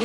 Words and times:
Um, 0.00 0.04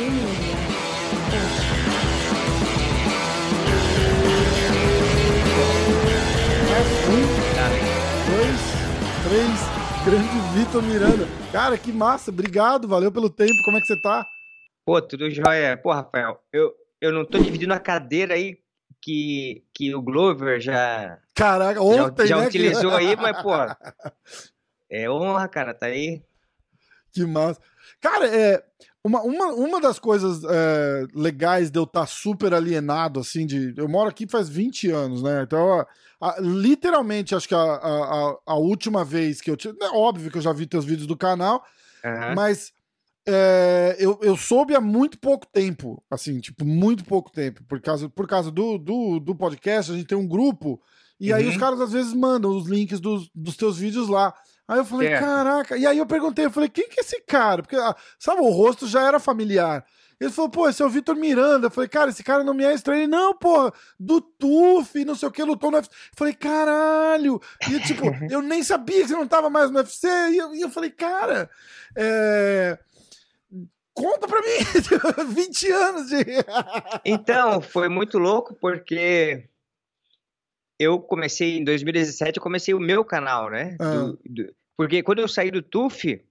dois, 8.30 8.60
três, 9.24 10.04
grande 10.04 10.28
Vitor 10.54 10.82
Miranda. 10.82 11.26
Cara, 11.50 11.78
que 11.78 11.90
massa, 11.90 12.30
obrigado, 12.30 12.86
valeu 12.86 13.10
pelo 13.10 13.30
tempo, 13.30 13.54
como 13.64 13.78
é 13.78 13.80
que 13.80 13.86
você 13.86 14.00
tá? 14.00 14.26
Pô, 14.84 15.00
tudo 15.00 15.30
jóia. 15.30 15.76
Pô, 15.76 15.90
Rafael, 15.90 16.38
eu, 16.52 16.74
eu 17.00 17.10
não 17.10 17.24
tô 17.24 17.38
dividindo 17.38 17.72
a 17.72 17.80
cadeira 17.80 18.34
aí 18.34 18.58
que, 19.00 19.64
que 19.72 19.94
o 19.94 20.02
Glover 20.02 20.60
já, 20.60 21.18
Caraca, 21.34 21.80
ontem, 21.80 22.26
já, 22.26 22.36
já 22.36 22.42
né, 22.42 22.46
utilizou 22.48 22.90
que... 22.90 22.96
aí, 22.96 23.16
mas, 23.16 23.42
pô, 23.42 23.52
é 24.90 25.08
honra, 25.08 25.48
cara, 25.48 25.72
tá 25.72 25.86
aí. 25.86 26.22
Que 27.10 27.24
massa. 27.24 27.60
Cara, 28.00 28.26
é, 28.28 28.62
uma, 29.08 29.22
uma, 29.22 29.46
uma 29.54 29.80
das 29.80 29.98
coisas 29.98 30.42
é, 30.44 31.06
legais 31.14 31.70
de 31.70 31.78
eu 31.78 31.84
estar 31.84 32.00
tá 32.00 32.06
super 32.06 32.52
alienado, 32.52 33.20
assim, 33.20 33.46
de. 33.46 33.74
Eu 33.76 33.88
moro 33.88 34.08
aqui 34.08 34.26
faz 34.28 34.48
20 34.48 34.90
anos, 34.90 35.22
né? 35.22 35.42
Então, 35.42 35.80
a, 35.80 35.86
a, 36.20 36.40
literalmente, 36.40 37.34
acho 37.34 37.48
que 37.48 37.54
a, 37.54 38.36
a, 38.46 38.54
última 38.56 39.04
vez 39.04 39.40
que 39.40 39.50
eu. 39.50 39.56
É 39.80 39.88
óbvio 39.88 40.30
que 40.30 40.38
eu 40.38 40.42
já 40.42 40.52
vi 40.52 40.66
teus 40.66 40.84
vídeos 40.84 41.06
do 41.06 41.16
canal, 41.16 41.64
Aham. 42.04 42.34
mas 42.34 42.72
é, 43.26 43.96
eu, 43.98 44.18
eu 44.22 44.36
soube 44.36 44.74
há 44.74 44.80
muito 44.80 45.18
pouco 45.18 45.46
tempo, 45.46 46.02
assim, 46.10 46.38
tipo, 46.40 46.64
muito 46.64 47.04
pouco 47.04 47.30
tempo, 47.30 47.62
por 47.64 47.80
causa, 47.80 48.08
por 48.08 48.26
causa 48.26 48.50
do, 48.50 48.78
do, 48.78 49.20
do 49.20 49.34
podcast, 49.34 49.90
a 49.90 49.94
gente 49.94 50.06
tem 50.06 50.16
um 50.18 50.28
grupo, 50.28 50.80
e 51.20 51.32
aí 51.32 51.44
Uhum. 51.44 51.50
os 51.50 51.56
caras 51.56 51.80
às 51.80 51.92
vezes 51.92 52.12
mandam 52.14 52.56
os 52.56 52.66
links 52.66 53.00
dos, 53.00 53.30
dos 53.34 53.56
teus 53.56 53.78
vídeos 53.78 54.08
lá. 54.08 54.32
Aí 54.68 54.78
eu 54.78 54.84
falei, 54.84 55.08
Certo. 55.08 55.24
caraca, 55.24 55.76
e 55.78 55.86
aí 55.86 55.96
eu 55.96 56.06
perguntei, 56.06 56.44
eu 56.44 56.50
falei, 56.50 56.68
quem 56.68 56.88
que 56.88 57.00
é 57.00 57.02
esse 57.02 57.20
cara? 57.22 57.62
Porque, 57.62 57.74
ah, 57.76 57.96
sabe, 58.18 58.42
o 58.42 58.50
rosto 58.50 58.86
já 58.86 59.02
era 59.08 59.18
familiar. 59.18 59.82
Ele 60.20 60.30
falou, 60.30 60.50
pô, 60.50 60.68
esse 60.68 60.82
é 60.82 60.84
o 60.84 60.90
Vitor 60.90 61.14
Miranda. 61.14 61.68
Eu 61.68 61.70
falei, 61.70 61.88
cara, 61.88 62.10
esse 62.10 62.24
cara 62.24 62.42
não 62.42 62.52
me 62.52 62.64
é 62.64 62.74
estranho. 62.74 63.02
Ele, 63.02 63.06
não, 63.06 63.32
porra, 63.34 63.72
do 63.98 64.20
TUF, 64.20 65.04
não 65.04 65.14
sei 65.14 65.28
o 65.28 65.32
que, 65.32 65.42
lutou 65.44 65.70
no 65.70 65.76
UFC. 65.76 65.90
Eu 65.92 66.16
falei, 66.16 66.34
caralho. 66.34 67.40
E, 67.70 67.78
tipo, 67.80 68.02
eu 68.28 68.42
nem 68.42 68.62
sabia 68.64 69.00
que 69.02 69.08
você 69.08 69.14
não 69.14 69.28
tava 69.28 69.48
mais 69.48 69.70
no 69.70 69.78
UFC. 69.78 70.08
E 70.08 70.36
eu, 70.38 70.54
e 70.56 70.60
eu 70.60 70.68
falei, 70.70 70.90
cara, 70.90 71.48
é... 71.96 72.76
conta 73.94 74.26
pra 74.26 74.40
mim. 74.42 74.58
20 75.34 75.70
anos 75.70 76.08
de... 76.08 76.16
Então, 77.06 77.60
foi 77.62 77.88
muito 77.88 78.18
louco 78.18 78.56
porque 78.60 79.44
eu 80.80 81.00
comecei 81.00 81.58
em 81.58 81.64
2017, 81.64 82.36
eu 82.38 82.42
comecei 82.42 82.74
o 82.74 82.80
meu 82.80 83.04
canal, 83.04 83.50
né? 83.50 83.76
Ah. 83.80 83.90
Do- 83.94 84.18
do- 84.24 84.57
porque 84.78 85.02
quando 85.02 85.18
eu 85.18 85.26
saí 85.26 85.50
do 85.50 85.60
TUF, 85.60 86.24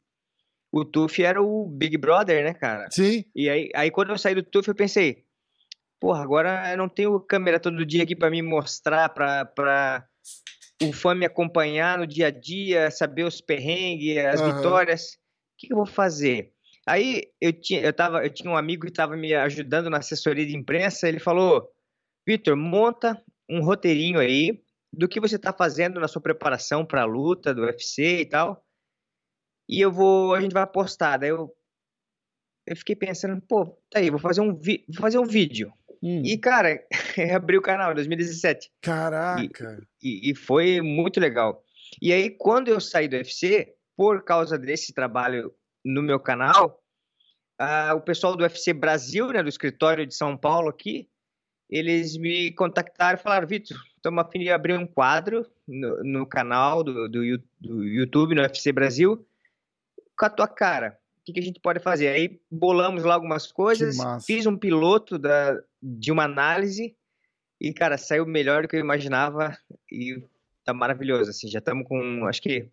o 0.72 0.86
TUF 0.86 1.22
era 1.22 1.42
o 1.42 1.68
Big 1.68 1.98
Brother, 1.98 2.46
né, 2.46 2.54
cara? 2.54 2.90
Sim, 2.90 3.26
E 3.36 3.50
aí, 3.50 3.70
aí 3.76 3.92
quando 3.92 4.12
eu 4.12 4.18
saí 4.18 4.34
do 4.34 4.42
TUF, 4.42 4.70
eu 4.70 4.74
pensei, 4.74 5.26
porra, 6.00 6.24
agora 6.24 6.72
eu 6.72 6.78
não 6.78 6.88
tenho 6.88 7.20
câmera 7.20 7.60
todo 7.60 7.86
dia 7.86 8.04
aqui 8.04 8.16
pra 8.16 8.30
me 8.30 8.42
mostrar, 8.42 9.10
pra, 9.10 9.44
pra 9.44 10.08
o 10.82 10.94
fã 10.94 11.14
me 11.14 11.26
acompanhar 11.26 11.98
no 11.98 12.08
dia 12.08 12.28
a 12.28 12.32
dia, 12.32 12.90
saber 12.90 13.24
os 13.24 13.42
perrengues, 13.42 14.18
as 14.18 14.40
Aham. 14.40 14.54
vitórias. 14.54 15.16
O 15.16 15.58
que, 15.58 15.68
que 15.68 15.74
eu 15.74 15.78
vou 15.78 15.86
fazer? 15.86 16.54
Aí 16.88 17.24
eu 17.42 17.52
tinha, 17.52 17.82
eu, 17.82 17.92
tava, 17.92 18.24
eu 18.24 18.30
tinha 18.30 18.50
um 18.50 18.56
amigo 18.56 18.84
que 18.84 18.92
estava 18.92 19.18
me 19.18 19.34
ajudando 19.34 19.90
na 19.90 19.98
assessoria 19.98 20.46
de 20.46 20.56
imprensa, 20.56 21.06
ele 21.10 21.20
falou, 21.20 21.70
Vitor, 22.26 22.56
monta 22.56 23.22
um 23.50 23.62
roteirinho 23.62 24.20
aí 24.20 24.64
do 24.92 25.08
que 25.08 25.20
você 25.20 25.36
está 25.36 25.54
fazendo 25.54 26.00
na 26.00 26.08
sua 26.08 26.22
preparação 26.22 26.86
para 26.86 27.02
a 27.02 27.06
luta 27.06 27.54
do 27.54 27.64
UFC 27.64 28.22
e 28.22 28.26
tal. 28.26 28.64
E 29.70 29.82
eu 29.82 29.92
vou, 29.92 30.34
a 30.34 30.42
gente 30.42 30.54
vai 30.54 30.66
postar. 30.66 31.18
Daí 31.18 31.30
eu, 31.30 31.54
eu 32.66 32.76
fiquei 32.76 32.96
pensando, 32.96 33.42
pô, 33.42 33.66
tá 33.90 34.00
aí, 34.00 34.10
vou 34.10 34.20
fazer 34.20 34.42
um, 34.42 34.56
vi, 34.56 34.86
vou 34.88 35.02
fazer 35.02 35.20
um 35.20 35.26
vídeo. 35.26 35.72
Hum, 36.02 36.22
E, 36.24 36.38
cara, 36.38 36.80
abri 37.36 37.58
o 37.58 37.62
canal 37.62 37.92
em 37.92 37.96
2017. 37.96 38.72
caraca. 38.82 39.86
E, 40.02 40.32
e 40.32 40.36
foi 40.36 40.82
muito 40.82 41.20
legal. 41.20 41.64
E 42.02 42.14
aí, 42.14 42.30
quando 42.30 42.68
eu 42.70 42.80
saí 42.80 43.08
do 43.08 43.16
UFC, 43.16 43.74
por 43.96 44.24
causa 44.24 44.58
desse 44.58 44.94
trabalho 44.94 45.54
no 45.84 46.02
meu 46.04 46.20
canal, 46.20 46.82
ah, 47.60 47.94
o 47.96 48.02
pessoal 48.02 48.36
do 48.36 48.44
UFC 48.44 48.74
Brasil, 48.74 49.28
né, 49.30 49.42
do 49.42 49.50
escritório 49.50 50.06
de 50.06 50.14
São 50.14 50.38
Paulo 50.38 50.70
aqui, 50.70 51.10
eles 51.70 52.16
me 52.18 52.52
contactaram 52.54 53.18
e 53.18 53.22
falaram, 53.22 53.48
Vitor, 53.48 53.78
estamos 54.08 54.24
a 54.24 54.32
fim 54.32 54.40
de 54.40 54.50
abrir 54.50 54.78
um 54.78 54.88
quadro 54.88 55.46
no, 55.68 56.04
no 56.04 56.26
canal 56.26 56.84
do, 56.84 57.10
do, 57.10 57.44
do 57.60 57.84
YouTube, 57.84 58.36
no 58.36 58.42
UFC 58.42 58.72
Brasil, 58.72 59.26
com 60.18 60.26
a 60.26 60.30
tua 60.30 60.48
cara. 60.48 60.98
O 61.20 61.26
que, 61.26 61.34
que 61.34 61.40
a 61.40 61.44
gente 61.44 61.60
pode 61.60 61.80
fazer? 61.80 62.08
Aí 62.08 62.40
bolamos 62.50 63.04
lá 63.04 63.16
algumas 63.16 63.52
coisas, 63.52 63.98
fiz 64.26 64.46
um 64.46 64.58
piloto 64.58 65.20
da, 65.20 65.62
de 65.84 66.10
uma 66.12 66.24
análise 66.24 66.96
e, 67.60 67.74
cara, 67.74 67.98
saiu 67.98 68.26
melhor 68.26 68.62
do 68.62 68.70
que 68.70 68.78
eu 68.78 68.80
imaginava 68.80 69.58
e 69.92 70.24
tá 70.64 70.74
maravilhoso, 70.74 71.30
assim, 71.30 71.48
já 71.48 71.60
estamos 71.60 71.88
com, 71.88 72.26
acho 72.28 72.42
que, 72.42 72.68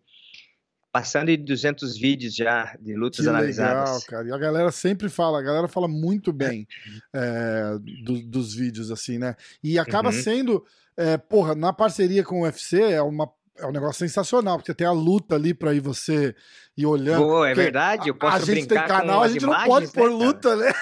passando 0.95 1.25
de 1.27 1.35
200 1.35 1.97
vídeos 1.97 2.33
já 2.33 2.73
de 2.79 2.95
lutas 2.95 3.19
Que 3.25 3.27
analisadas. 3.29 3.89
legal, 3.89 4.01
cara. 4.07 4.27
E 4.29 4.31
a 4.31 4.37
galera 4.37 4.71
sempre 4.71 5.09
fala, 5.09 5.39
a 5.39 5.41
galera 5.41 5.67
fala 5.67 5.89
muito 5.89 6.31
bem 6.31 6.65
é, 7.13 7.73
do- 8.01 8.21
dos 8.21 8.53
vídeos, 8.55 8.89
assim, 8.89 9.17
né? 9.17 9.35
E 9.61 9.77
acaba 9.77 10.07
Uhum. 10.07 10.15
sendo, 10.23 10.65
é, 10.95 11.17
porra, 11.17 11.53
na 11.53 11.73
parceria 11.73 12.23
com 12.23 12.39
o 12.39 12.43
UFC 12.45 12.79
é, 12.81 13.01
uma, 13.01 13.29
é 13.57 13.65
um 13.65 13.73
negócio 13.73 13.99
sensacional, 14.07 14.57
porque 14.57 14.73
tem 14.73 14.87
a 14.87 14.93
luta 14.93 15.35
ali 15.35 15.53
pra 15.53 15.73
ir 15.73 15.81
você 15.81 16.33
ir 16.77 16.85
olhando. 16.85 17.25
Pô, 17.25 17.43
é 17.43 17.53
verdade, 17.53 18.07
eu 18.07 18.15
a 18.15 18.17
posso 18.17 18.45
gente 18.45 18.65
tem 18.65 18.77
canal, 18.77 19.21
a 19.21 19.27
gente 19.27 19.41
não 19.41 19.49
imagens, 19.49 19.67
pode 19.67 19.85
né, 19.87 19.91
pôr 19.95 20.09
cara? 20.09 20.13
luta, 20.13 20.55
né? 20.55 20.73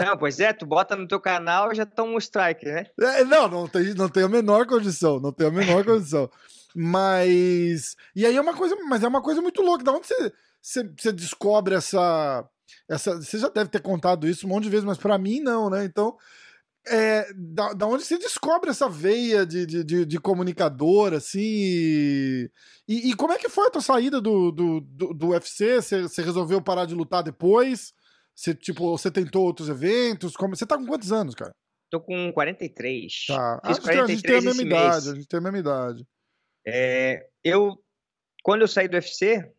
Não, 0.00 0.16
pois 0.16 0.40
é, 0.40 0.50
tu 0.54 0.64
bota 0.64 0.96
no 0.96 1.06
teu 1.06 1.20
canal 1.20 1.74
já 1.74 1.84
toma 1.84 2.14
um 2.14 2.18
strike, 2.18 2.64
né? 2.64 2.86
É, 2.98 3.22
não, 3.24 3.48
não 3.48 3.68
tem, 3.68 3.92
não 3.92 4.08
tem 4.08 4.22
a 4.24 4.28
menor 4.28 4.66
condição, 4.66 5.20
não 5.20 5.30
tem 5.30 5.46
a 5.46 5.50
menor 5.50 5.84
condição. 5.84 6.30
Mas. 6.74 7.96
E 8.14 8.26
aí 8.26 8.36
é 8.36 8.40
uma 8.40 8.54
coisa, 8.54 8.76
mas 8.88 9.02
é 9.02 9.08
uma 9.08 9.22
coisa 9.22 9.40
muito 9.40 9.62
louca. 9.62 9.84
Da 9.84 9.92
onde 9.92 10.06
você, 10.06 10.32
você, 10.60 10.90
você 10.96 11.12
descobre 11.12 11.74
essa, 11.74 12.48
essa. 12.88 13.16
Você 13.16 13.38
já 13.38 13.48
deve 13.48 13.70
ter 13.70 13.80
contado 13.80 14.28
isso 14.28 14.46
um 14.46 14.50
monte 14.50 14.64
de 14.64 14.70
vezes, 14.70 14.84
mas 14.84 14.98
pra 14.98 15.18
mim 15.18 15.40
não, 15.40 15.70
né? 15.70 15.84
Então. 15.84 16.16
É, 16.90 17.30
da, 17.34 17.74
da 17.74 17.86
onde 17.86 18.02
você 18.02 18.16
descobre 18.16 18.70
essa 18.70 18.88
veia 18.88 19.44
de, 19.44 19.66
de, 19.66 19.84
de, 19.84 20.06
de 20.06 20.18
comunicador, 20.18 21.12
assim, 21.12 21.38
e, 21.38 22.50
e, 22.88 23.10
e 23.10 23.14
como 23.14 23.34
é 23.34 23.36
que 23.36 23.50
foi 23.50 23.66
a 23.66 23.70
tua 23.70 23.82
saída 23.82 24.22
do, 24.22 24.50
do, 24.50 24.80
do, 24.80 25.12
do 25.12 25.28
UFC? 25.28 25.82
Você, 25.82 26.22
resolveu 26.22 26.62
parar 26.62 26.86
de 26.86 26.94
lutar 26.94 27.22
depois? 27.22 27.92
Você, 28.34 28.54
tipo, 28.54 28.96
você 28.96 29.10
tentou 29.10 29.44
outros 29.44 29.68
eventos? 29.68 30.34
Como... 30.34 30.56
Você 30.56 30.64
tá 30.64 30.78
com 30.78 30.86
quantos 30.86 31.12
anos, 31.12 31.34
cara? 31.34 31.52
Tô 31.90 32.00
com 32.00 32.32
43. 32.32 33.26
Tá. 33.26 33.60
Ah, 33.62 33.70
a 33.70 33.72
gente 33.72 33.82
tem 33.82 33.94
a 33.94 34.04
43 34.04 34.44
mesma 34.44 34.62
idade, 34.62 34.94
mês. 34.94 35.08
a 35.08 35.14
gente 35.14 35.28
tem 35.28 35.38
a 35.38 35.42
mesma 35.42 35.58
idade. 35.58 36.06
É, 36.70 37.26
eu, 37.42 37.82
quando 38.42 38.60
eu 38.60 38.68
saí 38.68 38.88
do 38.88 38.94
UFC, 38.94 39.50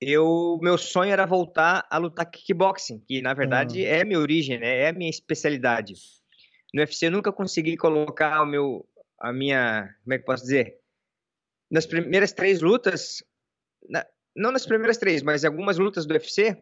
eu, 0.00 0.58
meu 0.62 0.78
sonho 0.78 1.12
era 1.12 1.26
voltar 1.26 1.86
a 1.90 1.98
lutar 1.98 2.24
kickboxing, 2.30 3.00
que 3.00 3.20
na 3.20 3.34
verdade 3.34 3.84
Ah. 3.84 3.96
é 3.96 4.04
minha 4.04 4.18
origem, 4.18 4.58
né? 4.58 4.78
É 4.78 4.88
a 4.88 4.92
minha 4.92 5.10
especialidade. 5.10 5.94
No 6.72 6.80
UFC 6.80 7.06
eu 7.06 7.10
nunca 7.10 7.32
consegui 7.32 7.76
colocar 7.76 8.40
o 8.42 8.46
meu, 8.46 8.88
a 9.18 9.32
minha, 9.32 9.94
como 10.02 10.14
é 10.14 10.18
que 10.18 10.22
eu 10.22 10.26
posso 10.26 10.44
dizer? 10.44 10.78
Nas 11.70 11.84
primeiras 11.84 12.32
três 12.32 12.62
lutas, 12.62 13.22
na- 13.88 14.06
não 14.34 14.50
nas 14.52 14.64
primeiras 14.64 14.96
três, 14.96 15.22
mas 15.22 15.44
algumas 15.44 15.78
lutas 15.78 16.06
do 16.06 16.12
UFC, 16.12 16.56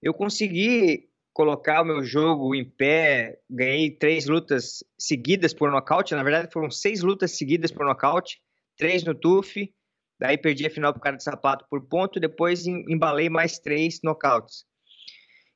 eu 0.00 0.14
consegui 0.14 1.08
colocar 1.32 1.82
o 1.82 1.84
meu 1.84 2.04
jogo 2.04 2.54
em 2.54 2.64
pé, 2.64 3.40
ganhei 3.48 3.90
três 3.90 4.26
lutas 4.26 4.84
seguidas 4.98 5.54
por 5.54 5.70
nocaute, 5.70 6.14
na 6.14 6.22
verdade 6.22 6.52
foram 6.52 6.70
seis 6.70 7.00
lutas 7.02 7.32
seguidas 7.32 7.72
por 7.72 7.86
nocaute, 7.86 8.40
três 8.78 9.04
no 9.04 9.14
TUF, 9.14 9.70
daí 10.18 10.38
perdi 10.38 10.66
a 10.66 10.70
final 10.70 10.92
pro 10.92 11.02
cara 11.02 11.16
de 11.16 11.22
sapato 11.24 11.66
por 11.68 11.82
ponto, 11.86 12.18
depois 12.18 12.66
em- 12.66 12.84
embalei 12.88 13.28
mais 13.28 13.58
três 13.58 14.00
nocautes. 14.02 14.64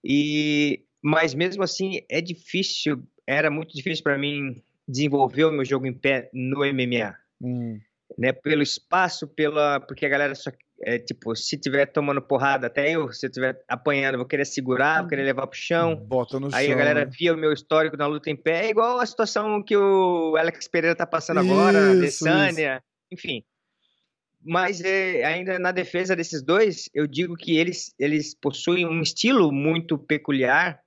E 0.05 0.85
mas 1.02 1.35
mesmo 1.35 1.62
assim 1.62 2.00
é 2.08 2.20
difícil, 2.20 3.02
era 3.26 3.50
muito 3.50 3.75
difícil 3.75 4.05
para 4.05 4.19
mim 4.19 4.62
desenvolver 4.87 5.44
o 5.44 5.52
meu 5.52 5.64
jogo 5.64 5.87
em 5.87 5.93
pé 5.93 6.29
no 6.32 6.64
MMA, 6.64 7.17
Hum, 7.41 7.81
né? 8.17 8.32
Pelo 8.32 8.62
espaço, 8.62 9.26
pela 9.26 9.81
porque 9.81 10.06
a 10.06 10.08
galera 10.08 10.35
só 10.35 10.50
é 10.85 10.99
tipo, 10.99 11.35
se 11.37 11.56
tiver 11.58 11.87
tomando 11.87 12.20
porrada, 12.20 12.67
até 12.67 12.91
eu, 12.91 13.12
se 13.12 13.26
eu 13.26 13.31
tiver 13.31 13.61
apanhando, 13.69 14.17
vou 14.19 14.26
querer 14.26 14.44
segurar, 14.44 15.00
vou 15.00 15.08
querer 15.08 15.23
levar 15.23 15.46
pro 15.46 15.56
chão. 15.58 15.94
bota 15.96 16.38
no 16.41 16.52
Aí 16.52 16.67
chão. 16.67 16.75
a 16.75 16.79
galera 16.79 17.05
né? 17.05 17.11
via 17.17 17.32
o 17.32 17.37
meu 17.37 17.52
histórico 17.52 17.96
na 17.96 18.06
luta 18.06 18.31
em 18.31 18.37
pé, 18.37 18.67
é 18.67 18.70
igual 18.70 18.99
a 18.99 19.06
situação 19.06 19.62
que 19.62 19.76
o 19.76 20.37
Alex 20.37 20.67
Pereira 20.69 20.94
tá 20.96 21.06
passando 21.06 21.38
agora, 21.41 21.79
a 21.79 21.93
Isso, 21.94 22.26
Adesanya, 22.29 22.82
enfim. 23.12 23.44
Mas 24.44 24.81
é, 24.81 25.23
ainda 25.25 25.59
na 25.59 25.70
defesa 25.70 26.17
desses 26.17 26.43
dois, 26.43 26.88
eu 26.93 27.06
digo 27.06 27.37
que 27.37 27.56
eles, 27.56 27.94
eles 27.99 28.35
possuem 28.35 28.85
um 28.87 29.00
estilo 29.00 29.53
muito 29.53 29.97
peculiar 29.97 30.81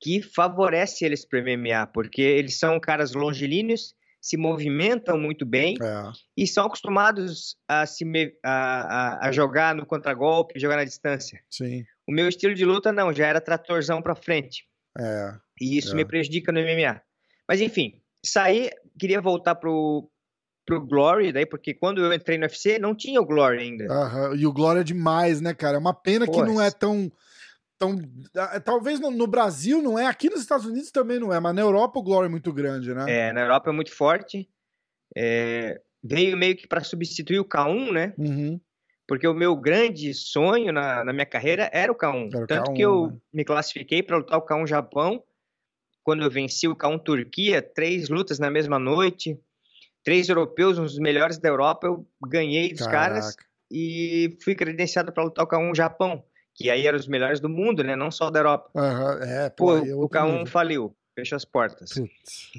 que 0.00 0.20
favorece 0.22 1.04
eles 1.04 1.24
para 1.24 1.40
MMA, 1.40 1.86
porque 1.88 2.20
eles 2.20 2.58
são 2.58 2.78
caras 2.78 3.14
longilíneos, 3.14 3.94
se 4.20 4.36
movimentam 4.36 5.18
muito 5.18 5.46
bem 5.46 5.76
É. 5.82 6.12
e 6.36 6.46
são 6.46 6.66
acostumados 6.66 7.56
a, 7.66 7.86
se 7.86 8.04
a, 8.44 8.50
a- 8.50 9.28
a 9.28 9.32
jogar 9.32 9.74
no 9.74 9.86
contragolpe, 9.86 10.58
jogar 10.60 10.76
na 10.76 10.84
distância. 10.84 11.40
Sim. 11.50 11.84
O 12.06 12.12
meu 12.12 12.28
estilo 12.28 12.54
de 12.54 12.64
luta 12.64 12.92
não, 12.92 13.12
já 13.12 13.26
era 13.28 13.40
tratorzão 13.40 14.02
pra 14.02 14.14
frente. 14.14 14.66
É. 14.98 15.34
E 15.60 15.78
isso 15.78 15.92
É. 15.92 15.94
me 15.94 16.04
prejudica 16.04 16.52
no 16.52 16.60
MMA. 16.60 17.00
Mas 17.48 17.60
enfim, 17.60 18.00
saí, 18.24 18.70
queria 18.98 19.20
voltar 19.20 19.54
pro, 19.54 20.10
pro 20.68 20.84
Glory, 20.84 21.32
daí, 21.32 21.46
porque 21.46 21.72
quando 21.72 22.04
eu 22.04 22.12
entrei 22.12 22.36
no 22.36 22.44
UFC 22.44 22.78
não 22.78 22.94
tinha 22.94 23.18
o 23.22 23.24
Glory 23.24 23.58
ainda. 23.58 23.90
Aham, 23.90 24.36
E 24.36 24.46
o 24.46 24.52
Glória 24.52 24.80
é 24.80 24.84
demais, 24.84 25.40
né, 25.40 25.54
cara? 25.54 25.78
É 25.78 25.80
uma 25.80 25.94
pena 25.94 26.26
que 26.26 26.42
não 26.42 26.60
é 26.60 26.70
tão. 26.70 27.10
tão 27.78 27.98
ah, 28.36 28.60
talvez 28.60 29.00
no, 29.00 29.10
no 29.10 29.26
Brasil 29.26 29.80
não 29.80 29.98
é, 29.98 30.04
aqui 30.04 30.28
nos 30.28 30.40
Estados 30.40 30.66
Unidos 30.66 30.90
também 30.90 31.18
não 31.18 31.32
é, 31.32 31.40
mas 31.40 31.54
na 31.54 31.62
Europa 31.62 31.98
o 31.98 32.02
Glória 32.02 32.26
é 32.26 32.30
muito 32.30 32.52
grande, 32.52 32.92
né? 32.92 33.06
É, 33.08 33.32
na 33.32 33.40
Europa 33.40 33.70
é 33.70 33.72
muito 33.72 33.90
forte. 33.90 34.46
É, 35.16 35.80
veio 36.04 36.36
meio 36.36 36.54
que 36.54 36.68
para 36.68 36.84
substituir 36.84 37.40
o 37.40 37.46
K1, 37.46 37.92
né? 37.92 38.12
Uhum. 38.18 38.60
Porque 39.06 39.26
o 39.26 39.32
meu 39.32 39.56
grande 39.56 40.12
sonho 40.12 40.70
na, 40.70 41.02
na 41.02 41.14
minha 41.14 41.24
carreira 41.24 41.70
era 41.72 41.90
o 41.90 41.96
K1. 41.96 42.28
Era 42.34 42.44
o 42.44 42.46
Tanto 42.46 42.70
K1, 42.72 42.74
que 42.74 42.82
eu 42.82 43.06
né? 43.06 43.16
me 43.32 43.44
classifiquei 43.44 44.02
para 44.02 44.18
lutar 44.18 44.38
o 44.38 44.44
K1 44.44 44.66
Japão. 44.66 45.24
Quando 46.04 46.24
eu 46.24 46.30
venci 46.30 46.68
o 46.68 46.76
K1 46.76 47.02
Turquia, 47.02 47.62
três 47.62 48.10
lutas 48.10 48.38
na 48.38 48.50
mesma 48.50 48.78
noite. 48.78 49.40
Três 50.08 50.26
europeus, 50.30 50.78
um 50.78 50.84
dos 50.84 50.98
melhores 50.98 51.36
da 51.36 51.50
Europa, 51.50 51.86
eu 51.86 52.08
ganhei 52.26 52.72
dos 52.72 52.86
caras 52.86 53.36
e 53.70 54.38
fui 54.42 54.54
credenciado 54.54 55.12
para 55.12 55.22
lutar 55.22 55.44
o 55.44 55.46
K1 55.46 55.74
Japão, 55.76 56.24
que 56.54 56.70
aí 56.70 56.86
eram 56.86 56.98
os 56.98 57.06
melhores 57.06 57.40
do 57.40 57.48
mundo, 57.50 57.84
né? 57.84 57.94
Não 57.94 58.10
só 58.10 58.30
da 58.30 58.38
Europa. 58.38 58.70
Aham, 58.74 59.18
É, 59.22 59.50
Pô, 59.50 59.76
é 59.76 59.94
o 59.94 59.98
outro 59.98 60.18
K1 60.18 60.32
nível. 60.32 60.46
faliu, 60.46 60.96
fechou 61.14 61.36
as 61.36 61.44
portas. 61.44 61.92
Putz. 61.92 62.50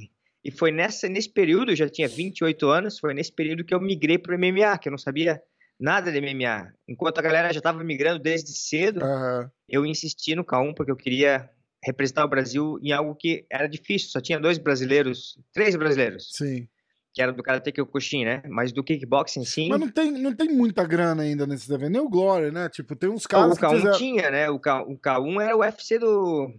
E 0.45 0.51
foi 0.51 0.71
nessa, 0.71 1.09
nesse 1.09 1.27
período, 1.27 1.71
eu 1.71 1.75
já 1.75 1.89
tinha 1.89 2.07
28 2.07 2.67
anos, 2.69 2.99
foi 2.99 3.15
nesse 3.15 3.31
período 3.31 3.63
que 3.63 3.73
eu 3.73 3.81
migrei 3.81 4.19
pro 4.19 4.37
MMA, 4.37 4.77
que 4.77 4.87
eu 4.87 4.91
não 4.91 4.99
sabia 4.99 5.41
nada 5.79 6.11
de 6.11 6.21
MMA. 6.21 6.71
Enquanto 6.87 7.17
a 7.17 7.23
galera 7.23 7.51
já 7.51 7.57
estava 7.61 7.83
migrando 7.83 8.19
desde 8.21 8.51
cedo, 8.51 9.03
Aham. 9.03 9.49
eu 9.67 9.87
insisti 9.87 10.35
no 10.35 10.45
K1 10.45 10.75
porque 10.75 10.91
eu 10.91 10.95
queria 10.95 11.49
representar 11.83 12.25
o 12.25 12.29
Brasil 12.29 12.77
em 12.83 12.91
algo 12.91 13.15
que 13.15 13.43
era 13.49 13.65
difícil. 13.65 14.11
Só 14.11 14.21
tinha 14.21 14.39
dois 14.39 14.59
brasileiros, 14.59 15.39
três 15.51 15.75
brasileiros, 15.75 16.29
Sim. 16.31 16.67
Que 17.13 17.21
era 17.21 17.33
do 17.33 17.41
Karate 17.43 17.71
Kyokushin, 17.71 18.23
né? 18.25 18.43
Mas 18.47 18.71
do 18.71 18.83
kickboxing, 18.83 19.43
sim. 19.43 19.69
Mas 19.69 19.79
não 19.79 19.89
tem, 19.89 20.11
não 20.11 20.33
tem 20.35 20.49
muita 20.49 20.85
grana 20.85 21.23
ainda 21.23 21.47
nesse 21.47 21.71
evento, 21.73 21.91
nem 21.91 22.01
o 22.01 22.09
Glória, 22.09 22.51
né? 22.51 22.69
Tipo, 22.69 22.95
tem 22.95 23.09
uns 23.09 23.25
o 23.25 23.27
caras 23.27 23.57
que 23.57 23.65
K1 23.65 23.75
fizeram... 23.75 23.97
tinha, 23.97 24.29
né? 24.31 24.49
O, 24.49 24.59
K, 24.59 24.83
o 24.83 24.97
K1 24.97 25.41
era 25.41 25.55
o 25.55 25.59
UFC 25.61 25.97
do, 25.97 26.53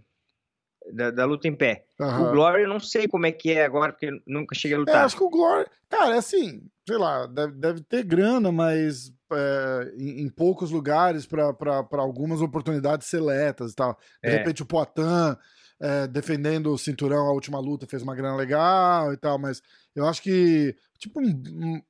da, 0.93 1.09
da 1.11 1.25
luta 1.25 1.47
em 1.47 1.55
pé. 1.55 1.85
Aham. 1.99 2.27
O 2.27 2.31
Glory 2.31 2.63
eu 2.63 2.69
não 2.69 2.79
sei 2.79 3.07
como 3.07 3.25
é 3.25 3.31
que 3.31 3.51
é 3.51 3.63
agora, 3.65 3.93
porque 3.93 4.09
nunca 4.27 4.53
cheguei 4.55 4.75
a 4.75 4.77
É, 4.77 4.79
lutar. 4.79 5.05
acho 5.05 5.15
que 5.17 5.23
o 5.23 5.29
Glória. 5.29 5.69
Cara, 5.89 6.15
é 6.15 6.17
assim, 6.17 6.61
sei 6.87 6.97
lá, 6.97 7.25
deve, 7.27 7.53
deve 7.53 7.81
ter 7.83 8.03
grana, 8.03 8.51
mas 8.51 9.11
é, 9.31 9.93
em, 9.97 10.21
em 10.23 10.29
poucos 10.29 10.69
lugares 10.71 11.25
para 11.25 11.55
algumas 11.93 12.41
oportunidades 12.41 13.07
seletas 13.07 13.71
e 13.71 13.75
tal. 13.75 13.97
De 14.23 14.29
É. 14.29 14.37
repente 14.37 14.63
o 14.63 14.65
Poitin 14.65 15.37
é, 15.81 16.07
defendendo 16.07 16.71
o 16.71 16.77
cinturão, 16.77 17.27
a 17.27 17.33
última 17.33 17.59
luta, 17.59 17.87
fez 17.87 18.01
uma 18.03 18.15
grana 18.15 18.35
legal 18.35 19.11
e 19.13 19.17
tal, 19.17 19.39
mas 19.39 19.61
eu 19.95 20.05
acho 20.07 20.21
que, 20.21 20.75
tipo, 20.99 21.19
um- 21.19 21.41
um- 21.53 21.81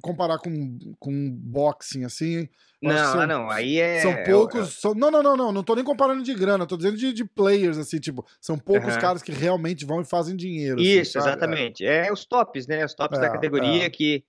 comparar 0.00 0.38
com, 0.38 0.78
com 0.98 1.30
boxing, 1.30 2.04
assim. 2.04 2.48
eu 2.82 2.88
Não, 2.90 2.96
são- 2.96 3.20
ah, 3.20 3.26
não, 3.26 3.50
aí 3.50 3.78
é. 3.78 4.00
São 4.02 4.12
é 4.12 4.24
poucos. 4.24 4.80
são- 4.80 4.94
não, 4.94 5.10
não, 5.10 5.22
não, 5.22 5.36
não. 5.36 5.52
Não 5.52 5.62
tô 5.62 5.74
nem 5.74 5.84
comparando 5.84 6.22
de 6.22 6.34
grana, 6.34 6.66
tô 6.66 6.76
dizendo 6.76 6.96
de, 6.96 7.12
de 7.12 7.24
players, 7.24 7.76
assim, 7.78 7.98
tipo, 7.98 8.26
são 8.40 8.58
poucos 8.58 8.92
Aham. 8.94 9.00
caras 9.00 9.22
que 9.22 9.32
realmente 9.32 9.84
vão 9.84 10.00
e 10.00 10.04
fazem 10.04 10.36
dinheiro. 10.36 10.80
assim, 10.80 11.00
Isso, 11.00 11.12
sabe? 11.12 11.28
exatamente. 11.28 11.84
É 11.84 12.12
os 12.12 12.24
tops, 12.24 12.66
né? 12.66 12.84
Os 12.84 12.94
tops 12.94 13.18
É, 13.18 13.20
da 13.22 13.30
categoria 13.30 13.86
é. 13.86 13.90
que 13.90 14.24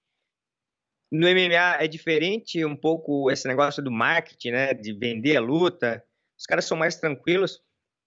no 1.11 1.27
MMA 1.27 1.83
é 1.83 1.87
diferente 1.87 2.63
um 2.65 2.75
pouco 2.75 3.29
esse 3.29 3.47
negócio 3.47 3.83
do 3.83 3.91
marketing, 3.91 4.51
né? 4.51 4.73
De 4.73 4.93
vender 4.93 5.35
a 5.35 5.41
luta. 5.41 6.01
Os 6.39 6.45
caras 6.45 6.65
são 6.65 6.77
mais 6.77 6.95
tranquilos, 6.95 7.59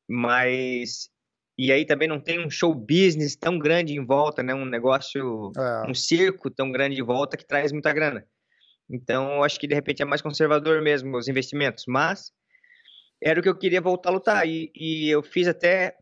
mas 0.08 1.10
e 1.56 1.70
aí 1.70 1.86
também 1.86 2.08
não 2.08 2.20
tem 2.20 2.44
um 2.44 2.50
show 2.50 2.74
business 2.74 3.36
tão 3.36 3.58
grande 3.58 3.94
em 3.94 4.04
volta, 4.04 4.42
né? 4.42 4.54
Um 4.54 4.64
negócio, 4.64 5.52
É, 5.56 5.90
um 5.90 5.94
circo 5.94 6.50
tão 6.50 6.70
grande 6.72 7.00
em 7.00 7.04
volta 7.04 7.36
que 7.36 7.46
traz 7.46 7.70
muita 7.70 7.92
grana. 7.92 8.26
Então, 8.90 9.36
eu 9.36 9.44
acho 9.44 9.58
que 9.58 9.66
de 9.66 9.74
repente 9.74 10.02
é 10.02 10.04
mais 10.04 10.20
conservador 10.20 10.82
mesmo 10.82 11.16
os 11.16 11.28
investimentos, 11.28 11.84
mas 11.86 12.32
era 13.22 13.40
o 13.40 13.42
que 13.42 13.48
eu 13.48 13.56
queria 13.56 13.80
voltar 13.80 14.10
a 14.10 14.12
lutar 14.12 14.48
e, 14.48 14.70
e 14.74 15.08
eu 15.08 15.22
fiz 15.22 15.46
até 15.46 15.96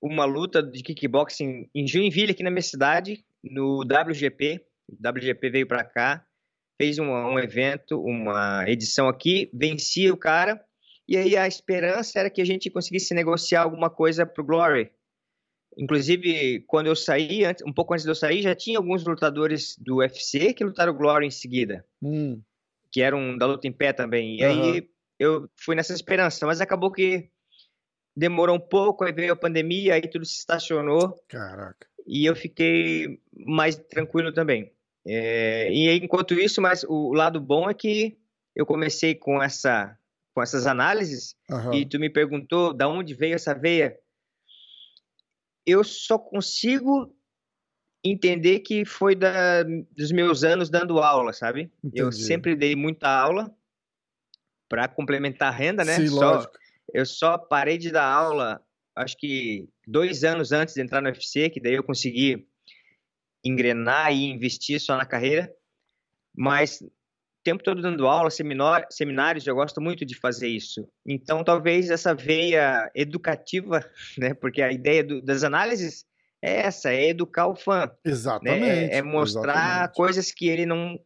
uma 0.00 0.24
luta 0.24 0.62
de 0.62 0.82
kickboxing 0.82 1.68
em 1.74 1.86
Joinville, 1.86 2.32
aqui 2.32 2.42
na 2.42 2.50
minha 2.50 2.62
cidade, 2.62 3.24
no 3.42 3.80
WGP. 3.80 4.60
O 4.86 5.08
WGP 5.08 5.50
veio 5.50 5.66
para 5.66 5.82
cá, 5.82 6.24
fez 6.80 6.98
um, 6.98 7.06
um 7.06 7.38
evento, 7.38 8.00
uma 8.00 8.68
edição 8.68 9.08
aqui, 9.08 9.50
venci 9.52 10.10
o 10.10 10.16
cara, 10.16 10.62
e 11.08 11.16
aí 11.16 11.36
a 11.36 11.46
esperança 11.46 12.18
era 12.18 12.30
que 12.30 12.40
a 12.40 12.44
gente 12.44 12.70
conseguisse 12.70 13.14
negociar 13.14 13.62
alguma 13.62 13.90
coisa 13.90 14.24
pro 14.24 14.44
Glory. 14.44 14.90
Inclusive, 15.76 16.60
quando 16.66 16.86
eu 16.86 16.96
saí, 16.96 17.42
um 17.66 17.72
pouco 17.72 17.92
antes 17.94 18.04
de 18.04 18.10
eu 18.10 18.14
sair, 18.14 18.42
já 18.42 18.54
tinha 18.54 18.78
alguns 18.78 19.04
lutadores 19.04 19.76
do 19.78 19.96
UFC 19.96 20.54
que 20.54 20.64
lutaram 20.64 20.96
Glory 20.96 21.26
em 21.26 21.30
seguida, 21.30 21.84
hum, 22.00 22.40
que 22.92 23.02
eram 23.02 23.36
da 23.36 23.46
luta 23.46 23.66
em 23.66 23.72
pé 23.72 23.92
também. 23.92 24.38
E 24.38 24.44
Aham. 24.44 24.72
aí 24.72 24.88
eu 25.18 25.48
fui 25.56 25.74
nessa 25.74 25.92
esperança, 25.92 26.46
mas 26.46 26.60
acabou 26.60 26.92
que 26.92 27.28
demorou 28.16 28.56
um 28.56 28.60
pouco, 28.60 29.04
aí 29.04 29.12
veio 29.12 29.32
a 29.32 29.36
pandemia, 29.36 29.94
aí 29.94 30.02
tudo 30.02 30.24
se 30.24 30.38
estacionou 30.38 31.20
caraca. 31.28 31.86
e 32.06 32.24
eu 32.24 32.36
fiquei 32.36 33.20
mais 33.32 33.76
tranquilo 33.76 34.32
também. 34.32 34.72
É, 35.06 35.70
e 35.72 35.90
enquanto 35.98 36.34
isso, 36.34 36.62
mas 36.62 36.84
o 36.84 37.12
lado 37.12 37.40
bom 37.40 37.68
é 37.68 37.74
que 37.74 38.16
eu 38.54 38.64
comecei 38.64 39.14
com 39.14 39.42
essa 39.42 39.98
com 40.34 40.42
essas 40.42 40.66
análises 40.66 41.36
Aham. 41.50 41.74
e 41.74 41.86
tu 41.86 41.98
me 41.98 42.10
perguntou 42.10 42.74
da 42.74 42.88
onde 42.88 43.14
veio 43.14 43.34
essa 43.36 43.54
veia. 43.54 43.96
Eu 45.64 45.82
só 45.84 46.18
consigo 46.18 47.16
entender 48.04 48.60
que 48.60 48.84
foi 48.84 49.14
da, 49.14 49.62
dos 49.62 50.12
meus 50.12 50.44
anos 50.44 50.68
dando 50.68 50.98
aula, 50.98 51.32
sabe? 51.32 51.72
Eu 51.94 52.08
Entendi. 52.08 52.24
sempre 52.24 52.54
dei 52.56 52.74
muita 52.76 53.08
aula 53.08 53.54
para 54.68 54.88
complementar 54.88 55.48
a 55.52 55.56
renda, 55.56 55.84
né? 55.84 55.96
Sim, 55.96 56.08
Só- 56.08 56.50
eu 56.92 57.06
só 57.06 57.38
parei 57.38 57.78
de 57.78 57.90
dar 57.90 58.04
aula, 58.04 58.60
acho 58.94 59.16
que 59.16 59.68
dois 59.86 60.22
anos 60.24 60.52
antes 60.52 60.74
de 60.74 60.82
entrar 60.82 61.00
no 61.00 61.08
UFC, 61.08 61.48
que 61.48 61.60
daí 61.60 61.74
eu 61.74 61.82
consegui 61.84 62.46
engrenar 63.42 64.12
e 64.12 64.24
investir 64.24 64.80
só 64.80 64.96
na 64.96 65.06
carreira. 65.06 65.50
Mas 66.36 66.82
tempo 67.44 67.62
todo 67.62 67.80
dando 67.82 68.06
aula, 68.08 68.30
seminar, 68.30 68.86
seminários, 68.90 69.46
eu 69.46 69.54
gosto 69.54 69.80
muito 69.80 70.04
de 70.04 70.18
fazer 70.18 70.48
isso. 70.48 70.88
Então, 71.06 71.44
talvez 71.44 71.90
essa 71.90 72.14
veia 72.14 72.90
educativa, 72.94 73.84
né? 74.18 74.34
Porque 74.34 74.62
a 74.62 74.72
ideia 74.72 75.04
do- 75.04 75.22
das 75.22 75.44
análises 75.44 76.04
é 76.42 76.60
essa, 76.62 76.92
é 76.92 77.08
educar 77.10 77.46
o 77.46 77.54
fã, 77.54 77.86
né? 77.86 77.92
Exatamente. 78.04 78.92
É, 78.94 78.96
é 78.98 79.02
mostrar 79.02 79.54
exatamente. 79.54 79.94
coisas 79.94 80.30
que 80.32 80.48
ele 80.48 80.66
não 80.66 80.98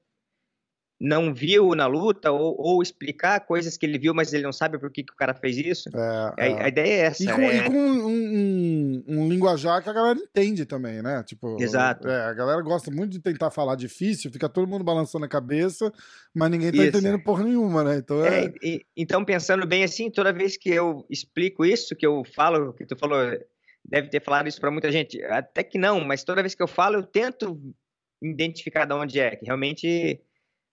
não 1.00 1.32
viu 1.32 1.76
na 1.76 1.86
luta 1.86 2.32
ou, 2.32 2.56
ou 2.58 2.82
explicar 2.82 3.38
coisas 3.46 3.76
que 3.76 3.86
ele 3.86 3.98
viu, 3.98 4.12
mas 4.12 4.32
ele 4.32 4.42
não 4.42 4.52
sabe 4.52 4.78
por 4.78 4.90
que, 4.90 5.04
que 5.04 5.12
o 5.12 5.16
cara 5.16 5.32
fez 5.32 5.56
isso. 5.56 5.88
É, 5.96 6.00
A, 6.00 6.34
é. 6.38 6.62
a 6.64 6.68
ideia 6.68 6.92
é 6.92 6.98
essa. 7.06 7.22
E 7.22 7.26
com, 7.32 7.40
é- 7.42 7.56
e 7.56 7.62
com 7.62 7.72
um, 7.72 8.06
um- 8.08 9.04
um 9.06 9.28
linguajar 9.28 9.80
que 9.82 9.88
a 9.88 9.92
galera 9.92 10.18
entende 10.18 10.66
também, 10.66 11.00
né? 11.00 11.22
Tipo, 11.22 11.56
Exato. 11.60 12.08
é, 12.08 12.22
a 12.24 12.32
galera 12.34 12.60
gosta 12.62 12.90
muito 12.90 13.12
de 13.12 13.20
tentar 13.20 13.50
falar 13.50 13.76
difícil, 13.76 14.30
fica 14.32 14.48
todo 14.48 14.66
mundo 14.66 14.82
balançando 14.82 15.24
a 15.24 15.28
cabeça, 15.28 15.92
mas 16.34 16.50
ninguém 16.50 16.72
tá 16.72 16.78
Isso. 16.78 16.88
entendendo 16.88 17.22
porra 17.22 17.44
nenhuma, 17.44 17.84
né? 17.84 17.98
Então 17.98 18.24
é. 18.24 18.46
É, 18.46 18.52
e- 18.62 18.84
então, 18.96 19.24
pensando 19.24 19.66
bem 19.66 19.84
assim, 19.84 20.10
toda 20.10 20.32
vez 20.32 20.56
que 20.56 20.70
eu 20.70 21.06
explico 21.08 21.64
isso, 21.64 21.94
que 21.94 22.06
eu 22.06 22.24
falo, 22.34 22.72
que 22.72 22.84
tu 22.84 22.96
falou, 22.96 23.18
deve 23.84 24.08
ter 24.08 24.20
falado 24.22 24.48
isso 24.48 24.60
para 24.60 24.70
muita 24.72 24.90
gente, 24.90 25.22
até 25.26 25.62
que 25.62 25.78
não, 25.78 26.00
mas 26.04 26.24
toda 26.24 26.42
vez 26.42 26.56
que 26.56 26.62
eu 26.62 26.66
falo, 26.68 26.96
eu 26.96 27.02
tento 27.04 27.56
identificar 28.20 28.84
de 28.84 28.94
onde 28.94 29.20
é, 29.20 29.36
que 29.36 29.46
realmente, 29.46 30.20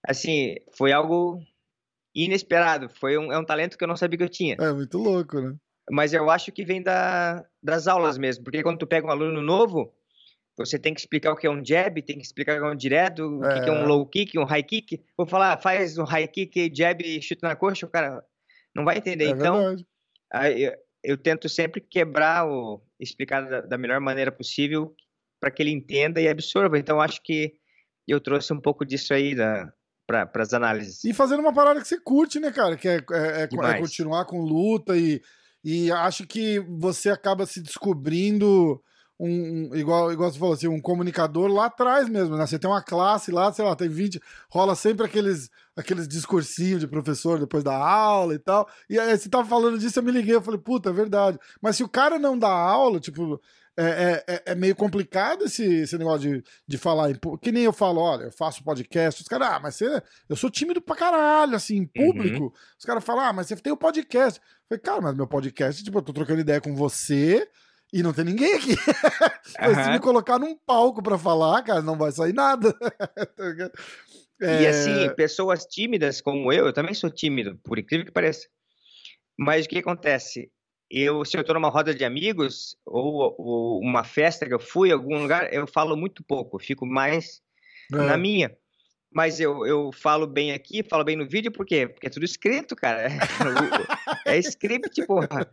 assim, 0.06 0.56
foi 0.76 0.92
algo 0.92 1.40
inesperado, 2.14 2.88
foi 2.88 3.18
um, 3.18 3.32
é 3.32 3.38
um 3.38 3.44
talento 3.44 3.76
que 3.76 3.84
eu 3.84 3.88
não 3.88 3.96
sabia 3.96 4.18
que 4.18 4.24
eu 4.24 4.28
tinha, 4.28 4.56
É 4.58 4.72
muito 4.72 4.96
louco, 4.98 5.40
né? 5.40 5.54
mas 5.90 6.12
eu 6.12 6.28
acho 6.30 6.50
que 6.50 6.64
vem 6.64 6.82
da, 6.82 7.44
das 7.62 7.86
aulas 7.86 8.18
mesmo, 8.18 8.42
porque 8.44 8.62
quando 8.62 8.78
tu 8.78 8.86
pega 8.86 9.06
um 9.06 9.10
aluno 9.10 9.42
novo, 9.42 9.92
você 10.58 10.78
tem 10.78 10.94
que 10.94 11.00
explicar 11.00 11.32
o 11.32 11.36
que 11.36 11.46
é 11.46 11.50
um 11.50 11.62
jab, 11.64 12.00
tem 12.02 12.16
que 12.16 12.24
explicar 12.24 12.56
o 12.56 12.60
que 12.60 12.66
é 12.66 12.70
um 12.70 12.76
direto, 12.76 13.20
o 13.20 13.40
que 13.50 13.60
que 13.60 13.68
é 13.68 13.72
É. 13.72 13.76
um 13.76 13.84
low 13.86 14.06
kick, 14.06 14.38
um 14.38 14.44
high 14.44 14.62
kick. 14.62 15.04
Vou 15.16 15.26
falar, 15.26 15.58
faz 15.60 15.98
um 15.98 16.04
high 16.04 16.26
kick, 16.26 16.72
jab 16.74 17.04
e 17.04 17.20
chute 17.20 17.42
na 17.42 17.54
coxa, 17.54 17.84
o 17.84 17.90
cara 17.90 18.24
não 18.74 18.82
vai 18.84 18.96
entender. 18.96 19.26
É 19.26 19.28
então, 19.28 19.76
eu, 20.56 20.72
eu 21.04 21.18
tento 21.18 21.46
sempre 21.48 21.80
quebrar 21.82 22.48
o 22.48 22.82
explicar 22.98 23.42
da, 23.42 23.60
da 23.60 23.76
melhor 23.78 24.00
maneira 24.00 24.32
possível 24.32 24.94
para 25.38 25.50
que 25.50 25.62
ele 25.62 25.70
entenda 25.70 26.22
e 26.22 26.26
absorva. 26.28 26.78
Então, 26.78 27.02
acho 27.02 27.22
que 27.22 27.52
eu 28.08 28.18
trouxe 28.18 28.50
um 28.52 28.60
pouco 28.60 28.84
disso 28.84 29.12
aí 29.12 29.34
para 30.06 30.30
as 30.36 30.52
análises. 30.54 31.04
E 31.04 31.12
fazendo 31.12 31.40
uma 31.40 31.52
parada 31.52 31.80
que 31.80 31.88
você 31.88 31.98
curte, 32.00 32.38
né, 32.38 32.50
cara? 32.52 32.76
Que 32.76 32.88
é, 32.88 32.96
é- 33.10 33.40
é- 33.42 33.42
é 33.42 33.80
continuar 33.80 34.24
com 34.24 34.40
luta 34.40 34.96
e, 34.96 35.20
e 35.64 35.90
acho 35.90 36.26
que 36.26 36.60
você 36.60 37.10
acaba 37.10 37.44
se 37.46 37.60
descobrindo 37.60 38.80
um, 39.18 39.70
um, 39.70 39.74
igual, 39.74 40.12
igual 40.12 40.30
você 40.30 40.38
falou 40.38 40.54
assim, 40.54 40.68
um 40.68 40.80
comunicador 40.80 41.48
lá 41.50 41.66
atrás 41.66 42.08
mesmo, 42.08 42.36
né? 42.36 42.46
Você 42.46 42.58
tem 42.58 42.68
uma 42.68 42.82
classe 42.82 43.32
lá, 43.32 43.50
sei 43.52 43.64
lá, 43.64 43.74
tem 43.74 43.88
20, 43.88 44.20
rola 44.50 44.74
sempre 44.76 45.06
aqueles, 45.06 45.50
aqueles 45.74 46.06
discursinhos 46.06 46.80
de 46.80 46.86
professor 46.86 47.40
depois 47.40 47.64
da 47.64 47.74
aula 47.74 48.34
e 48.34 48.38
tal. 48.38 48.68
E 48.90 48.98
aí 48.98 49.16
você 49.16 49.28
tava 49.28 49.48
falando 49.48 49.78
disso, 49.78 49.98
eu 49.98 50.02
me 50.02 50.12
liguei, 50.12 50.34
eu 50.34 50.42
falei, 50.42 50.60
puta, 50.60 50.90
é 50.90 50.92
verdade. 50.92 51.38
Mas 51.62 51.76
se 51.76 51.82
o 51.82 51.88
cara 51.88 52.18
não 52.18 52.38
dá 52.38 52.50
aula, 52.50 53.00
tipo, 53.00 53.40
é, 53.78 54.24
é, 54.26 54.42
é, 54.46 54.54
meio 54.54 54.74
complicado 54.74 55.44
esse, 55.44 55.62
esse 55.62 55.98
negócio 55.98 56.20
de, 56.20 56.44
de 56.66 56.78
falar. 56.78 57.10
Em, 57.10 57.18
que 57.42 57.52
nem 57.52 57.64
eu 57.64 57.72
falo, 57.72 58.00
olha, 58.00 58.24
eu 58.24 58.32
faço 58.32 58.64
podcast. 58.64 59.20
Os 59.20 59.28
caras, 59.28 59.48
ah, 59.48 59.60
mas 59.60 59.74
você. 59.74 60.02
Eu 60.28 60.36
sou 60.36 60.50
tímido 60.50 60.80
pra 60.80 60.96
caralho, 60.96 61.54
assim, 61.54 61.76
em 61.76 61.86
público. 61.86 62.44
Uhum. 62.44 62.52
Os 62.78 62.84
caras 62.84 63.04
falam, 63.04 63.24
ah, 63.24 63.32
mas 63.32 63.48
você 63.48 63.56
tem 63.56 63.72
o 63.72 63.76
um 63.76 63.78
podcast. 63.78 64.40
Eu 64.40 64.68
falei, 64.68 64.82
cara, 64.82 65.00
mas 65.02 65.14
meu 65.14 65.26
podcast, 65.26 65.84
tipo, 65.84 65.98
eu 65.98 66.02
tô 66.02 66.12
trocando 66.12 66.40
ideia 66.40 66.60
com 66.60 66.74
você 66.74 67.46
e 67.92 68.02
não 68.02 68.12
tem 68.12 68.24
ninguém 68.24 68.54
aqui. 68.54 68.76
Uhum. 69.58 69.84
Se 69.84 69.90
me 69.90 70.00
colocar 70.00 70.38
num 70.38 70.54
palco 70.66 71.02
pra 71.02 71.16
falar, 71.16 71.62
cara, 71.62 71.80
não 71.80 71.96
vai 71.96 72.12
sair 72.12 72.34
nada. 72.34 72.76
é... 74.42 74.62
E 74.62 74.66
assim, 74.66 75.08
pessoas 75.14 75.64
tímidas 75.64 76.20
como 76.20 76.52
eu, 76.52 76.66
eu 76.66 76.72
também 76.72 76.92
sou 76.92 77.08
tímido, 77.08 77.58
por 77.64 77.78
incrível 77.78 78.04
que 78.04 78.12
pareça. 78.12 78.46
Mas 79.38 79.64
o 79.64 79.68
que 79.68 79.78
acontece? 79.78 80.50
Eu, 80.90 81.24
se 81.24 81.36
eu 81.36 81.40
estou 81.40 81.54
numa 81.54 81.68
roda 81.68 81.94
de 81.94 82.04
amigos 82.04 82.76
ou, 82.84 83.34
ou, 83.38 83.80
uma 83.80 84.04
festa 84.04 84.46
que 84.46 84.54
eu 84.54 84.60
fui, 84.60 84.92
algum 84.92 85.20
lugar, 85.20 85.52
eu 85.52 85.66
falo 85.66 85.96
muito 85.96 86.22
pouco, 86.22 86.58
fico 86.58 86.86
mais 86.86 87.40
é. 87.92 87.96
na 87.96 88.16
minha. 88.16 88.56
Mas 89.12 89.40
eu, 89.40 89.64
eu 89.66 89.90
falo 89.92 90.26
bem 90.26 90.52
aqui, 90.52 90.82
falo 90.82 91.04
bem 91.04 91.16
no 91.16 91.26
vídeo, 91.26 91.50
por 91.50 91.64
quê? 91.64 91.88
Porque 91.88 92.06
é 92.06 92.10
tudo 92.10 92.24
escrito, 92.24 92.76
cara. 92.76 93.08
É, 94.26 94.38
script, 94.38 95.06
porra. 95.06 95.48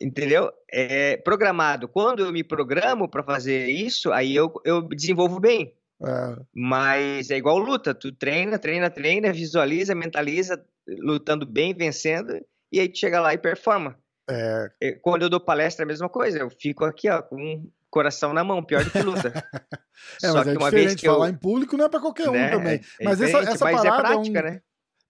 Entendeu? 0.00 0.50
É 0.68 1.16
programado. 1.18 1.86
Quando 1.86 2.24
eu 2.24 2.32
me 2.32 2.42
programo 2.42 3.08
para 3.08 3.22
fazer 3.22 3.68
isso, 3.68 4.12
aí 4.12 4.34
eu, 4.34 4.52
eu 4.64 4.82
desenvolvo 4.82 5.38
bem. 5.38 5.72
É. 6.04 6.36
Mas 6.52 7.30
é 7.30 7.36
igual 7.36 7.58
luta, 7.58 7.94
tu 7.94 8.12
treina, 8.12 8.58
treina, 8.58 8.90
treina, 8.90 9.32
visualiza, 9.32 9.94
mentaliza, 9.94 10.64
lutando 10.86 11.46
bem, 11.46 11.72
vencendo, 11.72 12.34
e 12.72 12.80
aí 12.80 12.88
tu 12.88 12.98
chega 12.98 13.20
lá 13.20 13.32
e 13.32 13.38
performa. 13.38 13.96
É... 14.28 14.92
Quando 15.02 15.22
eu 15.22 15.30
dou 15.30 15.40
palestra 15.40 15.82
é 15.82 15.84
a 15.84 15.88
mesma 15.88 16.08
coisa, 16.08 16.38
eu 16.38 16.50
fico 16.50 16.84
aqui, 16.84 17.08
ó, 17.08 17.22
com 17.22 17.36
um 17.36 17.70
coração 17.90 18.32
na 18.32 18.42
mão, 18.42 18.62
pior 18.62 18.82
do 18.82 18.90
que 18.90 19.02
luta. 19.02 19.32
é, 20.22 20.28
Só 20.28 20.34
mas 20.34 20.44
que 20.44 20.50
é 20.50 20.58
uma 20.58 20.70
vez 20.70 20.94
que 20.94 21.06
falar 21.06 21.28
eu... 21.28 21.32
em 21.32 21.36
público 21.36 21.76
não 21.76 21.84
é 21.84 21.88
para 21.88 22.00
qualquer 22.00 22.28
um 22.28 22.32
né? 22.32 22.50
também. 22.50 22.80
É 23.00 23.04
mas 23.04 23.20
essa, 23.20 23.38
essa 23.38 23.64
mas 23.64 23.84
é 23.84 23.88
parada 23.88 23.88
é 23.88 24.00
prática, 24.00 24.38
é 24.38 24.42
um... 24.42 24.44
né? 24.44 24.60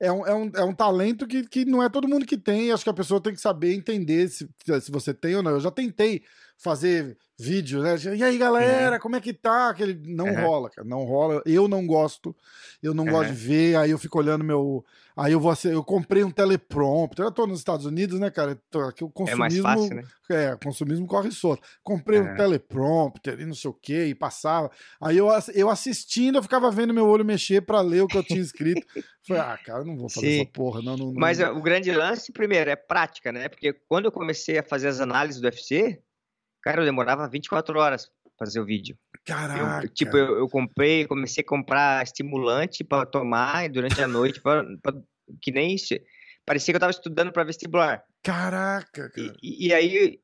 É 0.00 0.12
um, 0.12 0.26
é, 0.26 0.34
um, 0.34 0.50
é 0.56 0.64
um 0.64 0.74
talento 0.74 1.26
que, 1.26 1.44
que 1.48 1.64
não 1.64 1.82
é 1.82 1.88
todo 1.88 2.08
mundo 2.08 2.26
que 2.26 2.36
tem. 2.36 2.72
Acho 2.72 2.84
que 2.84 2.90
a 2.90 2.94
pessoa 2.94 3.22
tem 3.22 3.32
que 3.32 3.40
saber 3.40 3.74
entender 3.74 4.28
se, 4.28 4.48
se 4.82 4.90
você 4.90 5.14
tem 5.14 5.36
ou 5.36 5.42
não. 5.42 5.52
Eu 5.52 5.60
já 5.60 5.70
tentei 5.70 6.22
fazer 6.58 7.16
vídeo, 7.38 7.80
né? 7.80 7.94
E 8.16 8.22
aí, 8.22 8.36
galera, 8.36 8.96
uhum. 8.96 9.00
como 9.00 9.16
é 9.16 9.20
que 9.20 9.32
tá? 9.32 9.70
Aquele... 9.70 9.94
Não 10.04 10.26
uhum. 10.26 10.46
rola, 10.46 10.70
cara. 10.70 10.86
Não 10.86 11.04
rola. 11.04 11.42
Eu 11.46 11.68
não 11.68 11.86
gosto. 11.86 12.36
Eu 12.82 12.92
não 12.92 13.04
uhum. 13.04 13.12
gosto 13.12 13.30
de 13.30 13.36
ver. 13.36 13.76
Aí 13.76 13.92
eu 13.92 13.98
fico 13.98 14.18
olhando 14.18 14.44
meu, 14.44 14.84
Aí 15.16 15.32
eu 15.32 15.38
vou 15.38 15.54
eu 15.64 15.84
comprei 15.84 16.24
um 16.24 16.30
teleprompter. 16.30 17.24
Eu 17.24 17.30
tô 17.30 17.46
nos 17.46 17.60
Estados 17.60 17.86
Unidos, 17.86 18.18
né, 18.18 18.30
cara? 18.30 18.60
Aqui 18.88 19.04
o 19.04 19.10
consumismo, 19.10 19.44
é 19.44 19.62
mais 19.62 19.78
fácil, 19.80 19.94
né? 19.94 20.02
É, 20.28 20.56
consumismo 20.56 21.06
corre 21.06 21.30
solto. 21.30 21.62
Comprei 21.84 22.18
é. 22.18 22.22
um 22.22 22.34
teleprompter 22.34 23.38
e 23.38 23.46
não 23.46 23.54
sei 23.54 23.70
o 23.70 23.74
que, 23.74 24.06
e 24.06 24.14
passava. 24.14 24.70
Aí 25.00 25.16
eu, 25.16 25.28
eu 25.54 25.70
assistindo, 25.70 26.38
eu 26.38 26.42
ficava 26.42 26.68
vendo 26.70 26.92
meu 26.92 27.06
olho 27.06 27.24
mexer 27.24 27.60
para 27.60 27.80
ler 27.80 28.02
o 28.02 28.08
que 28.08 28.18
eu 28.18 28.24
tinha 28.24 28.40
escrito. 28.40 28.84
Falei, 29.26 29.42
ah, 29.42 29.58
cara, 29.64 29.80
eu 29.80 29.84
não 29.84 29.96
vou 29.96 30.08
fazer 30.08 30.26
Sim. 30.26 30.40
essa 30.40 30.50
porra, 30.50 30.82
não, 30.82 30.96
não, 30.96 31.06
não. 31.06 31.14
Mas 31.14 31.38
o 31.38 31.62
grande 31.62 31.92
lance, 31.92 32.32
primeiro, 32.32 32.68
é 32.68 32.76
prática, 32.76 33.30
né? 33.30 33.48
Porque 33.48 33.72
quando 33.88 34.06
eu 34.06 34.12
comecei 34.12 34.58
a 34.58 34.62
fazer 34.64 34.88
as 34.88 35.00
análises 35.00 35.40
do 35.40 35.44
UFC, 35.44 36.02
cara, 36.60 36.80
eu 36.80 36.84
demorava 36.84 37.28
24 37.28 37.78
horas 37.78 38.10
fazer 38.38 38.60
o 38.60 38.64
vídeo. 38.64 38.96
Caraca! 39.24 39.86
Eu, 39.86 39.88
tipo, 39.88 40.16
eu, 40.16 40.38
eu, 40.38 40.48
comprei, 40.48 41.06
comecei 41.06 41.42
a 41.42 41.46
comprar 41.46 42.02
estimulante 42.02 42.84
para 42.84 43.06
tomar 43.06 43.68
durante 43.68 44.00
a 44.02 44.08
noite, 44.08 44.40
pra, 44.40 44.64
pra, 44.82 44.92
que 45.40 45.50
nem 45.50 45.74
isso. 45.74 45.94
Parecia 46.44 46.72
que 46.72 46.76
eu 46.76 46.78
estava 46.78 46.90
estudando 46.90 47.32
para 47.32 47.44
vestibular. 47.44 48.04
Caraca! 48.22 49.10
Cara. 49.10 49.36
E, 49.42 49.68
e, 49.68 49.74
aí, 49.74 50.20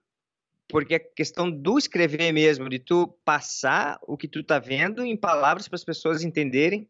porque 0.68 0.96
a 0.96 1.00
questão 1.00 1.50
do 1.50 1.78
escrever 1.78 2.32
mesmo, 2.32 2.68
de 2.68 2.78
tu 2.78 3.08
passar 3.24 3.98
o 4.02 4.16
que 4.16 4.28
tu 4.28 4.42
tá 4.42 4.58
vendo 4.58 5.04
em 5.04 5.16
palavras 5.16 5.66
para 5.66 5.76
as 5.76 5.84
pessoas 5.84 6.22
entenderem. 6.22 6.88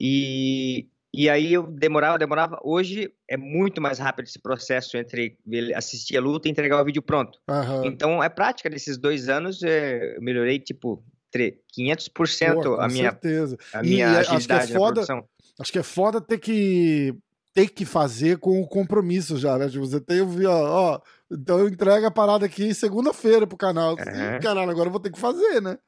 E, 0.00 0.88
e 1.16 1.30
aí 1.30 1.52
eu 1.52 1.66
demorava, 1.66 2.18
demorava. 2.18 2.60
Hoje 2.62 3.10
é 3.28 3.36
muito 3.36 3.80
mais 3.80 3.98
rápido 3.98 4.26
esse 4.26 4.38
processo 4.38 4.96
entre 4.96 5.38
assistir 5.74 6.16
a 6.16 6.20
luta 6.20 6.46
e 6.46 6.50
entregar 6.50 6.80
o 6.80 6.84
vídeo 6.84 7.00
pronto. 7.00 7.38
Uhum. 7.48 7.86
Então 7.86 8.22
é 8.22 8.28
prática. 8.28 8.68
Nesses 8.68 8.98
dois 8.98 9.28
anos 9.28 9.62
é, 9.62 10.16
eu 10.16 10.22
melhorei 10.22 10.58
tipo 10.58 11.02
500% 11.34 12.62
Pô, 12.62 12.80
a 12.80 12.88
minha, 12.88 13.10
certeza. 13.10 13.56
a 13.72 13.82
minha 13.82 14.06
e, 14.06 14.16
agilidade 14.16 14.36
acho 14.36 14.46
que 14.46 14.72
é 14.72 14.78
foda, 14.78 15.24
Acho 15.58 15.72
que 15.72 15.78
é 15.78 15.82
foda 15.82 16.20
ter 16.20 16.38
que 16.38 17.14
ter 17.54 17.70
que 17.70 17.86
fazer 17.86 18.36
com 18.36 18.60
o 18.60 18.68
compromisso 18.68 19.38
já, 19.38 19.56
né? 19.56 19.70
Tipo, 19.70 19.86
você 19.86 19.98
tem 19.98 20.20
o 20.20 20.28
ó, 20.46 20.94
ó, 20.94 21.00
então 21.32 21.58
eu 21.58 21.68
entrego 21.68 22.04
a 22.04 22.10
parada 22.10 22.44
aqui 22.44 22.74
segunda-feira 22.74 23.46
pro 23.46 23.56
canal. 23.56 23.92
Uhum. 23.92 24.40
Caralho, 24.42 24.70
agora 24.70 24.88
eu 24.88 24.92
vou 24.92 25.00
ter 25.00 25.10
que 25.10 25.18
fazer, 25.18 25.62
né? 25.62 25.78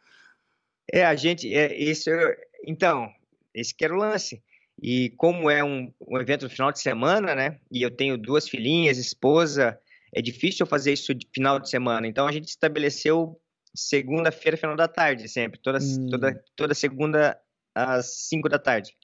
É, 0.91 1.05
a 1.05 1.15
gente, 1.15 1.55
é, 1.55 1.77
isso, 1.77 2.09
então, 2.67 3.07
esse 3.55 3.75
que 3.75 3.85
era 3.85 3.95
o 3.95 3.99
lance. 3.99 4.43
E 4.81 5.11
como 5.11 5.51
é 5.51 5.63
um, 5.63 5.93
um 6.07 6.19
evento 6.19 6.43
no 6.45 6.51
final 6.51 6.71
de 6.71 6.81
semana, 6.81 7.35
né? 7.35 7.59
E 7.71 7.83
eu 7.83 7.91
tenho 7.91 8.17
duas 8.17 8.49
filhinhas, 8.49 8.97
esposa, 8.97 9.79
é 10.15 10.23
difícil 10.23 10.65
eu 10.65 10.69
fazer 10.69 10.93
isso 10.93 11.15
de 11.15 11.27
final 11.33 11.59
de 11.59 11.69
semana. 11.69 12.07
Então 12.07 12.27
a 12.27 12.33
gente 12.33 12.49
estabeleceu 12.49 13.41
segunda-feira, 13.75 14.57
final 14.57 14.77
da 14.77 14.89
tarde, 14.89 15.29
sempre. 15.29 15.61
Toda, 15.61 15.79
hum. 15.79 16.07
toda, 16.11 16.45
toda 16.57 16.75
segunda 16.75 17.39
às 17.75 18.29
cinco 18.29 18.49
da 18.49 18.59
tarde. 18.59 18.97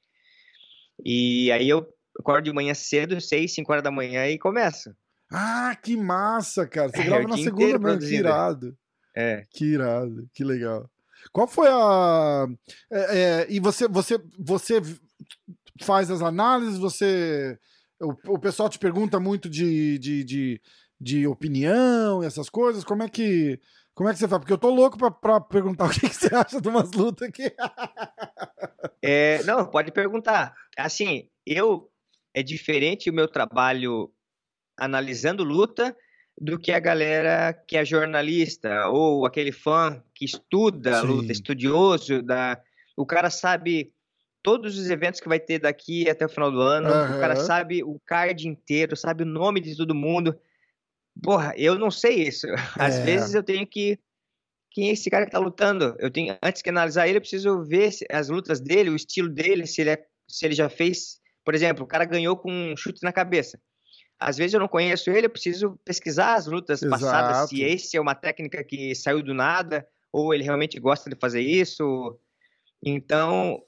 E 1.05 1.51
aí 1.51 1.69
eu 1.69 1.87
acordo 2.19 2.45
de 2.45 2.53
manhã 2.53 2.75
cedo, 2.75 3.21
seis, 3.21 3.53
cinco 3.53 3.73
horas 3.73 3.85
da 3.85 3.91
manhã 3.91 4.27
e 4.29 4.39
começo. 4.39 4.95
Ah, 5.33 5.77
que 5.83 5.97
massa, 5.97 6.67
cara. 6.67 6.89
Você 6.89 7.01
é, 7.01 7.05
grava 7.05 7.27
na 7.27 7.37
segunda 7.37 7.79
manhã, 7.79 7.99
que 7.99 8.15
irado. 8.15 8.77
É. 9.17 9.45
Que 9.51 9.65
irado, 9.65 10.29
que 10.33 10.45
legal. 10.45 10.89
Qual 11.33 11.49
foi 11.49 11.69
a. 11.69 12.47
É, 12.93 13.19
é, 13.19 13.47
e 13.49 13.59
você, 13.59 13.89
você, 13.89 14.19
você 14.39 14.81
faz 15.83 16.11
as 16.11 16.23
análises, 16.23 16.79
você. 16.79 17.59
O, 18.01 18.35
o 18.35 18.39
pessoal 18.39 18.69
te 18.69 18.79
pergunta 18.79 19.19
muito 19.19 19.49
de, 19.49 19.99
de, 19.99 20.25
de, 20.25 20.61
de 21.01 21.27
opinião 21.27 22.23
e 22.23 22.27
essas 22.27 22.49
coisas. 22.49 22.85
Como 22.85 23.03
é 23.03 23.09
que. 23.09 23.61
Como 23.95 24.09
é 24.09 24.13
que 24.13 24.19
você 24.19 24.27
faz? 24.27 24.41
Porque 24.41 24.53
eu 24.53 24.59
tô 24.59 24.71
louco 24.71 24.99
pra, 24.99 25.11
pra 25.11 25.41
perguntar 25.41 25.87
o 25.89 25.91
que, 25.91 26.09
que 26.09 26.15
você 26.15 26.35
acha 26.35 26.61
de 26.61 26.69
umas 26.69 26.93
lutas 26.93 27.29
aqui. 27.29 27.53
é, 29.03 29.43
não, 29.45 29.67
pode 29.67 29.93
perguntar. 29.93 30.55
Assim, 30.77 31.29
eu. 31.47 31.91
É 32.37 32.43
diferente 32.43 33.09
o 33.09 33.15
meu 33.15 33.29
trabalho 33.29 34.13
analisando 34.77 35.45
luta 35.45 35.97
do 36.37 36.59
que 36.59 36.73
a 36.73 36.81
galera 36.81 37.53
que 37.53 37.77
é 37.77 37.85
jornalista 37.85 38.89
ou 38.89 39.25
aquele 39.25 39.53
fã 39.53 40.03
que 40.13 40.25
estuda 40.25 41.01
Sim. 41.01 41.07
luta, 41.07 41.33
estudioso 41.33 42.21
da. 42.21 42.61
O 42.97 43.07
cara 43.07 43.31
sabe 43.31 43.94
todos 44.45 44.79
os 44.79 44.91
eventos 44.91 45.21
que 45.21 45.29
vai 45.29 45.41
ter 45.41 45.59
daqui 45.59 46.09
até 46.09 46.27
o 46.27 46.29
final 46.29 46.53
do 46.53 46.61
ano. 46.61 46.91
Uhum. 46.91 47.17
O 47.17 47.21
cara 47.21 47.35
sabe 47.35 47.83
o 47.83 47.99
card 48.05 48.47
inteiro, 48.47 48.95
sabe 48.95 49.23
o 49.23 49.27
nome 49.27 49.59
de 49.59 49.75
todo 49.75 49.95
mundo. 49.95 50.39
Porra, 51.23 51.55
eu 51.57 51.79
não 51.79 51.91
sei 51.91 52.29
isso. 52.29 52.47
Às 52.79 52.97
é. 52.97 53.05
vezes 53.05 53.35
eu 53.35 53.43
tenho 53.43 53.67
que. 53.67 53.99
Quem 54.71 54.91
é 54.91 54.93
esse 54.93 55.09
cara 55.09 55.25
que 55.25 55.33
tá 55.33 55.39
lutando? 55.39 55.97
Eu 55.99 56.11
tenho, 56.11 56.37
antes 56.43 56.61
que 56.61 56.69
analisar 56.69 57.09
ele, 57.09 57.17
eu 57.17 57.23
preciso 57.23 57.63
ver 57.63 57.91
as 58.11 58.29
lutas 58.29 58.61
dele, 58.61 58.91
o 58.91 58.97
estilo 58.97 59.29
dele, 59.29 59.67
se 59.67 59.81
ele, 59.81 59.91
é, 59.91 60.05
se 60.29 60.45
ele 60.45 60.55
já 60.55 60.69
fez. 60.69 61.21
Por 61.45 61.55
exemplo, 61.55 61.85
o 61.85 61.87
cara 61.87 62.05
ganhou 62.05 62.37
com 62.37 62.51
um 62.53 62.77
chute 62.77 63.03
na 63.03 63.13
cabeça. 63.13 63.59
Às 64.19 64.37
vezes 64.37 64.53
eu 64.53 64.61
não 64.61 64.69
conheço 64.69 65.11
ele, 65.11 65.27
eu 65.27 65.31
preciso 65.31 65.79
pesquisar 65.85 66.35
as 66.35 66.47
lutas 66.47 66.83
Exato. 66.83 67.03
passadas, 67.03 67.49
se 67.49 67.63
esse 67.63 67.97
é 67.97 68.01
uma 68.01 68.15
técnica 68.15 68.63
que 68.65 68.95
saiu 68.95 69.23
do 69.23 69.33
nada, 69.33 69.87
ou 70.13 70.35
ele 70.35 70.45
realmente 70.45 70.79
gosta 70.79 71.09
de 71.09 71.17
fazer 71.17 71.41
isso. 71.41 72.19
Então, 72.83 73.63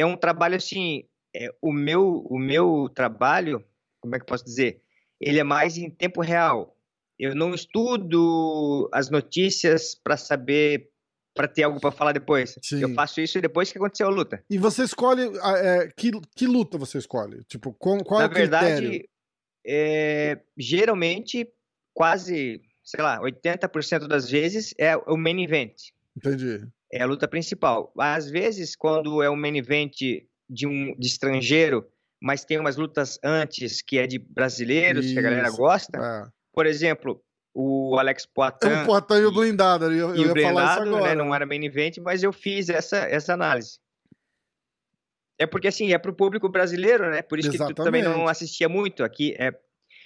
é 0.00 0.06
um 0.06 0.16
trabalho 0.16 0.56
assim, 0.56 1.04
é, 1.34 1.48
o 1.60 1.72
meu 1.72 2.26
o 2.28 2.38
meu 2.38 2.88
trabalho, 2.94 3.64
como 4.00 4.16
é 4.16 4.18
que 4.18 4.26
posso 4.26 4.44
dizer? 4.44 4.82
Ele 5.20 5.38
é 5.38 5.44
mais 5.44 5.76
em 5.76 5.90
tempo 5.90 6.22
real. 6.22 6.76
Eu 7.18 7.34
não 7.34 7.54
estudo 7.54 8.88
as 8.92 9.10
notícias 9.10 9.94
para 9.94 10.16
saber 10.16 10.88
para 11.34 11.46
ter 11.46 11.62
algo 11.62 11.80
para 11.80 11.92
falar 11.92 12.12
depois. 12.12 12.58
Sim. 12.62 12.80
Eu 12.80 12.94
faço 12.94 13.20
isso 13.20 13.40
depois 13.40 13.70
que 13.70 13.78
aconteceu 13.78 14.06
a 14.06 14.10
luta. 14.10 14.42
E 14.50 14.58
você 14.58 14.82
escolhe 14.82 15.22
é, 15.22 15.88
que, 15.96 16.10
que 16.34 16.46
luta 16.46 16.78
você 16.78 16.98
escolhe? 16.98 17.44
Tipo, 17.44 17.72
qual, 17.74 18.02
qual 18.02 18.20
Na 18.20 18.26
é 18.26 18.30
o 18.30 18.34
verdade, 18.34 18.76
critério? 18.76 19.08
É, 19.64 20.40
geralmente 20.56 21.46
quase, 21.92 22.62
sei 22.82 23.02
lá, 23.02 23.20
80% 23.20 24.08
das 24.08 24.30
vezes 24.30 24.74
é 24.78 24.96
o 24.96 25.16
main 25.16 25.42
event. 25.44 25.74
Entendi 26.16 26.66
é 26.92 27.02
a 27.02 27.06
luta 27.06 27.28
principal. 27.28 27.92
Às 27.98 28.28
vezes, 28.28 28.74
quando 28.74 29.22
é 29.22 29.30
um 29.30 29.36
main 29.36 29.56
event 29.56 29.94
de 30.48 30.66
um 30.66 30.94
de 30.98 31.06
estrangeiro, 31.06 31.86
mas 32.20 32.44
tem 32.44 32.58
umas 32.58 32.76
lutas 32.76 33.18
antes 33.24 33.80
que 33.80 33.98
é 33.98 34.06
de 34.06 34.18
brasileiros, 34.18 35.06
Isso. 35.06 35.14
que 35.14 35.20
a 35.20 35.22
galera 35.22 35.50
gosta. 35.50 35.98
É. 35.98 36.30
Por 36.52 36.66
exemplo, 36.66 37.22
o 37.54 37.96
Alex 37.98 38.26
Poitin. 38.26 38.68
O 38.84 38.86
Poitin 38.86 39.22
e 39.22 39.26
o 39.26 39.32
blindado, 39.32 39.86
eu, 39.86 40.10
eu 40.10 40.16
ia 40.16 40.32
blindado, 40.32 40.54
falar 40.54 40.72
isso 40.74 40.84
né, 40.84 40.96
agora. 40.96 41.08
Né, 41.08 41.14
não 41.14 41.34
era 41.34 41.46
main 41.46 41.64
event, 41.64 41.98
mas 41.98 42.22
eu 42.22 42.32
fiz 42.32 42.68
essa, 42.68 42.98
essa 42.98 43.32
análise. 43.32 43.78
É 45.38 45.46
porque, 45.46 45.68
assim, 45.68 45.92
é 45.92 45.98
pro 45.98 46.12
público 46.12 46.50
brasileiro, 46.50 47.10
né? 47.10 47.22
Por 47.22 47.38
isso 47.38 47.48
Exatamente. 47.48 47.74
que 47.74 47.80
tu 47.80 47.84
também 47.84 48.02
não 48.02 48.28
assistia 48.28 48.68
muito 48.68 49.02
aqui. 49.02 49.34
É... 49.38 49.50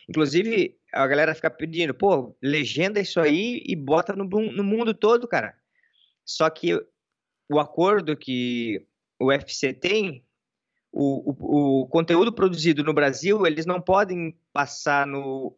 Inclusive, 0.09 0.77
a 0.93 1.07
galera 1.09 1.35
fica 1.35 1.51
pedindo, 1.51 1.93
pô, 1.93 2.37
legenda 2.41 3.01
isso 3.01 3.19
aí 3.19 3.61
e 3.67 3.75
bota 3.75 4.15
no, 4.15 4.25
no 4.25 4.63
mundo 4.63 4.95
todo, 4.95 5.27
cara. 5.27 5.57
Só 6.25 6.49
que 6.51 6.75
o 7.51 7.59
acordo 7.59 8.17
que 8.17 8.87
o 9.21 9.27
UFC 9.27 9.73
tem, 9.73 10.25
o, 10.93 11.31
o, 11.31 11.83
o 11.83 11.89
conteúdo 11.89 12.33
produzido 12.33 12.83
no 12.83 12.95
Brasil, 12.95 13.47
eles 13.47 13.67
não 13.67 13.81
podem 13.81 14.37
passar 14.53 15.07
no 15.07 15.57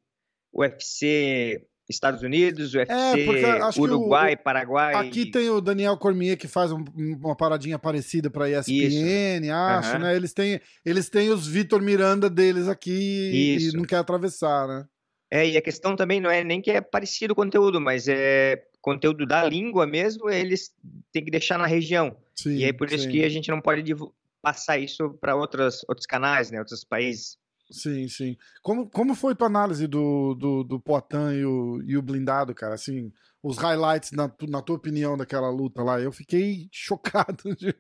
UFC 0.52 1.66
Estados 1.88 2.22
Unidos, 2.22 2.74
UFC, 2.74 2.92
é, 2.92 3.80
Uruguai, 3.80 4.34
o, 4.34 4.38
Paraguai. 4.38 4.94
Aqui 4.94 5.30
tem 5.30 5.48
o 5.48 5.60
Daniel 5.60 5.96
Cormier 5.96 6.36
que 6.36 6.48
faz 6.48 6.72
um, 6.72 6.84
uma 6.96 7.36
paradinha 7.36 7.78
parecida 7.78 8.28
para 8.28 8.50
ESPN, 8.50 9.42
Isso. 9.42 9.52
acho, 9.52 9.92
uhum. 9.92 9.98
né? 10.00 10.16
Eles 10.16 10.32
têm, 10.32 10.60
eles 10.84 11.08
têm 11.08 11.30
os 11.30 11.46
Vitor 11.46 11.80
Miranda 11.80 12.28
deles 12.28 12.66
aqui 12.66 13.56
Isso. 13.56 13.76
e 13.76 13.78
não 13.78 13.84
quer 13.84 13.98
atravessar, 13.98 14.66
né? 14.66 14.84
É, 15.30 15.46
e 15.46 15.56
a 15.56 15.62
questão 15.62 15.96
também 15.96 16.20
não 16.20 16.30
é 16.30 16.42
nem 16.42 16.60
que 16.60 16.70
é 16.70 16.80
parecido 16.80 17.32
o 17.32 17.36
conteúdo, 17.36 17.80
mas 17.80 18.06
é 18.08 18.62
conteúdo 18.86 19.26
da 19.26 19.42
língua 19.42 19.84
mesmo, 19.84 20.30
eles 20.30 20.72
têm 21.10 21.24
que 21.24 21.30
deixar 21.30 21.58
na 21.58 21.66
região. 21.66 22.16
Sim, 22.36 22.58
e 22.58 22.64
é 22.64 22.72
por 22.72 22.88
sim. 22.88 22.94
isso 22.94 23.08
que 23.08 23.24
a 23.24 23.28
gente 23.28 23.50
não 23.50 23.60
pode 23.60 23.92
passar 24.40 24.78
isso 24.78 25.10
para 25.20 25.34
outros 25.34 25.82
canais, 26.08 26.52
né, 26.52 26.60
outros 26.60 26.84
países. 26.84 27.36
Sim, 27.68 28.06
sim. 28.06 28.36
Como, 28.62 28.88
como 28.88 29.16
foi 29.16 29.34
tua 29.34 29.48
análise 29.48 29.88
do, 29.88 30.34
do, 30.34 30.62
do 30.62 30.78
Poitin 30.78 31.32
e 31.34 31.44
o, 31.44 31.82
e 31.84 31.96
o 31.96 32.02
blindado, 32.02 32.54
cara? 32.54 32.74
Assim, 32.74 33.12
os 33.42 33.58
highlights, 33.58 34.12
na, 34.12 34.32
na 34.48 34.62
tua 34.62 34.76
opinião, 34.76 35.16
daquela 35.16 35.50
luta 35.50 35.82
lá, 35.82 36.00
eu 36.00 36.12
fiquei 36.12 36.68
chocado. 36.70 37.56
De... 37.56 37.74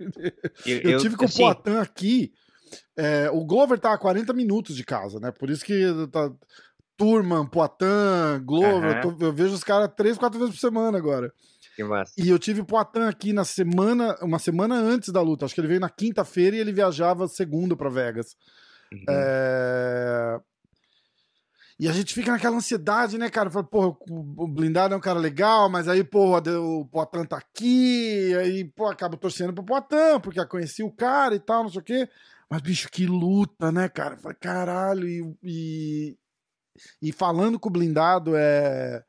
Eu, 0.66 0.90
eu, 0.90 0.98
tive 0.98 1.16
com 1.16 1.26
assim... 1.26 1.44
o 1.44 1.54
Poitin 1.54 1.78
aqui. 1.78 2.32
É, 2.96 3.30
o 3.30 3.44
Glover 3.44 3.78
tá 3.78 3.92
a 3.92 3.98
40 3.98 4.32
minutos 4.32 4.74
de 4.74 4.84
casa, 4.84 5.20
né? 5.20 5.30
Por 5.30 5.50
isso 5.50 5.64
que 5.64 5.84
tá, 6.10 6.32
Turman, 6.96 7.46
Poitin, 7.46 8.44
Glover, 8.44 9.04
uhum. 9.04 9.10
eu, 9.10 9.16
tô, 9.16 9.26
eu, 9.26 9.32
vejo 9.32 9.54
os 9.54 9.64
caras 9.64 9.90
três, 9.96 10.16
quatro 10.16 10.38
vezes 10.38 10.54
por 10.54 10.60
semana 10.60 10.96
agora. 10.96 11.32
Que 11.74 11.84
massa. 11.84 12.14
E 12.16 12.28
eu 12.28 12.38
tive 12.38 12.62
o 12.62 12.64
Poitin 12.64 13.00
aqui 13.00 13.32
na 13.32 13.44
semana, 13.44 14.16
uma 14.22 14.38
semana 14.38 14.76
antes 14.76 15.12
da 15.12 15.20
luta. 15.20 15.44
Acho 15.44 15.54
que 15.54 15.60
ele 15.60 15.68
veio 15.68 15.80
na 15.80 15.90
quinta-feira 15.90 16.56
e 16.56 16.58
ele 16.58 16.72
viajava 16.72 17.28
segundo 17.28 17.76
para 17.76 17.90
Vegas. 17.90 18.36
Uhum. 18.92 19.04
É... 19.08 20.40
E 21.78 21.86
a 21.86 21.92
gente 21.92 22.14
fica 22.14 22.32
naquela 22.32 22.56
ansiedade, 22.56 23.18
né, 23.18 23.28
cara? 23.28 23.50
Fala, 23.50 23.66
porra, 23.66 23.94
o 24.08 24.48
blindado 24.48 24.94
é 24.94 24.96
um 24.96 25.00
cara 25.00 25.18
legal, 25.18 25.68
mas 25.68 25.86
aí, 25.86 26.02
porra, 26.02 26.42
o 26.58 26.86
Poitin 26.86 27.24
tá 27.26 27.36
aqui, 27.36 28.34
aí, 28.36 28.64
pô, 28.64 28.86
acaba 28.86 29.18
torcendo 29.18 29.52
pro 29.52 29.62
Poitin, 29.62 30.18
porque 30.22 30.40
eu 30.40 30.48
conheci 30.48 30.82
o 30.82 30.90
cara 30.90 31.34
e 31.34 31.38
tal, 31.38 31.64
não 31.64 31.70
sei 31.70 31.80
o 31.80 31.84
quê. 31.84 32.08
Mas, 32.48 32.62
bicho, 32.62 32.88
que 32.90 33.04
luta, 33.04 33.70
né, 33.70 33.90
cara? 33.90 34.16
Falei, 34.16 34.38
caralho, 34.40 35.06
e, 35.06 35.36
e, 35.42 36.16
e, 37.00 37.12
falando 37.12 37.58
com 37.58 37.68
o 37.68 37.72
blindado, 37.72 38.32
é. 38.36 39.02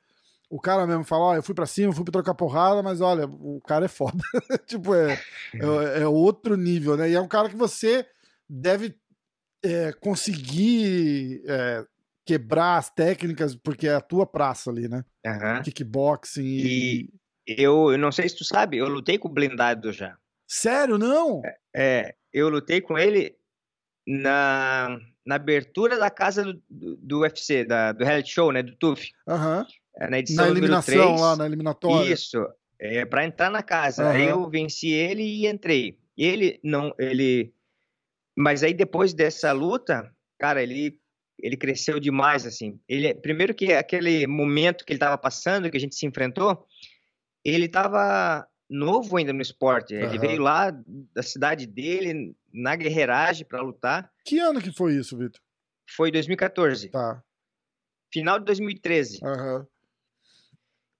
O 0.50 0.62
cara 0.62 0.88
mesmo 0.88 1.04
fala, 1.04 1.26
ó, 1.26 1.36
eu 1.36 1.44
fui 1.44 1.54
pra 1.54 1.66
cima, 1.66 1.92
fui 1.92 2.06
pra 2.06 2.12
trocar 2.14 2.34
porrada, 2.34 2.82
mas 2.82 3.02
olha, 3.02 3.26
o 3.26 3.60
cara 3.68 3.84
é 3.84 3.90
foda. 3.90 4.24
tipo, 4.66 4.96
é, 4.96 5.20
é, 5.54 6.02
é 6.04 6.08
outro 6.08 6.56
nível, 6.56 6.96
né? 6.96 7.10
E 7.10 7.16
é 7.16 7.20
um 7.20 7.28
cara 7.28 7.50
que 7.50 7.56
você 7.56 8.08
deve 8.50 8.96
é, 9.62 9.92
conseguir 9.92 11.44
é, 11.46 11.86
quebrar 12.26 12.78
as 12.78 12.90
técnicas, 12.90 13.58
porque 13.58 13.90
é 13.90 13.96
a 13.96 14.00
tua 14.00 14.26
praça 14.26 14.70
ali, 14.72 14.88
né? 14.88 15.04
Uhum. 15.26 15.62
Kickboxing 15.64 16.46
e... 16.46 17.02
e... 17.02 17.14
Eu, 17.46 17.92
eu 17.92 17.98
não 17.98 18.12
sei 18.12 18.30
se 18.30 18.38
tu 18.38 18.46
sabe, 18.46 18.78
eu 18.78 18.88
lutei 18.88 19.18
com 19.18 19.28
o 19.28 19.34
blindado 19.34 19.92
já. 19.92 20.18
Sério, 20.46 20.98
não? 20.98 21.42
É 21.76 22.16
eu 22.38 22.50
lutei 22.50 22.80
com 22.80 22.98
ele 22.98 23.36
na, 24.06 25.00
na 25.28 25.36
abertura 25.36 26.00
da 26.00 26.10
casa 26.10 26.44
do, 26.44 26.64
do, 26.70 26.96
do 26.96 27.20
UFC, 27.20 27.66
da, 27.66 27.92
do 27.92 28.06
reality 28.06 28.32
show, 28.32 28.52
né? 28.52 28.64
Do 28.64 28.74
TUF. 28.78 29.12
Uhum. 29.28 29.66
Na 30.10 30.20
edição 30.20 30.46
na 30.46 30.52
eliminação 30.52 30.94
3. 30.94 31.22
lá, 31.22 31.36
na 31.36 31.46
eliminatória. 31.46 32.14
Isso. 32.14 32.48
É, 32.80 33.06
para 33.06 33.26
entrar 33.26 33.52
na 33.52 33.62
casa. 33.62 34.04
Uhum. 34.04 34.10
Aí 34.10 34.26
eu 34.28 34.50
venci 34.50 34.90
ele 34.90 35.24
e 35.24 35.48
entrei. 35.48 35.98
Ele 36.18 36.60
não, 36.64 36.94
ele 36.98 37.54
mas 38.36 38.64
aí 38.64 38.74
depois 38.74 39.14
dessa 39.14 39.52
luta, 39.52 40.10
cara, 40.40 40.64
ele 40.64 40.98
ele 41.40 41.58
cresceu 41.58 42.00
demais 42.00 42.46
assim. 42.46 42.80
Ele 42.88 43.14
primeiro 43.14 43.54
que 43.54 43.74
aquele 43.74 44.26
momento 44.26 44.86
que 44.86 44.94
ele 44.94 44.98
estava 44.98 45.18
passando, 45.18 45.70
que 45.70 45.78
a 45.78 45.80
gente 45.80 45.96
se 45.96 46.06
enfrentou, 46.06 46.66
ele 47.44 47.66
estava 47.66 48.48
novo 48.70 49.18
ainda 49.18 49.34
no 49.34 49.42
esporte. 49.42 49.96
Uhum. 49.96 50.02
Ele 50.02 50.20
veio 50.20 50.42
lá 50.42 50.72
da 51.14 51.24
cidade 51.24 51.66
dele 51.66 52.36
na 52.54 52.76
guerreiragem 52.76 53.46
para 53.46 53.62
lutar. 53.62 54.12
Que 54.26 54.40
ano 54.40 54.62
que 54.62 54.72
foi 54.72 54.94
isso, 54.94 55.18
Vitor? 55.18 55.42
Foi 55.96 56.12
2014. 56.12 56.90
Tá. 56.90 57.24
Final 58.12 58.40
de 58.40 58.46
2013. 58.46 59.20
Uhum. 59.24 59.66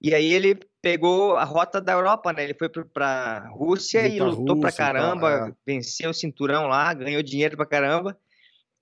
E 0.00 0.14
aí 0.14 0.32
ele 0.32 0.58
pegou 0.80 1.36
a 1.36 1.44
rota 1.44 1.80
da 1.80 1.92
Europa, 1.92 2.32
né? 2.32 2.44
Ele 2.44 2.54
foi 2.54 2.68
para 2.68 3.48
Rússia 3.48 4.06
e 4.06 4.20
lutou 4.20 4.54
Rússia, 4.54 4.60
pra 4.60 4.72
caramba, 4.72 5.38
tá, 5.38 5.48
é. 5.48 5.52
venceu 5.66 6.10
o 6.10 6.14
cinturão 6.14 6.68
lá, 6.68 6.94
ganhou 6.94 7.22
dinheiro 7.22 7.56
pra 7.56 7.66
caramba. 7.66 8.16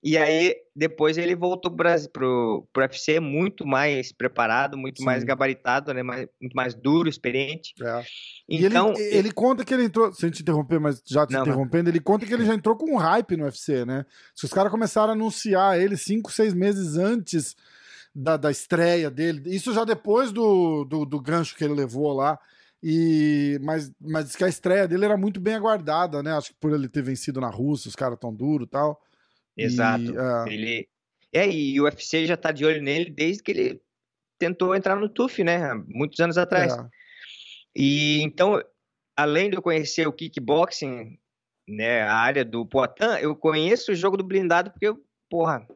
E 0.07 0.17
aí 0.17 0.55
depois 0.73 1.17
ele 1.17 1.35
voltou 1.35 1.69
pro, 1.69 2.65
pro 2.71 2.81
UFC 2.81 3.19
muito 3.19 3.67
mais 3.67 4.13
preparado, 4.13 4.77
muito 4.77 4.99
Sim. 4.99 5.03
mais 5.03 5.21
gabaritado, 5.21 5.93
né? 5.93 6.01
Mais, 6.01 6.29
muito 6.39 6.53
mais 6.53 6.73
duro, 6.73 7.09
experiente. 7.09 7.73
É. 7.81 8.05
Então 8.47 8.93
ele, 8.93 9.17
ele, 9.17 9.31
conta 9.33 9.65
que 9.65 9.73
ele 9.73 9.83
entrou, 9.83 10.13
sem 10.13 10.29
te 10.29 10.43
interromper, 10.43 10.79
mas 10.79 11.03
já 11.05 11.27
te 11.27 11.33
não, 11.33 11.41
interrompendo, 11.41 11.89
ele 11.89 11.99
conta 11.99 12.25
que 12.25 12.33
ele 12.33 12.45
já 12.45 12.55
entrou 12.55 12.77
com 12.77 12.93
um 12.93 12.95
hype 12.95 13.35
no 13.35 13.43
UFC, 13.43 13.83
né? 13.83 14.05
Se 14.33 14.45
os 14.45 14.53
caras 14.53 14.71
começaram 14.71 15.09
a 15.09 15.11
anunciar 15.11 15.77
ele 15.77 15.97
cinco, 15.97 16.31
seis 16.31 16.53
meses 16.53 16.95
antes 16.95 17.53
da, 18.15 18.37
da 18.37 18.49
estreia 18.49 19.11
dele. 19.11 19.53
Isso 19.53 19.73
já 19.73 19.83
depois 19.83 20.31
do, 20.31 20.85
do, 20.85 21.03
do, 21.03 21.19
gancho 21.19 21.53
que 21.53 21.65
ele 21.65 21.73
levou 21.73 22.13
lá. 22.13 22.39
E, 22.81 23.59
mas, 23.61 23.91
mas 23.99 24.37
que 24.37 24.43
a 24.45 24.47
estreia 24.47 24.87
dele 24.87 25.03
era 25.03 25.17
muito 25.17 25.41
bem 25.41 25.55
aguardada, 25.55 26.23
né? 26.23 26.31
Acho 26.31 26.51
que 26.51 26.59
por 26.61 26.71
ele 26.71 26.87
ter 26.87 27.01
vencido 27.01 27.41
na 27.41 27.49
Rússia, 27.49 27.89
os 27.89 27.95
caras 27.95 28.17
tão 28.17 28.33
duro 28.33 28.63
e 28.63 28.67
tal. 28.67 29.01
Exato. 29.57 30.03
E, 30.03 30.11
uh... 30.11 30.47
Ele. 30.47 30.87
É, 31.33 31.49
e 31.49 31.79
o 31.79 31.83
UFC 31.83 32.25
já 32.25 32.37
tá 32.37 32.51
de 32.51 32.65
olho 32.65 32.81
nele 32.81 33.09
desde 33.09 33.43
que 33.43 33.51
ele 33.51 33.81
tentou 34.39 34.75
entrar 34.75 34.95
no 34.95 35.09
TUF, 35.09 35.43
né? 35.43 35.73
Muitos 35.87 36.19
anos 36.19 36.37
atrás. 36.37 36.73
É. 36.73 36.87
E 37.75 38.21
então, 38.21 38.61
além 39.15 39.49
de 39.49 39.57
eu 39.57 39.61
conhecer 39.61 40.07
o 40.07 40.13
kickboxing, 40.13 41.17
né, 41.67 42.01
a 42.03 42.15
área 42.15 42.45
do 42.45 42.65
Poitin, 42.65 43.19
eu 43.21 43.35
conheço 43.35 43.91
o 43.91 43.95
jogo 43.95 44.15
do 44.15 44.23
blindado 44.23 44.71
porque 44.71 44.87
eu, 44.87 44.97
porra, 45.29 45.67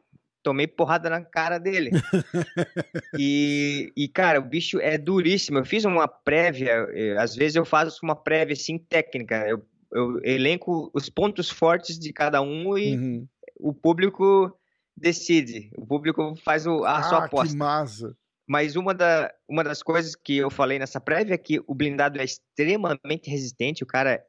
tomei 0.42 0.66
porrada 0.66 1.08
na 1.08 1.22
cara 1.22 1.58
dele. 1.58 1.90
e, 3.18 3.92
e, 3.96 4.08
cara, 4.08 4.40
o 4.40 4.44
bicho 4.44 4.80
é 4.80 4.98
duríssimo. 4.98 5.58
Eu 5.58 5.64
fiz 5.64 5.84
uma 5.84 6.08
prévia, 6.08 6.86
eh, 6.90 7.16
às 7.18 7.36
vezes 7.36 7.56
eu 7.56 7.64
faço 7.64 8.00
uma 8.02 8.16
prévia 8.16 8.54
assim 8.54 8.78
técnica. 8.78 9.46
Eu, 9.46 9.64
eu 9.92 10.20
elenco 10.24 10.90
os 10.92 11.08
pontos 11.08 11.50
fortes 11.50 11.98
de 11.98 12.12
cada 12.12 12.42
um 12.42 12.76
e 12.76 12.96
uhum. 12.96 13.28
O 13.62 13.74
público 13.74 14.56
decide. 14.96 15.70
O 15.76 15.86
público 15.86 16.34
faz 16.44 16.66
o, 16.66 16.84
a 16.84 16.98
ah, 16.98 17.02
sua 17.02 17.24
aposta. 17.24 17.52
Que 17.52 17.58
massa. 17.58 18.16
Mas 18.46 18.76
uma, 18.76 18.92
da, 18.92 19.32
uma 19.48 19.62
das 19.62 19.82
coisas 19.82 20.14
que 20.14 20.36
eu 20.36 20.50
falei 20.50 20.78
nessa 20.78 21.00
prévia 21.00 21.34
é 21.34 21.38
que 21.38 21.60
o 21.66 21.74
blindado 21.74 22.20
é 22.20 22.24
extremamente 22.24 23.30
resistente. 23.30 23.82
O 23.82 23.86
cara, 23.86 24.22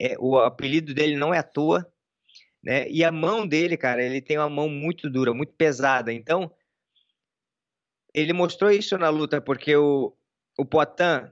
é, 0.00 0.16
o 0.18 0.38
apelido 0.38 0.94
dele 0.94 1.16
não 1.16 1.34
é 1.34 1.38
à 1.38 1.42
toa 1.42 1.86
né? 2.62 2.88
E 2.88 3.02
a 3.04 3.10
mão 3.10 3.46
dele, 3.46 3.76
cara, 3.76 4.02
ele 4.02 4.20
tem 4.20 4.38
uma 4.38 4.48
mão 4.48 4.68
muito 4.68 5.10
dura, 5.10 5.34
muito 5.34 5.52
pesada. 5.54 6.12
Então, 6.12 6.50
ele 8.14 8.32
mostrou 8.32 8.70
isso 8.70 8.96
na 8.96 9.08
luta, 9.08 9.40
porque 9.40 9.74
o, 9.74 10.14
o 10.56 10.64
Poitin, 10.64 11.28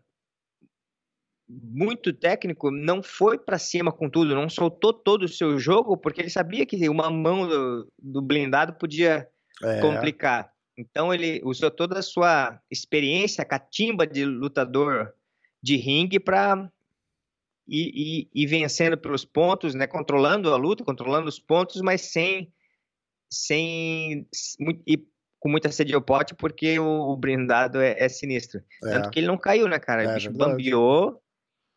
muito 1.63 2.13
técnico, 2.13 2.71
não 2.71 3.03
foi 3.03 3.39
para 3.39 3.59
cima 3.59 3.91
com 3.91 4.09
tudo, 4.09 4.35
não 4.35 4.49
soltou 4.49 4.93
todo 4.93 5.25
o 5.25 5.29
seu 5.29 5.59
jogo, 5.59 5.97
porque 5.97 6.21
ele 6.21 6.31
sabia 6.31 6.65
que 6.65 6.89
uma 6.89 7.11
mão 7.11 7.49
do, 7.49 7.93
do 7.99 8.23
blindado 8.23 8.75
podia 8.75 9.29
é. 9.63 9.81
complicar. 9.81 10.53
Então, 10.77 11.13
ele 11.13 11.41
usou 11.45 11.71
toda 11.71 11.99
a 11.99 12.03
sua 12.03 12.59
experiência, 12.71 13.45
catimba 13.45 14.07
de 14.07 14.25
lutador 14.25 15.13
de 15.63 15.77
ringue 15.77 16.19
para 16.19 16.71
e, 17.69 18.29
e, 18.35 18.43
e, 18.43 18.47
vencendo 18.47 18.97
pelos 18.97 19.25
pontos, 19.25 19.75
né? 19.75 19.87
Controlando 19.87 20.53
a 20.53 20.57
luta, 20.57 20.85
controlando 20.85 21.29
os 21.29 21.39
pontos, 21.39 21.81
mas 21.83 22.01
sem 22.01 22.53
sem 23.33 24.27
e 24.87 24.99
com 25.39 25.49
muita 25.49 25.71
sede 25.71 25.95
ao 25.95 26.03
pote, 26.03 26.35
porque 26.35 26.79
o, 26.79 27.13
o 27.13 27.17
blindado 27.17 27.81
é, 27.81 27.97
é 27.99 28.09
sinistro. 28.09 28.61
É. 28.85 28.91
Tanto 28.91 29.11
que 29.11 29.21
ele 29.21 29.27
não 29.27 29.39
caiu, 29.39 29.69
né, 29.69 29.79
cara? 29.79 30.03
É, 30.03 30.11
o 30.11 30.15
bicho 30.15 30.31
bambiou, 30.33 31.23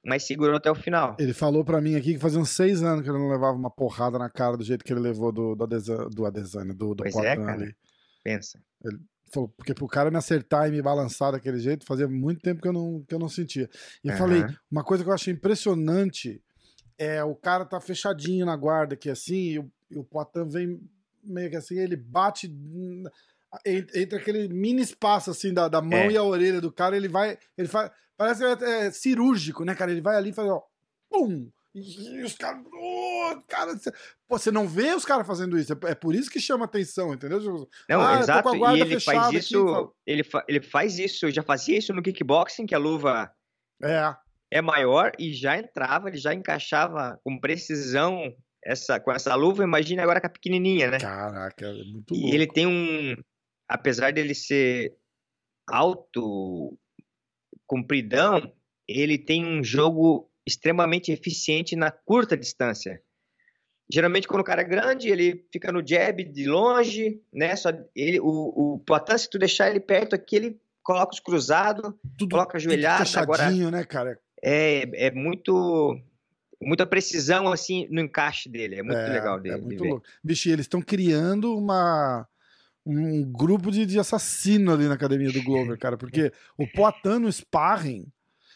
mas 0.06 0.24
segurou 0.24 0.56
até 0.58 0.70
o 0.70 0.76
final. 0.76 1.16
Ele 1.20 1.34
falou 1.34 1.64
para 1.64 1.80
mim 1.82 1.96
aqui 1.96 2.14
que 2.14 2.20
fazia 2.20 2.40
uns 2.40 2.50
seis 2.50 2.84
anos 2.84 3.04
que 3.04 3.10
ele 3.10 3.18
não 3.18 3.30
levava 3.30 3.58
uma 3.58 3.72
porrada 3.72 4.20
na 4.20 4.30
cara 4.30 4.58
do 4.58 4.64
jeito 4.64 4.84
que 4.84 4.92
ele 4.92 5.00
levou 5.00 5.32
do, 5.32 5.56
do, 5.56 5.64
Adesanya, 5.64 6.10
do, 6.10 6.26
Adesanya, 6.26 6.74
do, 6.74 6.94
do 6.94 7.04
pois 7.04 7.16
é, 7.16 7.36
cara. 7.38 7.54
Ali. 7.54 7.76
Pensa. 8.24 8.60
Ele 8.84 9.00
falou, 9.32 9.50
porque 9.50 9.74
pro 9.74 9.88
cara 9.88 10.12
me 10.12 10.18
acertar 10.18 10.68
e 10.68 10.72
me 10.72 10.82
balançar 10.82 11.32
daquele 11.32 11.58
jeito, 11.60 11.86
fazia 11.86 12.08
muito 12.08 12.42
tempo 12.42 12.62
que 12.62 12.68
eu 12.68 12.74
não, 12.74 13.04
que 13.08 13.16
eu 13.16 13.20
não 13.20 13.30
sentia. 13.30 13.70
E 14.04 14.08
eu 14.10 14.14
Aham. 14.14 14.20
falei, 14.20 14.46
uma 14.72 14.84
coisa 14.84 15.04
que 15.04 15.10
eu 15.10 15.14
achei 15.14 15.34
impressionante 15.34 16.42
é 16.98 17.24
o 17.24 17.34
cara 17.36 17.66
tá 17.66 17.80
fechadinho 17.82 18.46
na 18.46 18.56
guarda 18.56 18.94
aqui 18.94 19.10
assim, 19.10 19.36
e 19.36 19.60
o, 19.60 19.72
e 19.90 19.98
o 19.98 20.04
Poitin 20.04 20.48
vem 20.48 20.80
meio 21.24 21.50
que 21.50 21.56
assim, 21.56 21.80
ele 21.80 21.96
bate 21.96 22.48
en- 23.66 23.86
entre 23.96 24.18
aquele 24.18 24.48
mini 24.48 24.82
espaço 24.82 25.32
assim 25.32 25.54
da, 25.54 25.68
da 25.68 25.82
mão 25.82 26.00
É. 26.00 26.12
e 26.12 26.18
a 26.18 26.24
orelha 26.24 26.62
do 26.62 26.72
cara, 26.72 26.96
ele 26.96 27.08
vai, 27.08 27.38
ele 27.58 27.68
faz, 27.68 27.90
parece 28.18 28.44
é, 28.46 28.92
cirúrgico, 28.92 29.64
né, 29.66 29.76
cara? 29.76 29.92
Ele 29.92 30.02
vai 30.02 30.16
ali 30.16 30.30
e 30.30 30.34
faz, 30.34 30.48
ó, 30.50 30.62
pum! 31.10 31.50
E, 31.76 32.18
e 32.20 32.24
os 32.24 32.36
caras, 32.36 32.64
oh, 32.72 33.42
cara, 33.48 33.74
pô, 34.28 34.38
você 34.38 34.52
não 34.52 34.68
vê 34.68 34.94
os 34.94 35.04
caras 35.06 35.26
fazendo 35.26 35.58
isso, 35.58 35.74
é, 35.88 35.96
por 35.96 36.14
isso 36.14 36.30
que 36.30 36.40
chama 36.40 36.66
atenção, 36.66 37.14
entendeu? 37.14 37.40
Não, 37.90 38.00
Ah, 38.00 38.14
eu 38.16 38.20
exato. 38.20 38.56
E 38.56 38.80
ele 38.82 39.00
faz 39.00 39.28
aqui, 39.28 39.38
isso. 39.38 39.66
fala. 39.66 39.92
ele, 40.06 40.24
fa- 40.24 40.46
ele 40.48 40.62
faz 40.62 41.00
isso, 41.00 41.32
já 41.32 41.42
fazia 41.42 41.78
isso 41.80 41.92
no 41.92 42.04
kickboxing, 42.04 42.68
que 42.68 42.76
a 42.76 42.78
luva 42.78 43.32
É, 43.82 44.16
é 44.52 44.62
maior 44.62 45.14
e 45.18 45.34
já 45.34 45.58
entrava, 45.58 46.10
ele 46.10 46.18
já 46.20 46.32
encaixava 46.32 47.20
com 47.24 47.40
precisão 47.40 48.22
essa, 48.64 49.00
com 49.00 49.12
essa 49.12 49.34
luva. 49.34 49.64
Imagina 49.64 50.04
agora 50.04 50.22
com 50.22 50.28
a 50.28 50.30
pequenininha, 50.30 50.92
né? 50.92 51.00
caraca, 51.00 51.66
é 51.66 51.74
muito 51.86 52.14
louco. 52.14 52.28
E 52.30 52.36
ele 52.36 52.46
tem 52.46 52.68
um. 52.68 53.16
Apesar 53.68 54.14
dele 54.14 54.36
ser 54.36 54.96
alto, 55.68 56.78
compridão, 57.68 58.52
ele 58.88 59.18
tem 59.18 59.46
um 59.46 59.64
jogo 59.64 60.30
extremamente 60.46 61.12
eficiente 61.12 61.76
na 61.76 61.92
curta 61.92 62.36
distância. 62.36 63.02
Geralmente, 63.90 64.28
quando 64.28 64.42
o 64.42 64.46
cara 64.46 64.62
é 64.62 64.66
grande, 64.66 65.10
ele 65.10 65.46
fica 65.52 65.72
no 65.72 65.86
jab 65.86 66.24
de 66.24 66.46
longe, 66.46 67.22
né? 67.34 67.56
Só 67.56 67.70
ele, 67.96 68.20
o, 68.20 68.26
o 68.76 68.80
Poitin, 68.80 69.18
se 69.18 69.30
tu 69.30 69.38
deixar 69.38 69.70
ele 69.70 69.80
perto 69.80 70.16
aqui, 70.16 70.36
ele 70.36 70.62
coloca 70.82 71.14
os 71.14 71.20
cruzados, 71.20 71.94
coloca 72.30 72.58
a 72.58 72.60
tudo 72.60 72.62
joelhada, 72.62 73.20
agora- 73.20 73.52
né, 73.52 73.84
cara? 73.84 74.20
é, 74.44 75.08
é 75.08 75.12
muito. 75.12 75.98
Muita 76.62 76.86
precisão, 76.86 77.52
assim, 77.52 77.88
no 77.90 78.00
encaixe 78.00 78.48
dele. 78.48 78.76
É 78.76 78.84
muito 78.84 78.98
é, 78.98 79.10
legal 79.10 79.38
dele. 79.38 79.56
É 79.56 79.58
de 79.58 79.66
muito 79.66 79.84
ver. 79.84 79.90
louco. 79.90 80.08
Bicho, 80.24 80.50
eles 80.50 80.64
estão 80.64 80.82
criando 80.82 81.58
uma 81.58 82.26
um 82.86 83.24
grupo 83.24 83.72
de, 83.72 83.86
de 83.86 84.00
assassino 84.00 84.74
ali 84.74 84.88
na 84.88 84.96
academia 84.96 85.32
do 85.32 85.44
Glover, 85.44 85.78
cara, 85.78 85.98
porque 85.98 86.32
o 86.58 86.68
Poitin 86.68 87.20
no 87.20 87.32
sparring, 87.32 88.06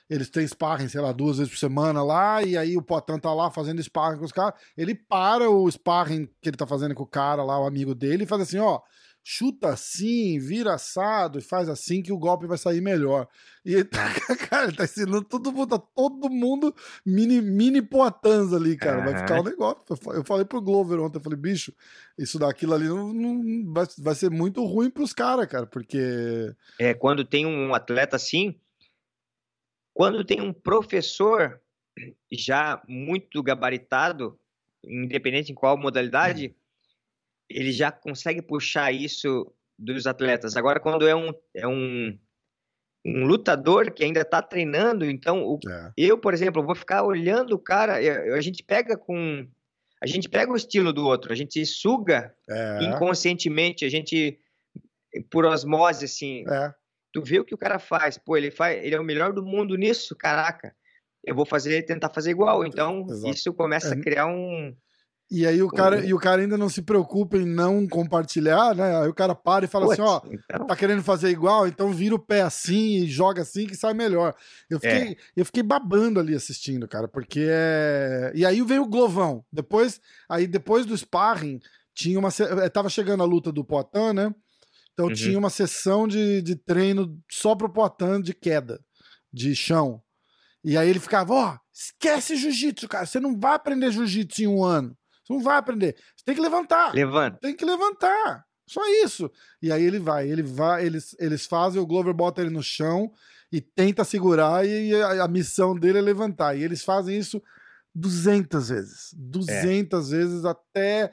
eles 0.09 0.29
têm 0.29 0.45
sparring, 0.45 0.89
sei 0.89 1.01
lá, 1.01 1.11
duas 1.11 1.37
vezes 1.37 1.51
por 1.51 1.59
semana 1.59 2.03
lá, 2.03 2.43
e 2.43 2.57
aí 2.57 2.75
o 2.75 2.81
Poitin 2.81 3.19
tá 3.19 3.33
lá 3.33 3.49
fazendo 3.49 3.81
sparring 3.81 4.17
com 4.17 4.25
os 4.25 4.31
caras, 4.31 4.59
ele 4.77 4.93
para 4.93 5.49
o 5.49 5.69
sparring 5.69 6.27
que 6.41 6.49
ele 6.49 6.57
tá 6.57 6.67
fazendo 6.67 6.93
com 6.93 7.03
o 7.03 7.07
cara 7.07 7.43
lá, 7.43 7.59
o 7.59 7.65
amigo 7.65 7.95
dele, 7.95 8.23
e 8.23 8.27
faz 8.27 8.41
assim, 8.41 8.59
ó, 8.59 8.81
chuta 9.29 9.67
assim, 9.67 10.39
vira 10.39 10.73
assado 10.75 11.37
e 11.37 11.41
faz 11.41 11.67
assim 11.67 12.01
que 12.01 12.13
o 12.13 12.17
golpe 12.17 12.47
vai 12.47 12.57
sair 12.57 12.79
melhor. 12.79 13.27
E 13.65 13.73
ele 13.73 13.83
tá, 13.83 14.07
cara, 14.49 14.67
ele 14.69 14.77
tá 14.77 14.85
ensinando 14.85 15.25
todo 15.25 15.51
mundo, 15.51 15.77
tá 15.77 15.85
todo 15.93 16.29
mundo 16.29 16.73
mini, 17.05 17.41
mini 17.41 17.81
poatãs 17.81 18.53
ali, 18.53 18.77
cara. 18.77 19.01
Vai 19.01 19.09
Aham. 19.09 19.17
ficar 19.17 19.41
um 19.41 19.43
negócio. 19.43 19.83
Eu 19.89 19.97
fa- 19.97 20.11
Eu 20.13 20.23
falei 20.23 20.45
pro 20.45 20.61
Glover 20.61 21.01
ontem, 21.01 21.17
eu 21.17 21.21
falei, 21.21 21.37
bicho, 21.37 21.73
isso 22.17 22.39
daquilo 22.39 22.73
ali 22.73 22.87
não, 22.87 23.11
não- 23.11 23.73
vai, 23.73 23.85
vai 23.97 24.15
ser 24.15 24.31
muito 24.31 24.63
ruim 24.63 24.89
pros 24.89 25.11
caras, 25.11 25.45
cara, 25.47 25.65
porque. 25.65 26.55
É, 26.79 26.93
quando 26.93 27.25
tem 27.25 27.45
um 27.45 27.73
atleta 27.75 28.15
assim, 28.15 28.55
quando 29.93 30.23
tem 30.23 30.39
um 30.39 30.53
professor 30.53 31.59
já 32.31 32.81
muito 32.87 33.43
gabaritado, 33.43 34.39
independente 34.85 35.51
em 35.51 35.55
qual 35.55 35.77
modalidade, 35.77 36.55
ele 37.49 37.71
já 37.71 37.91
consegue 37.91 38.41
puxar 38.41 38.91
isso 38.91 39.51
dos 39.77 40.07
atletas. 40.07 40.55
Agora, 40.57 40.79
quando 40.79 41.07
é 41.07 41.15
um, 41.15 41.31
é 41.55 41.67
um, 41.67 42.17
um 43.05 43.25
lutador 43.25 43.91
que 43.91 44.03
ainda 44.03 44.21
está 44.21 44.41
treinando, 44.41 45.05
então 45.05 45.43
o, 45.45 45.59
É, 45.69 45.91
eu, 45.95 46.17
por 46.17 46.33
exemplo, 46.33 46.63
vou 46.65 46.75
ficar 46.75 47.03
olhando 47.03 47.53
o 47.53 47.59
cara, 47.59 48.01
eu- 48.01 48.33
a 48.35 48.41
gente 48.41 48.63
pega 48.63 48.97
com. 48.97 49.47
A 50.01 50.05
gente 50.05 50.29
pega 50.29 50.51
o 50.51 50.55
estilo 50.55 50.93
do 50.93 51.05
outro, 51.05 51.31
a 51.31 51.35
gente 51.35 51.65
suga 51.65 52.35
é, 52.49 52.83
inconscientemente, 52.83 53.83
a 53.83 53.89
gente, 53.89 54.39
por 55.31 55.43
osmose, 55.45 56.05
assim, 56.05 56.43
é. 56.47 56.71
tu 57.11 57.21
vê 57.23 57.39
o 57.39 57.45
que 57.45 57.55
o 57.55 57.57
cara 57.57 57.79
faz, 57.79 58.15
pô, 58.17 58.37
ele 58.37 58.51
faz, 58.51 58.83
ele 58.83 58.93
é 58.93 58.99
o 58.99 59.03
melhor 59.03 59.33
do 59.33 59.43
mundo 59.43 59.75
nisso, 59.75 60.15
caraca. 60.15 60.75
Eu 61.25 61.33
vou 61.35 61.45
fazer, 61.47 61.81
tentar 61.83 62.09
fazer 62.09 62.29
igual. 62.31 62.63
Então, 62.63 63.05
Exato. 63.09 63.33
isso 63.33 63.53
começa 63.53 63.95
É. 63.95 63.97
a 63.97 64.01
criar 64.01 64.27
um. 64.27 64.75
E 65.29 65.45
aí 65.45 65.61
o 65.61 65.67
cara, 65.67 65.97
Uhum. 65.97 66.03
e 66.05 66.13
o 66.13 66.17
cara 66.19 66.41
ainda 66.41 66.57
não 66.57 66.69
se 66.69 66.81
preocupa 66.81 67.35
em 67.37 67.45
não 67.45 67.85
compartilhar, 67.85 68.73
né? 68.73 68.97
Aí 69.01 69.09
o 69.09 69.13
cara 69.13 69.35
para 69.35 69.65
e 69.65 69.67
fala 69.67 69.91
assim, 69.91 70.01
ó, 70.01 70.21
então, 70.31 70.65
tá 70.65 70.73
querendo 70.75 71.03
fazer 71.03 71.29
igual, 71.29 71.67
então 71.67 71.91
vira 71.91 72.15
o 72.15 72.19
pé 72.19 72.41
assim 72.43 73.03
e 73.03 73.07
joga 73.09 73.41
assim 73.41 73.67
que 73.67 73.75
sai 73.75 73.93
melhor. 73.93 74.33
Eu 74.69 74.79
fiquei, 74.79 75.17
eu 75.35 75.45
fiquei 75.45 75.63
babando 75.63 76.19
ali 76.21 76.33
assistindo, 76.33 76.87
cara, 76.87 77.09
porque 77.09 77.45
é. 77.49 78.31
E 78.35 78.45
aí 78.45 78.61
veio 78.61 78.83
o 78.83 78.87
Glovão. 78.87 79.43
Depois, 79.51 79.99
aí 80.29 80.47
depois 80.47 80.85
do 80.85 80.97
sparring, 80.97 81.59
tinha 81.93 82.17
uma. 82.17 82.29
eh, 82.63 82.69
Tava 82.69 82.87
chegando 82.89 83.21
a 83.21 83.25
luta 83.25 83.51
do 83.51 83.65
Poitin, 83.65 84.13
né? 84.13 84.33
Então 84.93 85.07
Uhum. 85.07 85.13
tinha 85.13 85.37
uma 85.37 85.49
sessão 85.49 86.07
de, 86.07 86.41
de 86.41 86.55
treino 86.55 87.19
só 87.29 87.53
pro 87.53 87.69
Poitin 87.71 88.21
de 88.21 88.33
queda, 88.33 88.79
de 89.33 89.53
chão. 89.55 90.01
E 90.63 90.77
aí 90.77 90.89
ele 90.89 90.99
ficava, 90.99 91.33
ó, 91.33 91.57
esquece 91.73 92.35
jiu-jitsu, 92.37 92.87
cara. 92.87 93.05
Você 93.05 93.19
não 93.19 93.37
vai 93.37 93.55
aprender 93.55 93.91
jiu-jitsu 93.91 94.43
em 94.43 94.47
um 94.47 94.63
ano. 94.63 94.97
Você 95.27 95.33
não 95.33 95.41
vai 95.41 95.57
aprender. 95.57 95.95
Você 96.15 96.23
tem 96.23 96.35
que 96.35 96.41
levantar 96.41 96.93
levanta. 96.93 97.37
tem 97.39 97.55
que 97.55 97.65
levantar. 97.65 98.45
Só 98.65 98.81
isso. 99.03 99.29
E 99.61 99.71
aí 99.71 99.83
ele 99.83 99.99
vai, 99.99 100.29
ele 100.29 100.43
vai, 100.43 100.85
eles, 100.85 101.15
eles 101.19 101.45
fazem, 101.45 101.81
o 101.81 101.85
Glover 101.85 102.13
bota 102.13 102.41
ele 102.41 102.49
no 102.49 102.63
chão 102.63 103.11
e 103.51 103.61
tenta 103.61 104.03
segurar, 104.03 104.65
e 104.65 104.93
a, 104.93 105.23
a 105.23 105.27
missão 105.27 105.73
dele 105.73 105.97
é 105.97 106.01
levantar. 106.01 106.55
E 106.57 106.63
eles 106.63 106.83
fazem 106.83 107.17
isso 107.17 107.41
200 107.95 108.69
vezes. 108.69 109.13
200 109.17 110.09
vezes 110.09 110.45
até. 110.45 111.11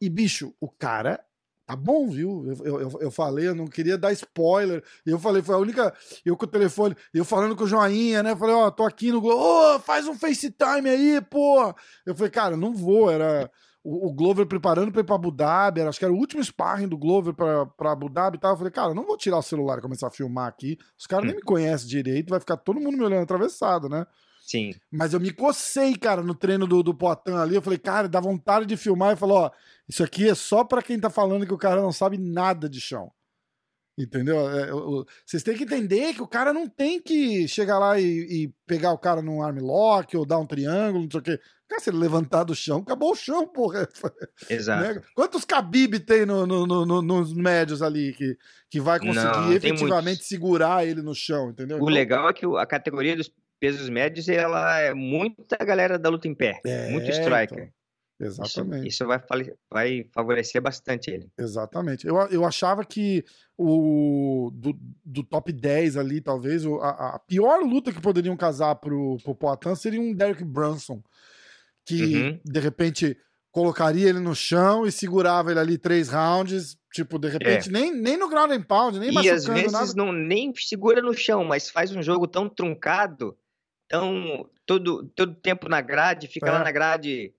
E, 0.00 0.08
bicho, 0.08 0.54
o 0.60 0.68
cara 0.68 1.24
tá 1.66 1.74
bom, 1.74 2.08
viu? 2.08 2.44
Eu, 2.64 2.78
eu, 2.80 2.98
eu 3.00 3.10
falei, 3.10 3.48
eu 3.48 3.54
não 3.54 3.66
queria 3.66 3.98
dar 3.98 4.12
spoiler. 4.12 4.82
Eu 5.04 5.18
falei, 5.18 5.42
foi 5.42 5.54
a 5.54 5.58
única. 5.58 5.92
Eu 6.24 6.36
com 6.36 6.44
o 6.44 6.48
telefone, 6.48 6.94
eu 7.12 7.24
falando 7.24 7.56
com 7.56 7.64
o 7.64 7.66
joinha, 7.66 8.22
né? 8.22 8.36
Falei, 8.36 8.54
ó, 8.54 8.70
tô 8.70 8.84
aqui 8.84 9.10
no 9.10 9.20
Glover, 9.20 9.76
ô, 9.76 9.78
faz 9.80 10.06
um 10.06 10.14
FaceTime 10.14 10.88
aí, 10.88 11.20
pô. 11.20 11.74
Eu 12.04 12.14
falei, 12.14 12.30
cara, 12.30 12.56
não 12.56 12.72
vou, 12.72 13.10
era 13.10 13.50
o, 13.82 14.08
o 14.08 14.12
Glover 14.12 14.46
preparando 14.46 14.92
pra 14.92 15.00
ir 15.00 15.04
pra 15.04 15.14
Abu 15.16 15.30
Dhabi, 15.30 15.80
era- 15.80 15.88
acho 15.90 15.98
que 15.98 16.04
era 16.04 16.14
o 16.14 16.16
último 16.18 16.42
sparring 16.42 16.88
do 16.88 16.96
Glover 16.98 17.34
pra, 17.34 17.66
pra 17.66 17.92
Abu 17.92 18.08
Dhabi 18.08 18.36
e 18.36 18.40
tal. 18.40 18.52
Eu 18.52 18.56
falei, 18.56 18.72
cara, 18.72 18.94
não 18.94 19.04
vou 19.06 19.16
tirar 19.16 19.38
o 19.38 19.42
celular 19.42 19.78
e 19.78 19.82
começar 19.82 20.06
a 20.06 20.10
filmar 20.10 20.46
aqui. 20.48 20.78
Os 20.98 21.06
caras 21.06 21.26
nem 21.26 21.34
me 21.36 21.42
conhecem 21.42 21.88
direito, 21.88 22.30
vai 22.30 22.38
ficar 22.40 22.56
todo 22.56 22.80
mundo 22.80 22.96
me 22.96 23.04
olhando 23.04 23.22
atravessado, 23.24 23.88
né? 23.88 24.06
Sim. 24.46 24.74
Mas 24.92 25.12
eu 25.12 25.18
me 25.18 25.32
cocei, 25.32 25.96
cara, 25.96 26.22
no 26.22 26.32
treino 26.32 26.68
do, 26.68 26.80
do 26.80 26.94
Poitin 26.94 27.32
ali. 27.32 27.56
Eu 27.56 27.62
falei, 27.62 27.80
cara, 27.80 28.08
dá 28.08 28.20
vontade 28.20 28.64
de 28.64 28.76
filmar. 28.76 29.12
E 29.12 29.16
falou, 29.18 29.38
ó, 29.38 29.50
isso 29.88 30.04
aqui 30.04 30.28
é 30.28 30.36
só 30.36 30.62
pra 30.62 30.80
quem 30.82 31.00
tá 31.00 31.10
falando 31.10 31.44
que 31.44 31.52
o 31.52 31.58
cara 31.58 31.82
não 31.82 31.90
sabe 31.90 32.16
nada 32.16 32.68
de 32.68 32.80
chão. 32.80 33.10
Entendeu? 33.98 34.38
É, 34.50 34.72
o- 34.74 35.04
Vocês 35.24 35.42
têm 35.42 35.56
que 35.56 35.64
entender 35.64 36.12
que 36.14 36.22
o 36.22 36.28
cara 36.28 36.52
não 36.52 36.68
tem 36.68 37.00
que 37.02 37.48
chegar 37.48 37.78
lá 37.78 37.98
e, 37.98 38.04
e 38.04 38.54
pegar 38.66 38.92
o 38.92 38.98
cara 38.98 39.20
num 39.22 39.42
armlock 39.42 40.14
ou 40.16 40.26
dar 40.26 40.38
um 40.38 40.46
triângulo, 40.46 41.04
não 41.04 41.10
sei 41.10 41.20
o 41.20 41.22
quê. 41.22 41.40
Cara, 41.68 41.80
se 41.82 41.90
ele 41.90 41.96
levantar 41.96 42.44
do 42.44 42.54
chão, 42.54 42.78
acabou 42.78 43.10
o 43.12 43.16
chão, 43.16 43.48
porra. 43.48 43.88
Exato. 44.48 44.94
Né? 44.94 45.02
Quantos 45.14 45.44
Khabib 45.44 45.98
tem 46.00 46.24
no, 46.26 46.46
no- 46.46 46.66
no- 46.66 46.84
no- 46.86 47.02
nos 47.02 47.32
médios 47.34 47.80
ali 47.82 48.12
que, 48.12 48.36
que 48.70 48.80
vai 48.80 49.00
conseguir 49.00 49.16
Não, 49.24 49.52
efetivamente 49.52 50.22
segurar 50.24 50.86
ele 50.86 51.00
no 51.02 51.14
chão, 51.14 51.50
entendeu? 51.50 51.78
O 51.78 51.80
Então, 51.80 51.88
legal 51.94 52.28
é 52.28 52.32
que 52.34 52.44
a 52.46 52.66
categoria 52.66 53.16
dos 53.16 53.32
pesos 53.60 53.88
médios, 53.88 54.28
ela 54.28 54.78
é 54.80 54.92
muita 54.94 55.56
galera 55.58 55.98
da 55.98 56.08
luta 56.08 56.28
em 56.28 56.34
pé. 56.34 56.60
É, 56.64 56.90
muito 56.90 57.10
striker. 57.10 57.58
então, 58.18 58.28
Isso, 58.28 58.40
Exatamente. 58.42 58.88
isso 58.88 59.06
vai, 59.06 59.18
fale- 59.18 59.54
vai 59.72 60.04
favorecer 60.14 60.60
bastante 60.62 61.10
ele. 61.10 61.28
Exatamente. 61.38 62.06
Eu, 62.06 62.16
eu 62.28 62.44
achava 62.44 62.84
que 62.84 63.24
o 63.58 64.50
do, 64.54 64.74
do 65.04 65.22
top 65.22 65.52
10 65.52 65.96
ali, 65.96 66.20
talvez, 66.20 66.64
a, 66.66 67.16
a 67.16 67.18
pior 67.18 67.60
luta 67.62 67.92
que 67.92 68.00
poderiam 68.00 68.36
casar 68.36 68.74
pro, 68.76 69.16
pro 69.22 69.34
Poitin 69.34 69.74
seria 69.74 70.00
um 70.00 70.14
Derek 70.14 70.44
Brunson. 70.44 71.02
Que, 71.84 72.02
Uhum. 72.16 72.40
de 72.44 72.60
repente, 72.60 73.16
colocaria 73.52 74.08
ele 74.08 74.18
no 74.18 74.34
chão 74.34 74.86
e 74.86 74.90
segurava 74.92 75.50
ele 75.50 75.60
ali 75.60 75.78
três 75.78 76.08
rounds. 76.08 76.76
Tipo, 76.92 77.18
de 77.18 77.28
repente, 77.28 77.70
nem, 77.70 77.94
nem 77.94 78.16
no 78.16 78.28
ground 78.28 78.50
and 78.52 78.62
pound, 78.62 78.98
nem 78.98 79.08
É. 79.08 79.12
E 79.12 79.14
machucando 79.14 79.36
às 79.36 79.46
vezes 79.46 79.72
nada. 79.72 79.92
não 79.94 80.10
nem 80.12 80.52
segura 80.56 81.02
no 81.02 81.12
chão, 81.12 81.44
mas 81.44 81.68
faz 81.68 81.94
um 81.94 82.02
jogo 82.02 82.26
tão 82.26 82.48
truncado, 82.48 83.36
tão 83.88 84.48
todo 84.66 85.04
todo 85.14 85.34
tempo 85.34 85.68
na 85.68 85.80
grade, 85.80 86.26
fica 86.28 86.48
É. 86.48 86.50
lá 86.52 86.64
na 86.64 86.70
grade 86.72 87.32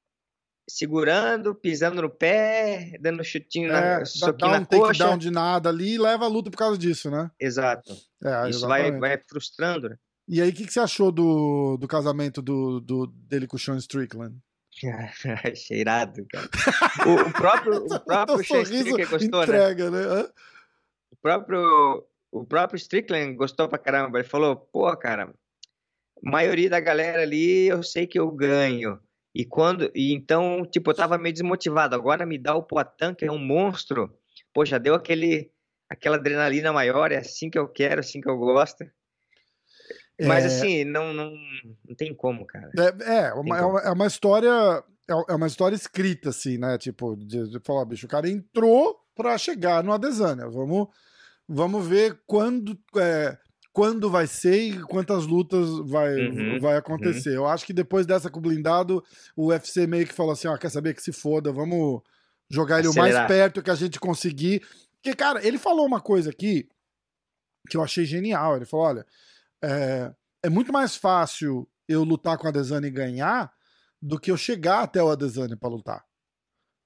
segurando, 0.69 1.55
pisando 1.55 2.01
no 2.01 2.09
pé, 2.09 2.97
dando 2.99 3.23
chutinho, 3.23 3.71
É, 3.71 3.99
na, 3.99 4.05
soquinho 4.05 4.37
dá 4.37 4.47
na 4.49 4.59
um 4.59 4.65
coxa. 4.65 4.91
takedown 4.99 5.17
de 5.17 5.31
nada 5.31 5.69
ali 5.69 5.93
e 5.93 5.97
leva 5.97 6.25
a 6.25 6.27
luta 6.27 6.51
por 6.51 6.57
causa 6.57 6.77
disso, 6.77 7.09
né? 7.09 7.31
Exato. 7.39 7.93
É, 8.23 8.49
Isso 8.49 8.67
vai, 8.67 8.81
exatamente. 8.81 8.99
vai 8.99 9.23
frustrando, 9.29 9.89
né? 9.89 9.95
E 10.27 10.41
aí, 10.41 10.49
o 10.49 10.53
que, 10.53 10.65
que 10.65 10.73
você 10.73 10.81
achou 10.81 11.09
do, 11.09 11.77
do 11.77 11.87
casamento 11.87 12.41
do, 12.41 12.81
do, 12.81 13.07
dele 13.07 13.47
com 13.47 13.55
o 13.55 13.59
Sean 13.59 13.77
Strickland? 13.77 14.35
Cheirado, 15.55 16.25
cara. 16.29 16.49
O, 17.07 17.29
o 17.29 17.31
próprio, 17.31 17.85
o 17.87 17.99
próprio 18.01 18.43
Sean 18.45 18.61
Stricker 18.63 19.09
gostou, 19.09 19.39
né? 19.39 19.43
entrega, 19.45 19.89
né? 19.89 19.99
Hã? 20.01 20.29
O 21.11 21.15
próprio, 21.15 22.03
o 22.29 22.45
próprio 22.45 22.75
Strickland 22.77 23.35
gostou 23.35 23.69
pra 23.69 23.77
caramba. 23.77 24.19
Ele 24.19 24.27
falou, 24.27 24.57
pô, 24.57 24.95
cara, 24.97 25.33
maioria 26.23 26.69
da 26.69 26.79
galera 26.79 27.21
ali 27.21 27.67
eu 27.67 27.81
sei 27.83 28.07
que 28.07 28.19
eu 28.19 28.29
ganho. 28.31 28.99
E 29.35 29.45
quando. 29.45 29.91
E 29.93 30.13
então, 30.13 30.63
tipo, 30.65 30.89
eu 30.91 30.95
tava 30.95 31.17
meio 31.17 31.33
desmotivado. 31.33 31.95
Agora 31.95 32.25
me 32.25 32.37
dá 32.37 32.55
o 32.55 32.63
Poitin, 32.63 33.13
que 33.15 33.25
é 33.25 33.31
um 33.31 33.37
monstro. 33.37 34.11
Pô, 34.53 34.65
já 34.65 34.77
deu 34.77 34.95
aquele, 34.95 35.51
aquela 35.89 36.15
adrenalina 36.17 36.73
maior, 36.73 37.11
é 37.11 37.17
assim 37.17 37.49
que 37.49 37.59
eu 37.59 37.67
quero, 37.67 37.99
assim 37.99 38.19
que 38.19 38.29
eu 38.29 38.37
gosto. 38.37 38.83
Mas 40.19 40.43
É. 40.43 40.47
assim, 40.47 40.83
não, 40.83 41.13
não, 41.13 41.31
não 41.87 41.95
tem 41.95 42.15
como, 42.15 42.45
cara. 42.47 42.71
É, 42.75 43.27
é, 43.27 43.33
uma, 43.33 43.57
é, 43.57 43.61
uma, 43.61 43.79
é 43.81 43.91
uma 43.91 44.07
história. 44.07 44.49
É 45.09 45.13
é 45.29 45.35
uma 45.35 45.47
história 45.47 45.73
escrita, 45.75 46.31
assim, 46.31 46.57
né? 46.57 46.77
Tipo, 46.77 47.15
de, 47.15 47.49
de 47.49 47.59
falar, 47.61 47.85
bicho, 47.85 48.05
o 48.05 48.09
cara 48.09 48.27
entrou 48.29 48.99
pra 49.15 49.37
chegar 49.37 49.81
no 49.81 49.93
Adesanya. 49.93 50.49
Vamos, 50.49 50.87
vamos 51.47 51.87
ver 51.87 52.19
quando, 52.27 52.77
é, 52.97 53.37
quando 53.77 54.09
vai 54.09 54.25
ser 54.25 54.59
e 54.59 54.81
quantas 54.81 55.27
lutas 55.27 55.69
vai, 55.87 56.15
Uhum, 56.15 56.59
vai 56.59 56.77
acontecer. 56.77 57.35
Eu 57.35 57.45
acho 57.45 57.63
que 57.63 57.71
depois 57.71 58.07
dessa 58.07 58.27
com 58.27 58.39
o 58.39 58.41
blindado, 58.41 59.03
o 59.35 59.49
UFC 59.49 59.85
meio 59.85 60.07
que 60.07 60.13
falou 60.15 60.31
assim: 60.31 60.47
ó, 60.47 60.57
quer 60.57 60.71
saber 60.71 60.95
que 60.95 61.01
se 61.03 61.11
foda, 61.11 61.51
vamos 61.51 62.01
jogar 62.49 62.79
ele 62.79 62.87
o 62.87 62.95
mais 62.95 63.13
Acelerar. 63.13 63.27
perto 63.27 63.61
que 63.61 63.69
a 63.69 63.75
gente 63.75 63.99
conseguir. 63.99 64.65
Porque, 64.95 65.15
cara, 65.15 65.45
ele 65.45 65.59
falou 65.59 65.85
uma 65.85 66.01
coisa 66.01 66.31
aqui 66.31 66.67
que 67.69 67.77
eu 67.77 67.83
achei 67.83 68.03
genial. 68.03 68.55
Ele 68.55 68.65
falou: 68.65 68.87
olha, 68.87 69.05
é, 69.63 70.11
é 70.41 70.49
muito 70.49 70.73
mais 70.73 70.95
fácil 70.95 71.69
eu 71.87 72.03
lutar 72.03 72.35
com 72.39 72.47
a 72.47 72.49
Adesanya 72.49 72.87
e 72.87 72.91
ganhar 72.91 73.53
do 74.01 74.19
que 74.19 74.31
eu 74.31 74.37
chegar 74.37 74.81
até 74.81 75.03
o 75.03 75.11
Adesanya 75.11 75.55
pra 75.55 75.69
lutar. 75.69 76.03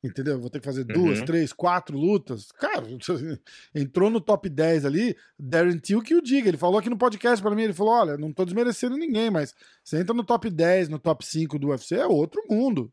Entendeu? 0.03 0.39
Vou 0.41 0.49
ter 0.49 0.59
que 0.59 0.65
fazer 0.65 0.83
duas, 0.83 1.19
Uhum. 1.19 1.25
três, 1.25 1.53
quatro 1.53 1.95
lutas. 1.95 2.51
Cara, 2.53 2.87
entrou 3.75 4.09
no 4.09 4.19
top 4.19 4.49
10 4.49 4.83
ali, 4.85 5.15
Darren 5.37 5.77
Till 5.77 6.01
que 6.01 6.15
o 6.15 6.21
diga. 6.21 6.47
Ele 6.49 6.57
falou 6.57 6.79
aqui 6.79 6.89
no 6.89 6.97
podcast 6.97 7.39
pra 7.41 7.53
mim, 7.55 7.63
ele 7.63 7.73
falou, 7.73 7.93
olha, 7.93 8.17
não 8.17 8.33
tô 8.33 8.43
desmerecendo 8.43 8.97
ninguém, 8.97 9.29
mas 9.29 9.53
você 9.83 9.99
entra 9.99 10.13
no 10.15 10.23
top 10.23 10.49
10, 10.49 10.89
no 10.89 10.97
top 10.97 11.23
5 11.23 11.59
do 11.59 11.67
UFC, 11.67 11.95
é 11.95 12.07
outro 12.07 12.41
mundo. 12.49 12.91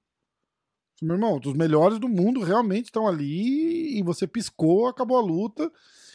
Meu 1.00 1.14
irmão, 1.14 1.40
os 1.42 1.54
melhores 1.54 1.98
do 1.98 2.08
mundo 2.08 2.42
realmente 2.42 2.86
estão 2.86 3.06
ali 3.08 3.98
e 3.98 4.02
você 4.02 4.26
piscou, 4.26 4.86
acabou 4.88 5.16
a 5.16 5.22
luta 5.22 5.70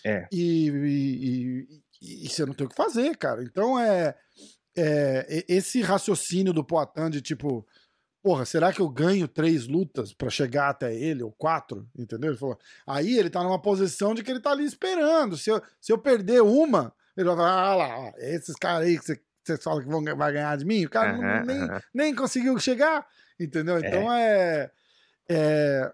É. 0.06 0.27
e, 0.32 0.67
e- 0.69 1.67
e- 2.01 2.25
e 2.25 2.29
você 2.29 2.45
não 2.45 2.53
tem 2.53 2.67
o 2.67 2.69
que 2.69 2.75
fazer, 2.75 3.15
cara. 3.17 3.41
Então 3.43 3.79
é, 3.79 4.13
é, 4.77 5.45
esse 5.47 5.82
raciocínio 5.82 6.51
do 6.53 6.63
Poatan 6.65 7.10
de 7.10 7.21
tipo, 7.21 7.65
porra, 8.23 8.45
será 8.45 8.71
que 8.71 8.79
eu 8.79 8.89
ganho 8.89 9.27
três 9.27 9.67
lutas 9.67 10.13
pra 10.13 10.29
chegar 10.29 10.69
até 10.69 10.95
ele, 10.95 11.21
ou 11.21 11.31
quatro? 11.31 11.86
Entendeu? 11.95 12.31
Ele 12.31 12.39
falou, 12.39 12.57
aí 12.88 13.19
ele 13.19 13.29
tá 13.29 13.43
numa 13.43 13.62
posição 13.62 14.15
de 14.15 14.23
que 14.23 14.31
ele 14.31 14.39
tá 14.39 14.51
ali 14.51 14.63
esperando. 14.63 15.38
Se 15.38 15.49
eu, 15.49 15.62
se 15.81 15.91
eu 15.91 15.97
perder 15.97 16.41
uma, 16.41 16.93
ele 17.17 17.27
vai 17.27 17.36
falar, 17.36 17.51
ah 17.51 17.75
lá, 17.75 17.99
ó, 17.99 18.12
esses 18.17 18.55
caras 18.55 18.88
aí 18.88 18.97
que 18.97 19.05
você, 19.05 19.21
você 19.43 19.57
fala 19.57 19.81
que 19.83 19.89
vão, 19.89 20.01
vai 20.01 20.31
ganhar 20.31 20.57
de 20.57 20.65
mim, 20.65 20.86
o 20.86 20.89
cara 20.89 21.12
Aham, 21.12 21.45
nem, 21.45 21.59
aham. 21.59 21.81
nem 21.93 22.15
conseguiu 22.15 22.57
chegar, 22.57 23.05
entendeu? 23.38 23.77
Então 23.77 24.12
é. 24.13 24.71
É, 25.29 25.93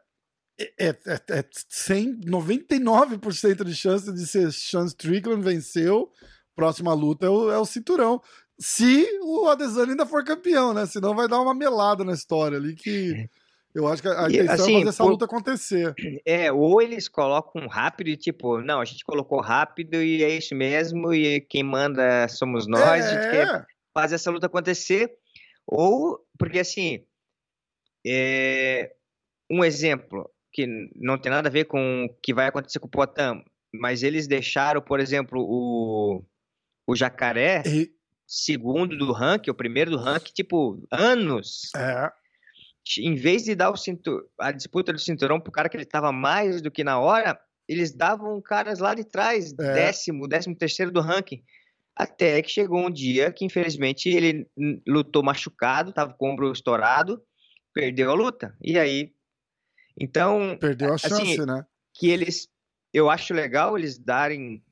é, 0.78 0.88
é, 0.88 1.40
é 1.40 1.46
100, 1.70 2.22
99% 2.22 3.64
de 3.64 3.76
chance 3.76 4.12
de 4.12 4.28
ser 4.28 4.52
Sean 4.52 4.86
Strickland 4.86 5.42
venceu. 5.44 6.12
Próxima 6.56 6.94
luta 6.94 7.26
é 7.26 7.30
o, 7.30 7.52
é 7.52 7.58
o 7.58 7.66
cinturão. 7.66 8.22
Se 8.60 9.08
o 9.22 9.48
Adesanya 9.48 9.92
ainda 9.92 10.06
for 10.06 10.24
campeão, 10.24 10.74
né? 10.74 10.86
Senão 10.86 11.16
vai 11.16 11.28
dar 11.28 11.40
uma 11.42 11.54
melada 11.56 12.04
na 12.04 12.14
história 12.14 12.58
ali 12.58 12.76
que 12.76 13.30
eu 13.74 13.88
acho 13.88 14.02
que 14.02 14.08
a 14.08 14.28
intenção 14.28 14.52
é 14.52 14.54
assim, 14.54 14.74
fazer 14.74 14.90
essa 14.90 15.04
por- 15.04 15.10
luta 15.12 15.26
acontecer. 15.26 15.96
É, 16.26 16.52
ou 16.52 16.82
eles 16.82 17.08
colocam 17.08 17.68
rápido 17.68 18.10
e 18.10 18.18
tipo, 18.18 18.60
não, 18.62 18.82
a 18.82 18.86
gente 18.86 19.06
colocou 19.06 19.40
rápido 19.40 19.96
e 20.04 20.24
é 20.24 20.30
isso 20.30 20.54
mesmo, 20.56 21.14
e 21.14 21.40
quem 21.42 21.64
manda 21.64 22.28
somos 22.28 22.68
nós, 22.68 23.06
a 23.06 23.10
gente 23.14 23.30
quer 23.30 23.48
é, 23.48 23.66
fazer 23.94 24.16
essa 24.16 24.30
luta 24.32 24.48
acontecer. 24.48 25.16
Ou, 25.66 26.20
porque 26.38 26.60
assim, 26.60 27.06
é, 28.06 28.94
um 29.50 29.64
exemplo 29.64 30.30
que 30.52 30.66
não 30.96 31.18
tem 31.18 31.32
nada 31.32 31.48
a 31.48 31.52
ver 31.52 31.66
com 31.66 32.06
o 32.06 32.10
que 32.22 32.34
vai 32.34 32.48
acontecer 32.48 32.80
com 32.80 32.88
o 32.88 32.92
Potam, 32.92 33.44
mas 33.74 34.02
eles 34.04 34.28
deixaram, 34.28 34.82
por 34.82 35.00
exemplo, 35.00 35.40
o, 35.48 36.24
o 36.88 36.96
Jacaré 36.96 37.62
e- 37.66 37.92
segundo 38.32 38.96
do 38.96 39.12
ranking, 39.12 39.50
o 39.50 39.56
primeiro 39.56 39.90
do 39.90 39.98
ranking, 39.98 40.32
tipo, 40.32 40.86
anos. 40.92 41.70
é, 41.76 42.12
Em 43.00 43.16
vez 43.16 43.44
de 43.44 43.56
dar 43.56 43.72
o 43.72 43.76
cintu- 43.76 44.24
a 44.40 44.52
disputa 44.52 44.94
do 44.94 45.00
cinturão 45.00 45.40
pro 45.40 45.52
cara 45.52 45.68
que 45.68 45.76
ele 45.76 45.86
tava 45.86 46.12
mais 46.12 46.62
do 46.62 46.70
que 46.72 46.84
na 46.84 47.00
hora, 47.00 47.40
eles 47.68 47.92
davam 47.92 48.40
caras 48.42 48.80
lá 48.80 48.94
de 48.96 49.04
trás, 49.04 49.52
É. 49.54 49.74
décimo, 49.74 50.28
décimo 50.28 50.56
terceiro 50.56 50.92
do 50.92 51.02
ranking. 51.02 51.44
Até 51.96 52.42
que 52.42 52.50
chegou 52.50 52.80
um 52.86 52.90
dia 52.90 53.32
que, 53.32 53.44
infelizmente, 53.46 54.08
ele 54.10 54.48
lutou 54.88 55.22
machucado, 55.24 55.92
tava 55.92 56.14
com 56.14 56.30
o 56.30 56.32
ombro 56.32 56.52
estourado, 56.52 57.22
perdeu 57.74 58.10
a 58.12 58.14
luta. 58.14 58.56
E 58.62 58.78
aí. 58.80 59.12
Então, 60.00 60.58
perdeu 60.60 60.92
a 60.94 60.96
Assim, 60.96 61.10
chance, 61.10 61.46
né? 61.46 61.66
que 61.94 62.10
eles. 62.10 62.48
Eu 62.94 63.10
acho 63.10 63.34
legal 63.34 63.78
eles 63.78 63.98
darem 64.00 64.64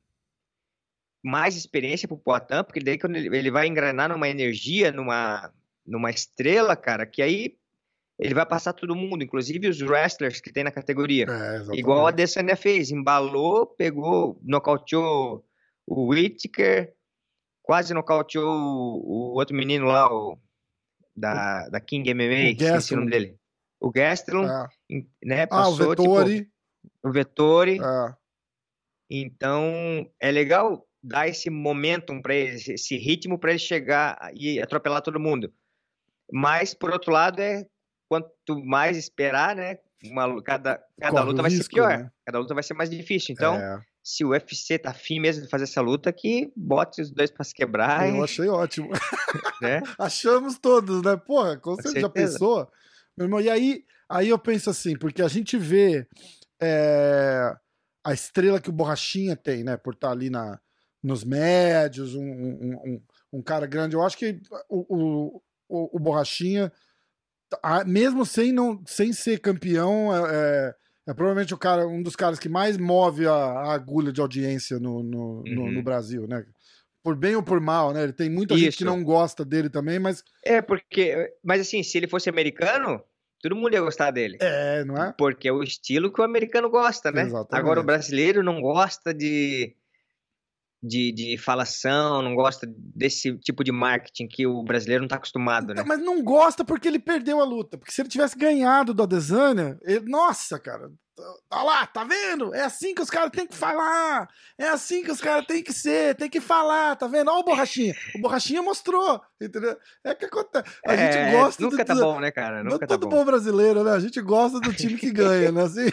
mais 1.23 1.55
experiência 1.55 2.07
pro 2.07 2.17
Poitin, 2.17 2.63
porque 2.65 2.79
daí 2.79 2.97
quando 2.97 3.15
ele, 3.15 3.35
ele 3.35 3.51
vai 3.51 3.67
engrenar 3.67 4.09
numa 4.09 4.29
energia, 4.29 4.91
numa, 4.91 5.51
numa 5.85 6.09
estrela, 6.09 6.75
cara, 6.75 7.05
que 7.05 7.21
aí 7.21 7.57
ele 8.19 8.33
vai 8.33 8.45
passar 8.45 8.73
todo 8.73 8.95
mundo, 8.95 9.23
inclusive 9.23 9.67
os 9.67 9.79
wrestlers 9.81 10.41
que 10.41 10.51
tem 10.51 10.63
na 10.63 10.71
categoria. 10.71 11.25
É. 11.29 11.75
Igual 11.77 12.05
a 12.05 12.09
Adesanya 12.09 12.55
fez, 12.55 12.89
embalou, 12.91 13.65
pegou, 13.67 14.39
nocauteou 14.43 15.45
o 15.85 16.07
Whittaker, 16.07 16.93
quase 17.61 17.93
nocauteou 17.93 18.47
o, 18.49 19.33
o 19.33 19.33
outro 19.37 19.55
menino 19.55 19.85
lá, 19.85 20.11
o, 20.11 20.37
da, 21.15 21.67
da 21.69 21.79
King 21.79 22.11
MMA, 22.13 22.51
esqueci 22.51 22.71
Gastelum. 22.71 23.01
o 23.01 23.05
nome 23.05 23.11
dele. 23.11 23.37
O 23.79 23.91
Gastelum, 23.91 24.45
É. 24.45 24.67
né, 25.23 25.41
Ah, 25.41 25.45
o 25.45 25.47
passou, 25.77 25.95
tipo, 25.95 26.15
Vettori. 26.15 26.49
o 27.03 27.11
Vettori, 27.11 27.79
é. 27.79 28.15
então, 29.09 30.09
é 30.19 30.31
legal 30.31 30.86
dar 31.03 31.27
esse 31.27 31.49
momentum 31.49 32.21
para 32.21 32.35
eles, 32.35 32.67
esse 32.67 32.97
ritmo 32.97 33.37
para 33.37 33.51
eles 33.51 33.61
chegar 33.61 34.17
e 34.33 34.59
atropelar 34.59 35.01
todo 35.01 35.19
mundo. 35.19 35.51
Mas, 36.31 36.73
por 36.73 36.91
outro 36.91 37.11
lado, 37.11 37.39
é 37.41 37.65
quanto 38.09 38.63
mais 38.65 38.97
esperar, 38.97 39.55
né? 39.55 39.77
Uma, 40.03 40.41
cada 40.43 40.79
cada 40.99 41.11
Corre 41.11 41.25
luta 41.25 41.41
vai 41.41 41.51
risco, 41.51 41.63
ser 41.65 41.69
pior, 41.69 41.97
né? 41.97 42.11
cada 42.25 42.39
luta 42.39 42.53
vai 42.53 42.63
ser 42.63 42.73
mais 42.73 42.89
difícil. 42.89 43.33
Então, 43.33 43.55
É. 43.55 43.81
se 44.03 44.23
o 44.23 44.29
UFC 44.29 44.77
tá 44.77 44.91
afim 44.91 45.19
mesmo 45.19 45.43
de 45.43 45.49
fazer 45.49 45.63
essa 45.63 45.81
luta, 45.81 46.11
que 46.13 46.51
bote 46.55 47.01
os 47.01 47.11
dois 47.11 47.31
para 47.31 47.43
se 47.43 47.53
quebrar, 47.53 48.07
Eu 48.07 48.17
e, 48.17 48.23
achei 48.23 48.47
ótimo. 48.47 48.89
né? 49.61 49.81
Achamos 49.97 50.59
todos, 50.59 51.01
né? 51.01 51.15
Porra, 51.17 51.57
com 51.57 51.75
você 51.75 51.89
já 51.89 52.01
certeza. 52.01 52.09
pensou? 52.33 52.71
Meu 53.17 53.25
irmão, 53.25 53.41
e 53.41 53.49
aí, 53.49 53.83
aí 54.09 54.29
eu 54.29 54.37
penso 54.37 54.69
assim, 54.69 54.95
porque 54.97 55.21
a 55.21 55.27
gente 55.27 55.57
vê 55.57 56.07
é, 56.61 57.53
a 58.05 58.13
estrela 58.13 58.61
que 58.61 58.69
o 58.69 58.73
Borrachinha 58.73 59.35
tem, 59.35 59.63
né? 59.63 59.77
Por 59.77 59.93
estar 59.93 60.11
ali 60.11 60.29
na, 60.29 60.59
nos 61.07 61.23
médios, 61.23 62.13
um, 62.13 62.21
um, 62.23 62.73
um, 62.85 63.01
um 63.33 63.41
cara 63.41 63.65
grande. 63.65 63.95
Eu 63.95 64.03
acho 64.03 64.17
que 64.17 64.39
o, 64.69 65.41
o, 65.69 65.89
o, 65.95 65.99
Borrachinha, 65.99 66.71
mesmo 67.85 68.25
sem, 68.25 68.51
não, 68.51 68.83
sem 68.85 69.13
ser 69.13 69.39
campeão, 69.39 70.13
é, 70.13 70.35
é- 70.35 70.75
é 71.09 71.13
provavelmente 71.13 71.53
o 71.53 71.57
cara, 71.57 71.87
um 71.87 72.03
dos 72.03 72.17
caras 72.17 72.37
que 72.37 72.49
mais 72.49 72.75
move 72.77 73.25
a, 73.25 73.31
a 73.33 73.73
agulha 73.73 74.11
de 74.11 74.19
audiência 74.19 74.77
no, 74.77 75.01
no, 75.01 75.43
no- 75.43 75.61
Uhum. 75.63 75.71
no 75.71 75.81
Brasil, 75.81 76.27
né? 76.27 76.45
Por 77.01 77.15
bem 77.15 77.33
ou 77.37 77.41
por 77.41 77.61
mal, 77.61 77.93
né? 77.93 78.03
Ele 78.03 78.11
tem 78.11 78.29
muita 78.29 78.57
gente 78.57 78.75
que 78.75 78.83
Isso. 78.83 78.85
não 78.85 79.01
gosta 79.01 79.45
dele 79.45 79.69
também, 79.69 79.97
mas 79.99 80.21
É, 80.43 80.61
porque. 80.61 81.33
Mas 81.41 81.61
assim, 81.61 81.81
se 81.81 81.97
ele 81.97 82.09
fosse 82.09 82.29
americano, 82.29 83.01
todo 83.41 83.55
mundo 83.55 83.71
ia 83.73 83.79
gostar 83.79 84.11
dele. 84.11 84.37
é, 84.41 84.83
não 84.83 84.97
é? 85.01 85.13
Porque 85.17 85.47
é 85.47 85.51
o 85.53 85.63
estilo 85.63 86.11
que 86.11 86.19
o 86.19 86.25
americano 86.25 86.69
gosta, 86.69 87.09
né? 87.09 87.21
Exatamente. 87.21 87.57
Agora 87.63 87.79
o 87.79 87.83
brasileiro 87.85 88.43
não 88.43 88.59
gosta 88.59 89.13
de, 89.13 89.76
de, 90.81 91.11
de 91.11 91.37
falação, 91.37 92.21
não 92.21 92.35
gosta 92.35 92.67
desse 92.95 93.35
tipo 93.39 93.63
de 93.63 93.71
marketing 93.71 94.27
que 94.27 94.45
o 94.45 94.61
brasileiro 94.63 95.01
não 95.03 95.07
tá 95.07 95.15
acostumado, 95.15 95.73
né? 95.73 95.83
Mas 95.85 95.99
não 95.99 96.23
gosta 96.23 96.63
porque 96.63 96.87
ele 96.87 96.99
perdeu 96.99 97.41
a 97.41 97.43
luta. 97.45 97.77
Porque 97.77 97.91
se 97.91 98.01
ele 98.01 98.09
tivesse 98.09 98.37
ganhado 98.37 98.93
do 98.93 99.03
Adesanya, 99.03 99.77
ele, 99.83 100.05
nossa, 100.09 100.59
cara, 100.59 100.91
tá 101.49 101.63
lá, 101.63 101.85
tá 101.87 102.03
vendo? 102.03 102.53
É 102.53 102.61
assim 102.61 102.93
que 102.93 103.01
os 103.01 103.09
caras 103.09 103.31
têm 103.31 103.47
que 103.47 103.55
falar. 103.55 104.29
É 104.55 104.67
assim 104.69 105.03
que 105.03 105.11
os 105.11 105.19
caras 105.19 105.47
têm 105.47 105.63
que 105.63 105.73
ser, 105.73 106.15
tem 106.15 106.29
que 106.29 106.39
falar, 106.39 106.95
tá 106.95 107.07
vendo? 107.07 107.31
Olha 107.31 107.39
o 107.39 107.43
Borrachinha. 107.43 107.95
O 108.15 108.21
Borrachinha 108.21 108.61
mostrou, 108.61 109.19
entendeu? 109.41 109.75
É 110.03 110.13
que 110.13 110.25
acontece. 110.25 110.69
A 110.87 110.93
É, 110.93 111.11
gente 111.11 111.31
gosta 111.37 111.63
nunca 111.63 111.77
do, 111.83 111.85
tá 111.87 111.95
bom, 111.95 112.19
né, 112.19 112.29
cara? 112.29 112.63
Não 112.63 112.73
Nunca 112.73 112.85
tá 112.85 112.95
todo 112.95 113.09
bom. 113.09 113.17
bom 113.17 113.25
brasileiro, 113.25 113.83
né? 113.83 113.91
A 113.93 113.99
gente 113.99 114.21
gosta 114.21 114.59
do 114.59 114.71
time 114.73 114.95
que 114.95 115.09
ganha, 115.11 115.51
né? 115.51 115.63
Assim, 115.63 115.89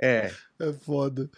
É, 0.00 0.30
é 0.60 0.72
foda. 0.84 1.30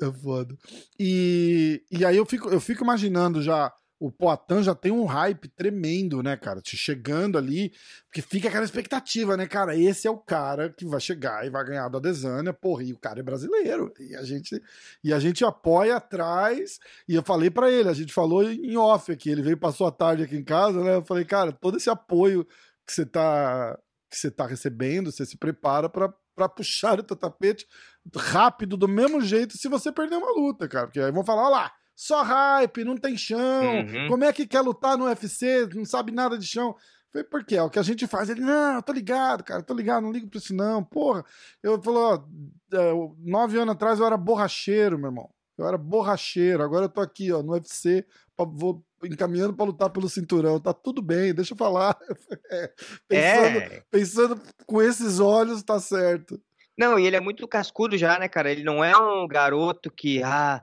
É 0.00 0.12
foda. 0.12 0.56
E, 0.98 1.82
e 1.90 2.04
aí 2.04 2.16
eu 2.16 2.24
fico, 2.24 2.48
eu 2.48 2.60
fico 2.60 2.84
imaginando 2.84 3.42
já 3.42 3.72
o 4.00 4.12
Poitin 4.12 4.62
já 4.62 4.74
tem 4.74 4.92
um 4.92 5.04
hype 5.04 5.48
tremendo, 5.48 6.22
né, 6.22 6.36
cara? 6.36 6.60
Te 6.60 6.76
chegando 6.76 7.36
ali, 7.36 7.72
porque 8.04 8.22
fica 8.22 8.48
aquela 8.48 8.64
expectativa, 8.64 9.36
né, 9.36 9.46
cara? 9.46 9.76
Esse 9.76 10.06
é 10.06 10.10
o 10.10 10.18
cara 10.18 10.70
que 10.70 10.86
vai 10.86 11.00
chegar 11.00 11.44
e 11.44 11.50
vai 11.50 11.64
ganhar 11.64 11.88
do 11.88 11.96
Adesanya, 11.96 12.52
porra, 12.52 12.84
e 12.84 12.92
o 12.92 12.98
cara 12.98 13.18
é 13.18 13.22
brasileiro. 13.22 13.92
E 13.98 14.14
a 14.14 14.22
gente, 14.22 14.62
e 15.02 15.12
a 15.12 15.18
gente 15.18 15.44
apoia 15.44 15.96
atrás. 15.96 16.78
E 17.08 17.14
eu 17.14 17.22
falei 17.24 17.50
para 17.50 17.70
ele, 17.70 17.88
a 17.88 17.94
gente 17.94 18.12
falou 18.12 18.44
em 18.44 18.76
off 18.76 19.10
aqui, 19.10 19.30
ele 19.30 19.42
veio 19.42 19.58
passou 19.58 19.86
a 19.86 19.92
tarde 19.92 20.22
aqui 20.22 20.36
em 20.36 20.44
casa, 20.44 20.82
né? 20.82 20.96
Eu 20.96 21.04
falei, 21.04 21.24
cara, 21.24 21.50
todo 21.52 21.76
esse 21.76 21.90
apoio 21.90 22.46
que 22.86 22.92
você 22.92 23.04
tá 23.04 23.76
que 24.10 24.16
você 24.16 24.30
tá 24.30 24.46
recebendo, 24.46 25.12
você 25.12 25.26
se 25.26 25.36
prepara 25.36 25.86
para 25.88 26.48
puxar 26.48 26.98
o 26.98 27.02
teu 27.02 27.16
tapete 27.16 27.66
rápido 28.16 28.76
do 28.76 28.88
mesmo 28.88 29.20
jeito 29.20 29.56
se 29.56 29.68
você 29.68 29.92
perder 29.92 30.16
uma 30.16 30.32
luta, 30.32 30.68
cara. 30.68 30.86
Porque 30.86 31.00
aí 31.00 31.12
vão 31.12 31.24
falar, 31.24 31.42
olha 31.42 31.50
lá, 31.50 31.72
só 31.94 32.22
hype, 32.22 32.84
não 32.84 32.96
tem 32.96 33.16
chão. 33.16 33.80
Uhum. 33.80 34.08
Como 34.08 34.24
é 34.24 34.32
que 34.32 34.46
quer 34.46 34.60
lutar 34.60 34.96
no 34.96 35.06
UFC? 35.06 35.68
Não 35.74 35.84
sabe 35.84 36.12
nada 36.12 36.38
de 36.38 36.46
chão. 36.46 36.74
Falei, 37.12 37.24
por 37.24 37.44
quê? 37.44 37.56
É 37.56 37.62
o 37.62 37.70
que 37.70 37.78
a 37.78 37.82
gente 37.82 38.06
faz. 38.06 38.28
Ele, 38.28 38.40
não, 38.40 38.76
eu 38.76 38.82
tô 38.82 38.92
ligado, 38.92 39.42
cara, 39.42 39.62
tô 39.62 39.74
ligado, 39.74 40.02
não 40.02 40.12
ligo 40.12 40.28
pra 40.28 40.38
isso 40.38 40.54
não. 40.54 40.84
Porra, 40.84 41.24
eu 41.62 41.82
falou, 41.82 42.28
é, 42.72 42.92
nove 43.18 43.58
anos 43.58 43.74
atrás 43.74 43.98
eu 43.98 44.06
era 44.06 44.16
borracheiro, 44.16 44.98
meu 44.98 45.08
irmão. 45.08 45.30
Eu 45.56 45.66
era 45.66 45.76
borracheiro, 45.76 46.62
agora 46.62 46.84
eu 46.84 46.88
tô 46.88 47.00
aqui, 47.00 47.32
ó, 47.32 47.42
no 47.42 47.52
UFC, 47.52 48.06
pra, 48.36 48.46
vou 48.46 48.84
encaminhando 49.02 49.54
para 49.54 49.66
lutar 49.66 49.90
pelo 49.90 50.08
cinturão. 50.08 50.60
Tá 50.60 50.72
tudo 50.72 51.02
bem, 51.02 51.34
deixa 51.34 51.54
eu 51.54 51.58
falar. 51.58 51.98
É, 52.50 52.72
pensando, 53.08 53.58
é. 53.58 53.82
pensando 53.90 54.40
com 54.66 54.80
esses 54.80 55.20
olhos, 55.20 55.62
tá 55.62 55.78
certo. 55.78 56.40
Não, 56.78 56.96
e 56.96 57.06
ele 57.06 57.16
é 57.16 57.20
muito 57.20 57.46
cascudo 57.48 57.98
já, 57.98 58.18
né, 58.20 58.28
cara? 58.28 58.52
Ele 58.52 58.62
não 58.62 58.84
é 58.84 58.96
um 58.96 59.26
garoto 59.26 59.90
que, 59.90 60.22
ah, 60.22 60.62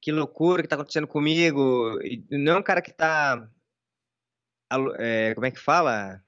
que 0.00 0.10
loucura 0.10 0.62
que 0.62 0.68
tá 0.68 0.76
acontecendo 0.76 1.06
comigo. 1.06 1.98
Não 2.30 2.54
é 2.54 2.58
um 2.58 2.62
cara 2.62 2.80
que 2.80 2.90
tá. 2.90 3.46
É, 4.98 5.34
como 5.34 5.46
é 5.46 5.50
que 5.50 5.60
fala? 5.60 6.22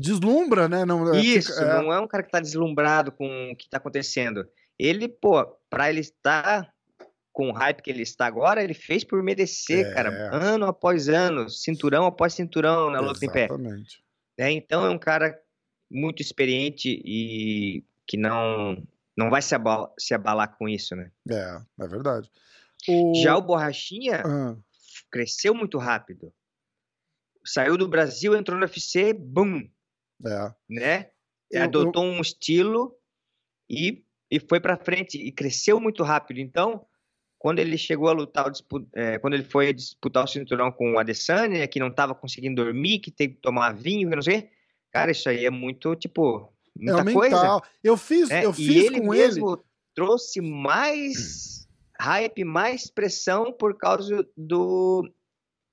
Deslumbra, 0.00 0.68
né? 0.68 0.84
Não, 0.84 1.12
é, 1.12 1.20
Isso, 1.20 1.52
fica, 1.52 1.64
é... 1.64 1.82
não 1.82 1.92
é 1.92 2.00
um 2.00 2.06
cara 2.06 2.22
que 2.22 2.30
tá 2.30 2.38
deslumbrado 2.38 3.10
com 3.10 3.50
o 3.50 3.56
que 3.56 3.68
tá 3.68 3.78
acontecendo. 3.78 4.48
Ele, 4.78 5.08
pô, 5.08 5.44
pra 5.68 5.90
ele 5.90 6.00
estar 6.00 6.72
com 7.32 7.50
o 7.50 7.52
hype 7.52 7.82
que 7.82 7.90
ele 7.90 8.02
está 8.02 8.26
agora, 8.26 8.62
ele 8.62 8.74
fez 8.74 9.04
por 9.04 9.22
merecer, 9.22 9.86
é. 9.86 9.94
cara, 9.94 10.10
ano 10.32 10.66
após 10.66 11.08
ano, 11.08 11.48
cinturão 11.48 12.06
após 12.06 12.34
cinturão 12.34 12.90
na 12.90 13.00
luta 13.00 13.24
Exatamente. 13.24 14.02
em 14.36 14.36
pé. 14.36 14.44
É, 14.44 14.50
então 14.52 14.86
é 14.86 14.90
um 14.90 14.98
cara 14.98 15.36
muito 15.90 16.20
experiente 16.22 17.00
e 17.04 17.84
que 18.08 18.16
não 18.16 18.82
não 19.16 19.30
vai 19.30 19.42
se 19.42 19.54
abalar, 19.54 19.90
se 19.98 20.14
abalar 20.14 20.56
com 20.56 20.68
isso, 20.68 20.96
né? 20.96 21.10
É, 21.28 21.60
é 21.80 21.88
verdade. 21.88 22.30
O... 22.88 23.12
Já 23.16 23.36
o 23.36 23.42
Borrachinha 23.42 24.22
uhum. 24.24 24.62
cresceu 25.10 25.54
muito 25.54 25.76
rápido. 25.76 26.32
Saiu 27.44 27.76
do 27.76 27.88
Brasil, 27.88 28.36
entrou 28.36 28.56
no 28.56 28.64
UFC, 28.64 29.12
bum! 29.12 29.68
É. 30.24 30.54
Né? 30.70 31.10
Eu, 31.50 31.64
Adotou 31.64 32.04
eu... 32.04 32.10
um 32.12 32.20
estilo 32.20 32.96
e, 33.68 34.04
e 34.30 34.38
foi 34.38 34.60
para 34.60 34.76
frente 34.76 35.18
e 35.18 35.32
cresceu 35.32 35.80
muito 35.80 36.04
rápido. 36.04 36.38
Então, 36.38 36.86
quando 37.38 37.58
ele 37.58 37.76
chegou 37.76 38.08
a 38.08 38.12
lutar, 38.12 38.52
é, 38.94 39.18
quando 39.18 39.34
ele 39.34 39.44
foi 39.44 39.72
disputar 39.72 40.24
o 40.24 40.28
cinturão 40.28 40.70
com 40.70 40.92
o 40.92 40.98
Adesanya, 40.98 41.66
que 41.66 41.80
não 41.80 41.88
estava 41.88 42.14
conseguindo 42.14 42.62
dormir, 42.62 43.00
que 43.00 43.10
teve 43.10 43.34
que 43.34 43.40
tomar 43.40 43.72
vinho, 43.72 44.10
não 44.10 44.22
sei, 44.22 44.50
cara, 44.92 45.10
isso 45.10 45.28
aí 45.28 45.44
é 45.44 45.50
muito, 45.50 45.96
tipo, 45.96 46.52
muita 46.78 47.10
é 47.10 47.12
coisa. 47.12 47.62
Eu 47.82 47.96
fiz, 47.96 48.30
é, 48.30 48.44
eu 48.44 48.52
fiz 48.52 48.66
e 48.66 48.78
ele 48.78 49.00
com 49.00 49.10
mesmo 49.10 49.54
ele. 49.54 49.62
trouxe 49.94 50.40
mais 50.40 51.66
hype, 52.00 52.44
mais 52.44 52.88
pressão 52.88 53.52
por 53.52 53.76
causa 53.76 54.26
do 54.36 55.08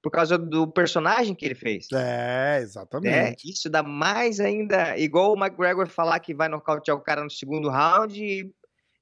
por 0.02 0.12
causa 0.12 0.38
do 0.38 0.68
personagem 0.68 1.34
que 1.34 1.44
ele 1.44 1.56
fez. 1.56 1.88
É, 1.92 2.60
exatamente. 2.62 3.48
É, 3.48 3.52
isso 3.52 3.68
dá 3.68 3.82
mais 3.82 4.40
ainda, 4.40 4.96
igual 5.00 5.34
o 5.34 5.38
McGregor 5.38 5.88
falar 5.88 6.20
que 6.20 6.32
vai 6.32 6.48
nocautear 6.48 6.96
o 6.96 7.02
cara 7.02 7.24
no 7.24 7.32
segundo 7.32 7.72
round 7.72 8.24
e 8.24 8.54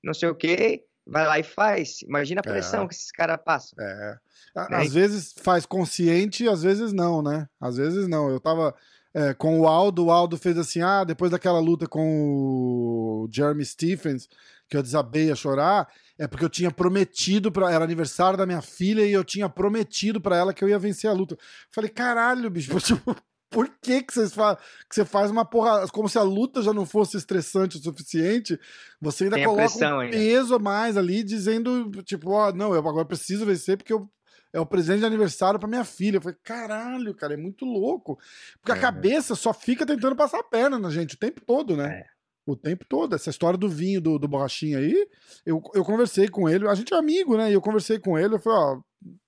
não 0.01 0.13
sei 0.13 0.29
o 0.29 0.35
que, 0.35 0.81
vai 1.05 1.27
lá 1.27 1.37
e 1.37 1.43
faz. 1.43 2.01
Imagina 2.03 2.39
a 2.39 2.43
pressão 2.43 2.85
é. 2.85 2.87
que 2.87 2.93
esses 2.93 3.11
caras 3.11 3.37
passam. 3.43 3.77
É. 3.83 4.17
Às 4.55 4.93
vezes 4.93 5.33
faz 5.41 5.65
consciente, 5.65 6.47
às 6.47 6.63
vezes 6.63 6.93
não, 6.93 7.21
né? 7.21 7.49
Às 7.59 7.75
vezes 7.75 8.07
não. 8.07 8.29
Eu 8.29 8.39
tava 8.39 8.73
é, 9.13 9.33
com 9.33 9.59
o 9.59 9.67
Aldo, 9.67 10.05
o 10.05 10.11
Aldo 10.11 10.37
fez 10.37 10.57
assim, 10.57 10.81
ah, 10.81 11.03
depois 11.03 11.29
daquela 11.29 11.59
luta 11.59 11.87
com 11.87 13.25
o 13.25 13.27
Jeremy 13.31 13.63
Stephens, 13.63 14.27
que 14.67 14.75
eu 14.75 14.81
desabei 14.81 15.31
a 15.31 15.35
chorar, 15.35 15.87
é 16.17 16.27
porque 16.27 16.43
eu 16.43 16.49
tinha 16.49 16.71
prometido 16.71 17.51
para 17.51 17.71
era 17.71 17.83
aniversário 17.83 18.37
da 18.37 18.45
minha 18.45 18.61
filha 18.61 19.05
e 19.05 19.11
eu 19.11 19.23
tinha 19.23 19.47
prometido 19.47 20.19
para 20.19 20.35
ela 20.35 20.53
que 20.53 20.63
eu 20.63 20.69
ia 20.69 20.79
vencer 20.79 21.09
a 21.09 21.13
luta. 21.13 21.37
Falei, 21.69 21.89
caralho, 21.89 22.49
bicho, 22.49 22.75
tipo, 22.79 23.15
por 23.51 23.69
que 23.81 24.01
que, 24.01 24.13
vocês 24.13 24.33
fa 24.33 24.55
que 24.89 24.95
você 24.95 25.05
faz 25.05 25.29
uma 25.29 25.45
porra, 25.45 25.87
como 25.89 26.09
se 26.09 26.17
a 26.17 26.23
luta 26.23 26.63
já 26.63 26.73
não 26.73 26.85
fosse 26.85 27.17
estressante 27.17 27.77
o 27.77 27.83
suficiente, 27.83 28.59
você 28.99 29.25
ainda 29.25 29.35
Tem 29.35 29.45
coloca 29.45 29.95
um 29.95 30.09
peso 30.09 30.55
a 30.55 30.59
mais 30.59 30.97
ali 30.97 31.23
dizendo, 31.23 31.91
tipo, 32.03 32.31
ó, 32.31 32.49
oh, 32.49 32.51
não, 32.51 32.73
eu 32.73 32.79
agora 32.79 33.05
preciso 33.05 33.45
vencer 33.45 33.77
porque 33.77 33.93
eu 33.93 34.09
é 34.53 34.59
o 34.59 34.65
presente 34.67 34.99
de 34.99 35.05
aniversário 35.05 35.59
para 35.59 35.67
minha 35.67 35.83
filha. 35.83 36.17
Eu 36.17 36.21
falei, 36.21 36.37
caralho, 36.43 37.15
cara, 37.15 37.33
é 37.33 37.37
muito 37.37 37.65
louco. 37.65 38.19
Porque 38.59 38.71
é. 38.71 38.75
a 38.75 38.79
cabeça 38.79 39.33
só 39.33 39.51
fica 39.51 39.83
tentando 39.83 40.15
passar 40.15 40.39
a 40.39 40.43
perna 40.43 40.77
na 40.77 40.91
gente 40.91 41.15
o 41.15 41.19
tempo 41.19 41.41
todo, 41.41 41.75
né? 41.75 42.01
É. 42.01 42.05
O 42.45 42.55
tempo 42.55 42.85
todo. 42.87 43.15
Essa 43.15 43.31
história 43.31 43.57
do 43.57 43.67
vinho 43.67 43.99
do, 43.99 44.19
do 44.19 44.27
borrachinho 44.27 44.77
aí, 44.77 45.07
eu, 45.43 45.59
eu 45.73 45.83
conversei 45.83 46.29
com 46.29 46.47
ele. 46.47 46.67
A 46.67 46.75
gente 46.75 46.93
é 46.93 46.97
amigo, 46.97 47.35
né? 47.35 47.49
E 47.49 47.53
eu 47.53 47.61
conversei 47.61 47.97
com 47.97 48.17
ele. 48.17 48.35
Eu 48.35 48.39
falei, 48.39 48.59
ó, 48.59 48.81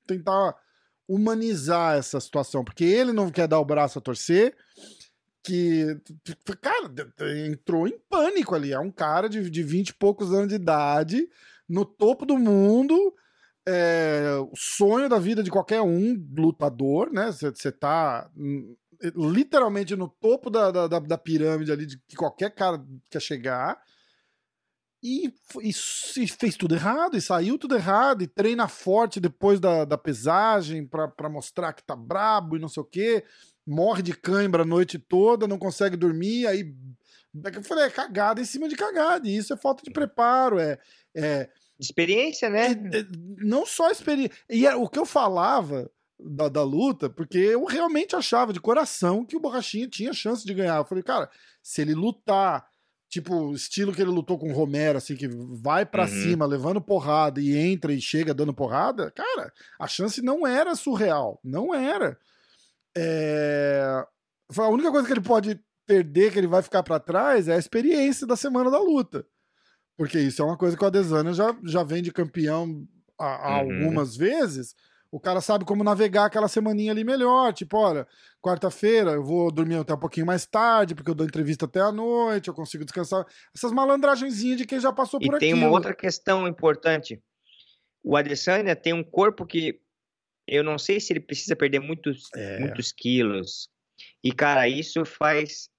tentar 0.06 0.56
humanizar 1.08 1.98
essa 1.98 2.20
situação. 2.20 2.64
Porque 2.64 2.84
ele 2.84 3.12
não 3.12 3.32
quer 3.32 3.48
dar 3.48 3.60
o 3.60 3.66
braço 3.66 3.98
a 3.98 4.02
torcer. 4.02 4.56
Que, 5.44 6.00
cara, 6.62 6.92
entrou 7.48 7.88
em 7.88 7.98
pânico 8.10 8.54
ali. 8.54 8.74
É 8.74 8.80
um 8.80 8.92
cara 8.92 9.28
de, 9.28 9.50
de 9.50 9.64
20 9.64 9.90
e 9.90 9.94
poucos 9.96 10.32
anos 10.32 10.50
de 10.50 10.56
idade, 10.56 11.28
no 11.68 11.84
topo 11.84 12.28
do 12.28 12.38
mundo 12.38 13.14
é, 13.68 14.38
o 14.52 14.56
sonho 14.56 15.10
da 15.10 15.18
vida 15.18 15.42
de 15.42 15.50
qualquer 15.50 15.82
um 15.82 16.16
lutador, 16.38 17.12
né? 17.12 17.32
Você 17.32 17.72
tá 17.72 18.30
hum, 18.38 18.76
literalmente 19.16 19.96
no 19.96 20.08
topo 20.08 20.50
da, 20.50 20.72
da, 20.72 21.00
da, 21.00 21.18
pirâmide 21.18 21.72
ali 21.72 21.86
de 21.86 21.98
que 22.08 22.16
qualquer 22.16 22.54
cara 22.54 22.84
quer 23.10 23.22
chegar. 23.22 23.82
E, 25.04 25.28
e, 25.62 25.70
e, 25.70 26.28
fez 26.28 26.56
tudo 26.56 26.74
errado, 26.74 27.16
e 27.16 27.22
saiu 27.22 27.60
tudo 27.60 27.76
errado, 27.76 28.24
e 28.24 28.28
treina 28.28 28.68
forte 28.68 29.20
depois 29.20 29.60
da, 29.60 29.86
da 29.86 29.98
pesagem 29.98 30.88
para 30.88 31.30
mostrar 31.30 31.74
que 31.74 31.84
tá 31.84 31.96
brabo 31.96 32.56
e 32.56 32.60
não 32.60 32.70
sei 32.70 32.82
o 32.82 32.86
quê. 32.86 33.24
Morre 33.68 34.02
de 34.02 34.14
cãibra 34.16 34.64
a 34.64 34.66
noite 34.66 34.98
toda, 35.00 35.48
não 35.48 35.58
consegue 35.58 35.98
dormir, 35.98 36.48
aí. 36.48 36.74
Eu 37.34 37.64
falei, 37.64 37.86
é 37.86 37.90
cagada 37.90 38.40
em 38.40 38.46
cima 38.46 38.70
de 38.70 38.76
cagada, 38.76 39.28
e 39.28 39.36
isso 39.36 39.54
é 39.54 39.58
falta 39.58 39.84
de 39.84 39.92
preparo, 39.92 40.58
é, 40.58 40.80
é 41.14 41.50
Experiência, 41.80 42.50
né? 42.50 42.70
não 43.38 43.66
só 43.66 43.90
experiência. 43.90 44.36
E 44.50 44.66
é, 44.66 44.76
o 44.76 44.88
que 44.88 45.00
eu 45.00 45.06
falava 45.06 45.92
da, 46.20 46.48
da 46.48 46.64
luta, 46.64 47.10
porque 47.10 47.38
eu 47.38 47.66
realmente 47.66 48.16
achava 48.16 48.54
de 48.54 48.60
coração 48.60 49.26
que 49.26 49.36
o 49.36 49.40
Borrachinha 49.40 49.88
tinha 49.88 50.14
chance 50.14 50.46
de 50.46 50.54
ganhar. 50.54 50.78
Eu 50.78 50.86
falei, 50.86 51.04
cara, 51.04 51.30
se 51.62 51.82
ele 51.82 51.94
lutar, 51.94 52.66
tipo, 53.10 53.54
estilo 53.54 53.94
que 53.94 54.02
ele 54.02 54.12
lutou 54.12 54.38
com 54.38 54.50
o 54.50 54.54
Romero, 54.54 54.98
assim, 54.98 55.16
que 55.16 55.28
vai 55.28 55.86
para 55.86 56.04
uhum. 56.04 56.10
cima, 56.10 56.46
levando 56.46 56.82
porrada 56.82 57.42
e 57.42 57.58
entra 57.58 57.94
e 57.94 58.02
chega 58.02 58.34
dando 58.34 58.54
porrada, 58.54 59.12
cara, 59.12 59.52
a 59.80 59.88
chance 59.88 60.22
não 60.22 60.48
era 60.48 60.76
surreal. 60.76 61.40
Não 61.44 61.74
era. 61.74 62.18
É... 62.98 64.06
A 64.58 64.70
única 64.70 64.92
coisa 64.92 65.08
que 65.08 65.14
ele 65.14 65.22
pode 65.22 65.60
perder, 65.86 66.32
que 66.32 66.40
ele 66.40 66.48
vai 66.48 66.62
ficar 66.62 66.84
para 66.84 67.00
trás, 67.00 67.48
é 67.48 67.56
a 67.56 67.60
experiência 67.60 68.26
da 68.26 68.36
semana 68.36 68.72
da 68.72 68.80
luta. 68.80 69.26
Porque 69.98 70.20
isso 70.20 70.42
é 70.42 70.46
uma 70.46 70.58
coisa 70.58 70.76
que 70.78 70.84
o 70.84 70.88
Adesanya 70.88 71.34
já, 71.34 71.56
já 71.64 71.84
vem 71.84 72.02
de 72.02 72.12
campeão 72.12 72.86
há, 73.18 73.62
uhum. 73.62 73.84
algumas 73.84 74.16
vezes. 74.16 74.76
O 75.12 75.20
cara 75.20 75.40
sabe 75.40 75.64
como 75.64 75.84
navegar 75.84 76.26
aquela 76.26 76.50
semaninha 76.50 76.92
ali 76.92 77.04
melhor. 77.04 77.54
Tipo, 77.54 77.78
olha, 77.78 78.06
quarta-feira 78.42 79.12
eu 79.12 79.24
vou 79.24 79.50
dormir 79.52 79.76
até 79.76 79.94
um 79.94 80.00
pouquinho 80.00 80.26
mais 80.26 80.46
tarde, 80.46 80.94
porque 80.94 81.10
eu 81.10 81.16
dou 81.16 81.26
entrevista 81.26 81.66
até 81.66 81.80
a 81.80 81.92
noite, 81.92 82.50
eu 82.50 82.54
consigo 82.54 82.84
descansar. 82.84 83.26
Essas 83.56 83.72
malandragenzinhas 83.72 84.58
de 84.58 84.66
quem 84.66 84.80
já 84.80 84.92
passou 84.92 85.20
e 85.22 85.26
por 85.26 85.36
aqui. 85.36 85.46
E 85.46 85.52
tem 85.52 85.54
uma 85.54 85.70
outra 85.70 85.96
questão 85.96 86.48
importante. 86.48 87.22
O 88.04 88.18
Adesanya 88.18 88.76
tem 88.76 88.94
um 88.94 89.04
corpo 89.04 89.46
que 89.46 89.80
eu 90.48 90.64
não 90.64 90.78
sei 90.78 91.00
se 91.00 91.14
ele 91.14 91.22
precisa 91.22 91.56
perder 91.56 91.80
muitos, 91.80 92.30
é. 92.36 92.60
muitos 92.60 92.92
quilos. 92.92 93.70
E, 94.24 94.32
cara, 94.32 94.68
isso 94.68 95.06
faz 95.06 95.70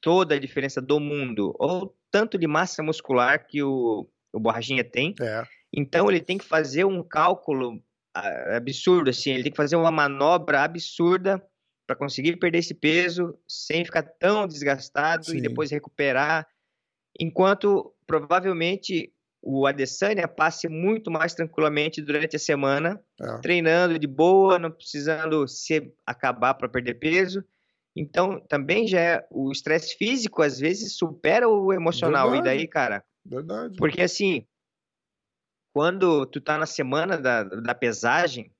toda 0.00 0.34
a 0.34 0.38
diferença 0.38 0.80
do 0.80 1.00
mundo. 1.00 1.54
Ou 1.58 1.96
tanto 2.16 2.38
de 2.38 2.46
massa 2.46 2.82
muscular 2.82 3.46
que 3.46 3.62
o, 3.62 4.08
o 4.32 4.40
Borrachinha 4.40 4.82
tem. 4.82 5.14
É. 5.20 5.44
Então 5.70 6.08
ele 6.08 6.20
tem 6.20 6.38
que 6.38 6.46
fazer 6.46 6.86
um 6.86 7.02
cálculo 7.02 7.78
ah, 8.14 8.56
absurdo, 8.56 9.10
assim, 9.10 9.32
ele 9.32 9.42
tem 9.42 9.52
que 9.52 9.56
fazer 9.56 9.76
uma 9.76 9.90
manobra 9.90 10.62
absurda 10.62 11.42
para 11.86 11.94
conseguir 11.94 12.38
perder 12.38 12.60
esse 12.60 12.72
peso 12.72 13.38
sem 13.46 13.84
ficar 13.84 14.02
tão 14.02 14.46
desgastado 14.46 15.26
Sim. 15.26 15.36
e 15.36 15.42
depois 15.42 15.70
recuperar. 15.70 16.48
Enquanto 17.20 17.94
provavelmente 18.06 19.12
o 19.42 19.66
Adesanya 19.66 20.26
passe 20.26 20.68
muito 20.68 21.10
mais 21.10 21.34
tranquilamente 21.34 22.00
durante 22.00 22.36
a 22.36 22.38
semana, 22.38 22.98
é. 23.20 23.38
treinando 23.42 23.98
de 23.98 24.06
boa, 24.06 24.58
não 24.58 24.70
precisando 24.70 25.46
se 25.46 25.92
acabar 26.06 26.54
para 26.54 26.68
perder 26.68 26.94
peso. 26.94 27.44
Então, 27.96 28.38
também 28.46 28.86
já 28.86 29.00
é, 29.00 29.26
o 29.30 29.50
estresse 29.50 29.96
físico 29.96 30.42
às 30.42 30.58
vezes 30.60 30.98
supera 30.98 31.48
o 31.48 31.72
emocional. 31.72 32.30
Verdade. 32.30 32.56
E 32.56 32.58
daí, 32.58 32.68
cara? 32.68 33.02
Verdade. 33.24 33.76
Porque 33.78 34.02
assim, 34.02 34.46
quando 35.72 36.26
tu 36.26 36.38
tá 36.38 36.58
na 36.58 36.66
semana 36.66 37.16
da, 37.16 37.42
da 37.42 37.74
pesagem, 37.74 38.52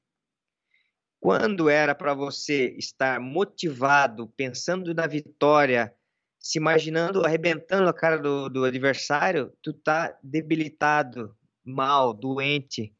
quando 1.20 1.68
era 1.68 1.94
para 1.94 2.14
você 2.14 2.74
estar 2.78 3.20
motivado, 3.20 4.28
pensando 4.36 4.94
na 4.94 5.06
vitória, 5.06 5.94
se 6.38 6.58
imaginando 6.58 7.24
arrebentando 7.24 7.88
a 7.88 7.92
cara 7.92 8.18
do, 8.18 8.48
do 8.48 8.64
adversário, 8.64 9.52
tu 9.60 9.72
tá 9.74 10.16
debilitado, 10.22 11.36
mal, 11.64 12.14
doente, 12.14 12.94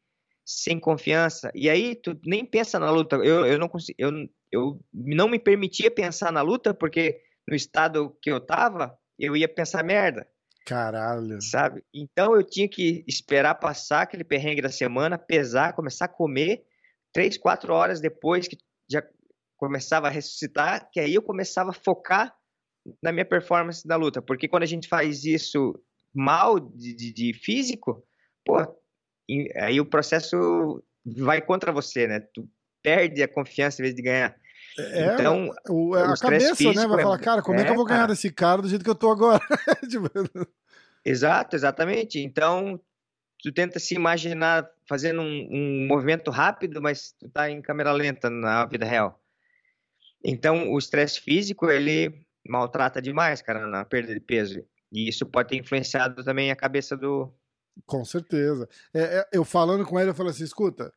sem 0.45 0.79
confiança. 0.79 1.51
E 1.55 1.69
aí 1.69 1.95
tu 1.95 2.19
nem 2.25 2.45
pensa 2.45 2.77
na 2.77 2.91
luta. 2.91 3.15
Eu, 3.17 3.45
eu 3.45 3.57
não 3.57 3.67
consigo, 3.67 3.95
eu, 3.97 4.11
eu 4.51 4.79
não 4.93 5.27
me 5.27 5.39
permitia 5.39 5.91
pensar 5.91 6.31
na 6.31 6.41
luta 6.41 6.73
porque 6.73 7.21
no 7.47 7.55
estado 7.55 8.15
que 8.21 8.31
eu 8.31 8.39
tava, 8.39 8.97
eu 9.17 9.35
ia 9.35 9.47
pensar 9.47 9.83
merda. 9.83 10.27
Caralho. 10.65 11.41
Sabe? 11.41 11.83
Então 11.93 12.35
eu 12.35 12.43
tinha 12.43 12.67
que 12.67 13.03
esperar 13.07 13.55
passar 13.55 14.01
aquele 14.01 14.23
perrengue 14.23 14.61
da 14.61 14.69
semana, 14.69 15.17
pesar, 15.17 15.73
começar 15.73 16.05
a 16.05 16.09
comer 16.09 16.65
três, 17.13 17.37
quatro 17.37 17.73
horas 17.73 18.01
depois 18.01 18.47
que 18.47 18.57
já 18.89 19.01
começava 19.55 20.07
a 20.07 20.11
ressuscitar, 20.11 20.89
que 20.91 20.99
aí 20.99 21.15
eu 21.15 21.21
começava 21.21 21.71
a 21.71 21.73
focar 21.73 22.35
na 23.01 23.11
minha 23.11 23.25
performance 23.25 23.87
da 23.87 23.95
luta. 23.95 24.21
Porque 24.21 24.47
quando 24.47 24.63
a 24.63 24.67
gente 24.67 24.87
faz 24.87 25.23
isso 25.23 25.81
mal 26.13 26.59
de, 26.59 26.93
de, 26.93 27.13
de 27.13 27.33
físico, 27.33 28.05
pô, 28.45 28.57
aí 29.55 29.79
o 29.79 29.85
processo 29.85 30.83
vai 31.05 31.41
contra 31.41 31.71
você, 31.71 32.07
né? 32.07 32.19
Tu 32.33 32.47
perde 32.87 33.21
a 33.21 33.27
confiança 33.27 33.81
em 33.81 33.83
vez 33.83 33.93
de 33.93 34.01
ganhar. 34.01 34.33
É, 34.79 35.13
então, 35.13 35.53
o, 35.67 35.93
a 35.93 36.15
cabeça, 36.15 36.71
né? 36.73 36.87
Vai 36.87 36.99
é, 36.99 37.03
falar, 37.03 37.19
cara, 37.19 37.41
como 37.41 37.59
é, 37.59 37.63
é, 37.63 37.65
que 37.65 37.71
eu 37.71 37.75
vou 37.75 37.85
ganhar 37.85 38.01
cara. 38.01 38.13
desse 38.13 38.31
cara 38.31 38.61
do 38.61 38.69
jeito 38.69 38.85
que 38.85 38.89
eu 38.89 38.95
tô 38.95 39.11
agora? 39.11 39.41
Tipo, 39.89 40.09
Exato, 41.03 41.55
exatamente. 41.55 42.19
Então, 42.19 42.79
tu 43.41 43.51
tenta 43.51 43.77
se 43.79 43.93
imaginar 43.93 44.69
fazendo 44.87 45.21
um, 45.21 45.47
um, 45.51 45.87
movimento 45.87 46.31
rápido, 46.31 46.81
mas 46.81 47.13
tu 47.19 47.27
tá 47.29 47.49
em 47.49 47.61
câmera 47.61 47.91
lenta 47.91 48.29
na 48.29 48.65
vida 48.65 48.85
real. 48.85 49.21
Então, 50.23 50.71
o 50.71 50.77
estresse 50.77 51.19
físico, 51.19 51.69
ele 51.69 52.25
maltrata 52.47 53.01
demais, 53.01 53.41
cara, 53.41 53.67
na 53.67 53.83
perda 53.83 54.13
de 54.13 54.19
peso. 54.21 54.63
E 54.91 55.09
isso 55.09 55.25
pode 55.25 55.49
ter 55.49 55.57
influenciado 55.57 56.23
também 56.23 56.51
a 56.51 56.55
cabeça 56.55 56.95
do... 56.95 57.33
Com 57.85 58.05
certeza. 58.05 58.67
É, 58.93 59.01
é, 59.01 59.27
eu 59.33 59.43
falando 59.43 59.85
com 59.85 59.99
ele, 59.99 60.11
eu 60.11 60.15
falei 60.15 60.31
assim, 60.31 60.43
escuta, 60.43 60.91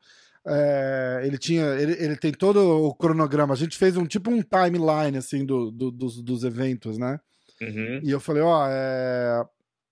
é, 0.47 1.23
ele 1.25 1.39
tinha, 1.39 1.65
ele, 1.75 1.93
ele, 1.93 2.17
tem 2.17 2.33
todo 2.33 2.59
o 2.59 2.95
cronograma. 2.95 3.55
A 3.55 3.57
gente 3.57 3.77
fez 3.77 3.97
um 3.97 4.07
tipo 4.07 4.31
um 4.31 4.43
timeline 4.43 5.19
assim 5.19 5.45
do, 5.45 5.71
do 5.71 5.91
dos, 5.91 6.23
dos, 6.23 6.45
eventos, 6.45 6.99
né? 6.99 7.21
Uhum. 7.61 8.01
E 8.03 8.11
eu 8.11 8.21
falei, 8.21 8.43
ó, 8.43 8.67
é, 8.69 9.45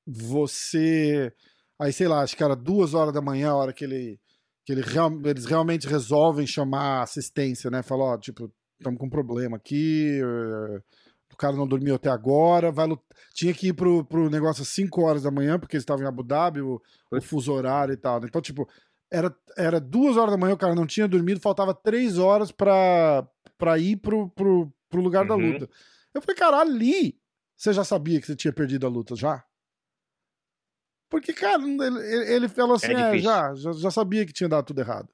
você 0.06 1.32
Aí, 1.78 1.92
sei 1.92 2.08
lá, 2.08 2.22
acho 2.22 2.36
que 2.36 2.42
era 2.42 2.56
duas 2.56 2.92
horas 2.92 3.14
da 3.14 3.22
manhã, 3.22 3.50
a 3.50 3.56
hora 3.56 3.72
que 3.72 3.84
ele. 3.84 4.18
Que 4.64 4.72
ele 4.72 4.82
real, 4.82 5.10
eles 5.24 5.46
realmente 5.46 5.86
resolvem 5.88 6.46
chamar 6.46 7.02
assistência, 7.02 7.70
né? 7.70 7.82
Falou, 7.82 8.08
ó, 8.08 8.18
tipo, 8.18 8.52
estamos 8.78 8.98
com 8.98 9.06
um 9.06 9.10
problema 9.10 9.56
aqui. 9.56 10.20
O 11.32 11.36
cara 11.36 11.56
não 11.56 11.66
dormiu 11.66 11.94
até 11.94 12.10
agora. 12.10 12.70
Vai 12.70 12.86
Tinha 13.32 13.54
que 13.54 13.68
ir 13.68 13.72
pro, 13.72 14.04
pro 14.04 14.28
negócio 14.28 14.62
às 14.62 14.68
5 14.68 15.00
horas 15.02 15.22
da 15.22 15.30
manhã, 15.30 15.58
porque 15.58 15.76
eles 15.76 15.82
estavam 15.82 16.04
em 16.04 16.08
Abu 16.08 16.22
Dhabi, 16.22 16.60
o, 16.60 16.82
o 17.10 17.20
fuso 17.22 17.52
horário 17.52 17.94
e 17.94 17.96
tal. 17.96 18.20
Né? 18.20 18.26
Então, 18.28 18.42
tipo, 18.42 18.68
era, 19.10 19.34
era 19.56 19.80
duas 19.80 20.16
horas 20.16 20.32
da 20.32 20.36
manhã, 20.36 20.54
o 20.54 20.58
cara 20.58 20.74
não 20.74 20.86
tinha 20.86 21.08
dormido, 21.08 21.40
faltava 21.40 21.74
três 21.74 22.18
horas 22.18 22.50
pra, 22.50 23.26
pra 23.56 23.78
ir 23.78 23.96
pro, 23.96 24.28
pro, 24.30 24.72
pro 24.88 25.00
lugar 25.00 25.22
uhum. 25.22 25.28
da 25.28 25.34
luta. 25.34 25.70
Eu 26.14 26.22
falei, 26.22 26.36
caralho, 26.36 26.70
ali 26.70 27.18
você 27.56 27.72
já 27.72 27.82
sabia 27.82 28.20
que 28.20 28.26
você 28.26 28.36
tinha 28.36 28.52
perdido 28.52 28.86
a 28.86 28.90
luta 28.90 29.16
já? 29.16 29.44
Porque, 31.10 31.32
cara, 31.32 31.62
ele, 31.62 32.32
ele 32.32 32.48
falou 32.48 32.76
assim, 32.76 32.92
é, 32.92 33.18
já, 33.18 33.54
já, 33.54 33.72
já 33.72 33.90
sabia 33.90 34.24
que 34.24 34.32
tinha 34.32 34.48
dado 34.48 34.66
tudo 34.66 34.80
errado. 34.80 35.08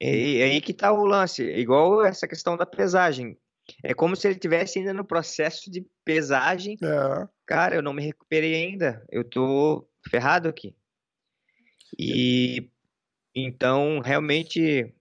É, 0.00 0.38
é 0.38 0.44
aí 0.44 0.60
que 0.60 0.74
tá 0.74 0.92
o 0.92 1.04
lance, 1.04 1.42
igual 1.42 2.04
essa 2.04 2.26
questão 2.26 2.56
da 2.56 2.66
pesagem. 2.66 3.38
É 3.82 3.94
como 3.94 4.16
se 4.16 4.26
ele 4.26 4.38
tivesse 4.38 4.78
ainda 4.78 4.92
no 4.92 5.04
processo 5.04 5.70
de 5.70 5.86
pesagem. 6.04 6.76
É. 6.82 7.28
Cara, 7.46 7.76
eu 7.76 7.82
não 7.82 7.92
me 7.92 8.02
recuperei 8.02 8.54
ainda. 8.54 9.06
Eu 9.10 9.22
tô 9.22 9.88
ferrado 10.10 10.48
aqui. 10.48 10.74
E 11.98 12.70
então, 13.34 14.00
realmente. 14.00 14.94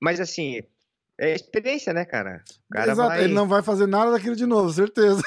Mas 0.00 0.20
assim, 0.20 0.62
é 1.18 1.34
experiência, 1.34 1.92
né, 1.92 2.04
cara? 2.04 2.42
Exato, 2.74 2.96
vai... 2.96 3.24
ele 3.24 3.34
não 3.34 3.48
vai 3.48 3.62
fazer 3.62 3.86
nada 3.86 4.10
daquilo 4.10 4.36
de 4.36 4.46
novo, 4.46 4.72
certeza. 4.72 5.22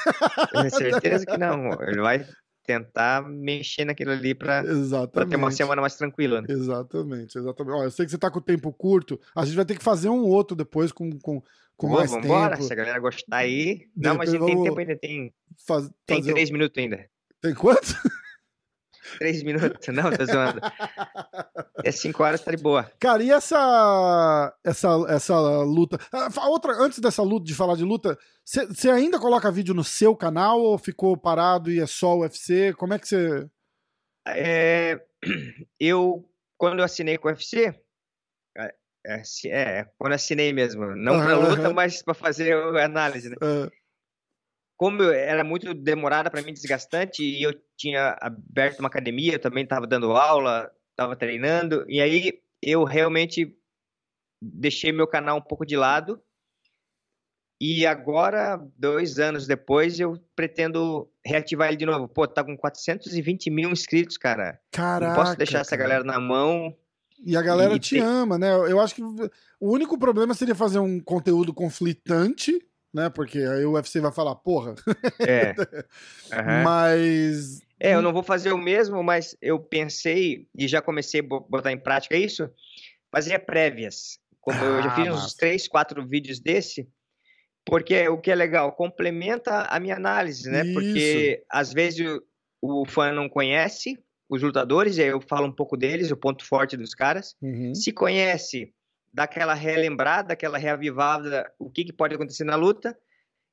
É 0.54 0.70
certeza 0.70 1.26
que 1.26 1.36
não. 1.36 1.72
Ele 1.82 2.00
vai 2.00 2.26
tentar 2.68 3.26
mexer 3.26 3.86
naquilo 3.86 4.10
ali 4.10 4.34
para 4.34 4.62
ter 4.62 5.36
uma 5.36 5.50
semana 5.50 5.80
mais 5.80 5.96
tranquila. 5.96 6.42
Né? 6.42 6.48
Exatamente, 6.50 7.38
exatamente. 7.38 7.74
Ó, 7.74 7.84
eu 7.84 7.90
sei 7.90 8.04
que 8.04 8.10
você 8.10 8.18
tá 8.18 8.30
com 8.30 8.38
o 8.38 8.42
tempo 8.42 8.70
curto, 8.72 9.18
a 9.34 9.44
gente 9.46 9.56
vai 9.56 9.64
ter 9.64 9.76
que 9.76 9.82
fazer 9.82 10.10
um 10.10 10.22
outro 10.22 10.54
depois 10.54 10.92
com, 10.92 11.10
com, 11.18 11.40
com 11.76 11.88
Pô, 11.88 11.94
mais 11.94 12.10
vambora, 12.10 12.56
tempo. 12.56 12.66
se 12.66 12.72
a 12.72 12.76
galera 12.76 12.98
gostar 12.98 13.38
aí. 13.38 13.88
Não, 13.96 14.16
mas 14.16 14.28
a 14.28 14.32
gente 14.32 14.44
tem 14.44 14.62
tempo 14.62 14.78
ainda, 14.78 14.96
tem, 14.96 15.34
faz, 15.66 15.90
tem 16.04 16.22
três 16.22 16.50
minutos 16.50 16.76
ainda. 16.76 17.08
Tem 17.40 17.54
quanto? 17.54 17.94
Três 19.18 19.42
minutos, 19.42 19.88
não, 19.88 20.10
tô 20.10 20.24
zoando. 20.24 20.60
É 21.84 21.90
cinco 21.90 22.22
horas, 22.22 22.40
tá 22.40 22.50
de 22.50 22.62
boa. 22.62 22.90
Cara, 22.98 23.22
e 23.22 23.30
essa, 23.30 24.54
essa, 24.64 24.88
essa 25.08 25.38
luta? 25.62 25.98
Ah, 26.12 26.48
outra, 26.48 26.72
antes 26.72 26.98
dessa 26.98 27.22
luta, 27.22 27.46
de 27.46 27.54
falar 27.54 27.76
de 27.76 27.84
luta, 27.84 28.18
você 28.44 28.90
ainda 28.90 29.18
coloca 29.18 29.50
vídeo 29.50 29.74
no 29.74 29.84
seu 29.84 30.14
canal 30.14 30.60
ou 30.60 30.78
ficou 30.78 31.16
parado 31.16 31.70
e 31.70 31.80
é 31.80 31.86
só 31.86 32.16
o 32.16 32.20
UFC? 32.20 32.72
Como 32.74 32.94
é 32.94 32.98
que 32.98 33.08
você. 33.08 33.48
É, 34.26 35.00
eu, 35.80 36.28
quando 36.56 36.80
eu 36.80 36.84
assinei 36.84 37.16
com 37.16 37.28
o 37.28 37.30
UFC, 37.30 37.74
é, 38.56 38.74
é, 39.06 39.22
é, 39.46 39.86
quando 39.96 40.12
assinei 40.12 40.52
mesmo, 40.52 40.94
não 40.96 41.22
pra 41.22 41.36
luta, 41.36 41.72
mas 41.72 42.02
pra 42.02 42.14
fazer 42.14 42.52
análise, 42.78 43.30
né? 43.30 43.36
Como 44.78 45.02
eu, 45.02 45.12
era 45.12 45.42
muito 45.42 45.74
demorada 45.74 46.30
para 46.30 46.40
mim, 46.40 46.52
desgastante, 46.52 47.22
e 47.22 47.42
eu 47.42 47.52
tinha 47.76 48.16
aberto 48.20 48.78
uma 48.78 48.88
academia, 48.88 49.34
eu 49.34 49.40
também 49.40 49.64
estava 49.64 49.88
dando 49.88 50.12
aula, 50.12 50.70
estava 50.92 51.16
treinando, 51.16 51.84
e 51.88 52.00
aí 52.00 52.40
eu 52.62 52.84
realmente 52.84 53.54
deixei 54.40 54.92
meu 54.92 55.08
canal 55.08 55.38
um 55.38 55.42
pouco 55.42 55.66
de 55.66 55.76
lado. 55.76 56.22
E 57.60 57.84
agora, 57.84 58.56
dois 58.76 59.18
anos 59.18 59.48
depois, 59.48 59.98
eu 59.98 60.16
pretendo 60.36 61.10
reativar 61.26 61.66
ele 61.66 61.76
de 61.76 61.84
novo. 61.84 62.06
Pô, 62.06 62.24
tá 62.28 62.44
com 62.44 62.56
420 62.56 63.50
mil 63.50 63.70
inscritos, 63.70 64.16
cara. 64.16 64.60
Caraca. 64.70 65.08
Não 65.08 65.16
posso 65.16 65.36
deixar 65.36 65.58
essa 65.58 65.76
galera 65.76 66.04
na 66.04 66.20
mão. 66.20 66.72
E 67.18 67.36
a 67.36 67.42
galera 67.42 67.74
e 67.74 67.80
te 67.80 67.96
tem... 67.96 68.00
ama, 68.00 68.38
né? 68.38 68.52
Eu 68.52 68.78
acho 68.78 68.94
que 68.94 69.02
o 69.02 69.72
único 69.72 69.98
problema 69.98 70.34
seria 70.34 70.54
fazer 70.54 70.78
um 70.78 71.00
conteúdo 71.00 71.52
conflitante 71.52 72.64
né? 72.92 73.08
Porque 73.08 73.38
aí 73.38 73.64
o 73.64 73.72
UFC 73.72 74.00
vai 74.00 74.12
falar, 74.12 74.34
porra. 74.36 74.74
É. 75.20 75.54
Uhum. 76.30 76.62
Mas. 76.62 77.62
É, 77.80 77.94
eu 77.94 78.02
não 78.02 78.12
vou 78.12 78.22
fazer 78.22 78.52
o 78.52 78.58
mesmo, 78.58 79.02
mas 79.02 79.34
eu 79.40 79.58
pensei 79.58 80.46
e 80.54 80.68
já 80.68 80.82
comecei 80.82 81.20
a 81.20 81.22
botar 81.22 81.72
em 81.72 81.78
prática 81.78 82.16
isso, 82.16 82.50
fazer 83.10 83.38
prévias. 83.40 84.18
Como 84.38 84.60
ah, 84.60 84.64
eu 84.64 84.82
já 84.82 84.90
fiz 84.94 85.08
ah, 85.08 85.12
uns 85.14 85.34
três, 85.34 85.66
quatro 85.66 86.06
vídeos 86.06 86.38
desse, 86.38 86.86
porque 87.64 88.08
o 88.08 88.18
que 88.18 88.30
é 88.30 88.34
legal, 88.34 88.72
complementa 88.72 89.62
a 89.62 89.78
minha 89.78 89.96
análise, 89.96 90.50
né? 90.50 90.62
Isso. 90.64 90.74
Porque 90.74 91.44
às 91.50 91.72
vezes 91.72 92.06
o, 92.60 92.82
o, 92.82 92.86
fã 92.86 93.12
não 93.12 93.28
conhece 93.28 93.98
os 94.28 94.42
lutadores, 94.42 94.98
e 94.98 95.02
aí 95.02 95.08
eu 95.08 95.20
falo 95.20 95.46
um 95.46 95.52
pouco 95.52 95.76
deles, 95.76 96.10
o 96.10 96.16
ponto 96.16 96.44
forte 96.44 96.76
dos 96.76 96.94
caras. 96.94 97.34
Uhum. 97.40 97.74
Se 97.74 97.92
conhece, 97.92 98.72
dar 99.12 99.24
aquela 99.24 99.54
relembrada, 99.54 100.32
aquela 100.32 100.58
reavivada, 100.58 101.50
o 101.58 101.70
que, 101.70 101.84
que 101.84 101.92
pode 101.92 102.14
acontecer 102.14 102.44
na 102.44 102.56
luta. 102.56 102.96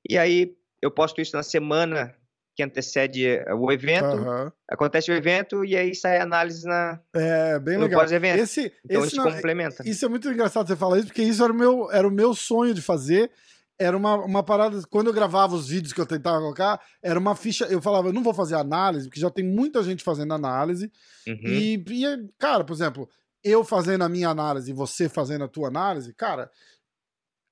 E 0.08 0.18
aí 0.18 0.56
eu 0.82 0.92
posto 0.92 1.22
isso 1.22 1.36
na 1.36 1.44
semana 1.44 2.16
que 2.56 2.64
antecede 2.64 3.28
eh, 3.28 3.54
o 3.54 3.70
evento, 3.70 4.16
uhum. 4.16 4.50
acontece 4.70 5.12
o 5.12 5.14
evento 5.14 5.66
e 5.66 5.76
aí 5.76 5.94
sai 5.94 6.20
a 6.20 6.24
análise 6.24 6.66
na 6.66 7.02
é 7.14 7.60
bem 7.60 7.78
legal. 7.78 8.00
pós-evento. 8.00 8.40
Esse, 8.40 8.72
então 8.86 9.02
esse 9.02 9.08
isso 9.10 9.18
não, 9.18 9.30
complementa. 9.30 9.84
Isso 9.86 10.06
é 10.06 10.08
muito 10.08 10.32
engraçado 10.32 10.66
você 10.66 10.76
falar 10.76 11.00
isso 11.00 11.08
porque 11.08 11.22
isso 11.22 11.44
era 11.44 11.52
o 11.52 11.56
meu 11.56 11.92
era 11.92 12.08
o 12.08 12.12
meu 12.12 12.34
sonho 12.34 12.74
de 12.74 12.82
fazer. 12.82 13.30
Era 13.78 13.98
uma, 13.98 14.16
uma 14.16 14.42
parada. 14.42 14.82
Quando 14.90 15.08
eu 15.08 15.14
gravava 15.14 15.54
os 15.54 15.68
vídeos 15.68 15.92
que 15.92 16.00
eu 16.00 16.06
tentava 16.06 16.40
colocar, 16.40 16.80
era 17.04 17.20
uma 17.20 17.36
ficha. 17.36 17.66
Eu 17.66 17.82
falava, 17.82 18.08
eu 18.08 18.14
não 18.14 18.24
vou 18.24 18.34
fazer 18.34 18.56
análise, 18.56 19.10
porque 19.10 19.20
já 19.20 19.30
tem 19.30 19.44
muita 19.44 19.84
gente 19.84 20.02
fazendo 20.02 20.34
análise. 20.34 20.90
Uhum. 21.28 21.42
E, 21.44 21.74
e, 21.76 22.30
cara, 22.40 22.64
por 22.64 22.72
exemplo, 22.72 23.10
eu 23.46 23.64
fazendo 23.64 24.04
a 24.04 24.10
minha 24.10 24.28
análise 24.28 24.72
e 24.72 24.74
você 24.74 25.08
fazendo 25.08 25.44
a 25.44 25.48
tua 25.48 25.68
análise, 25.68 26.12
cara, 26.14 26.50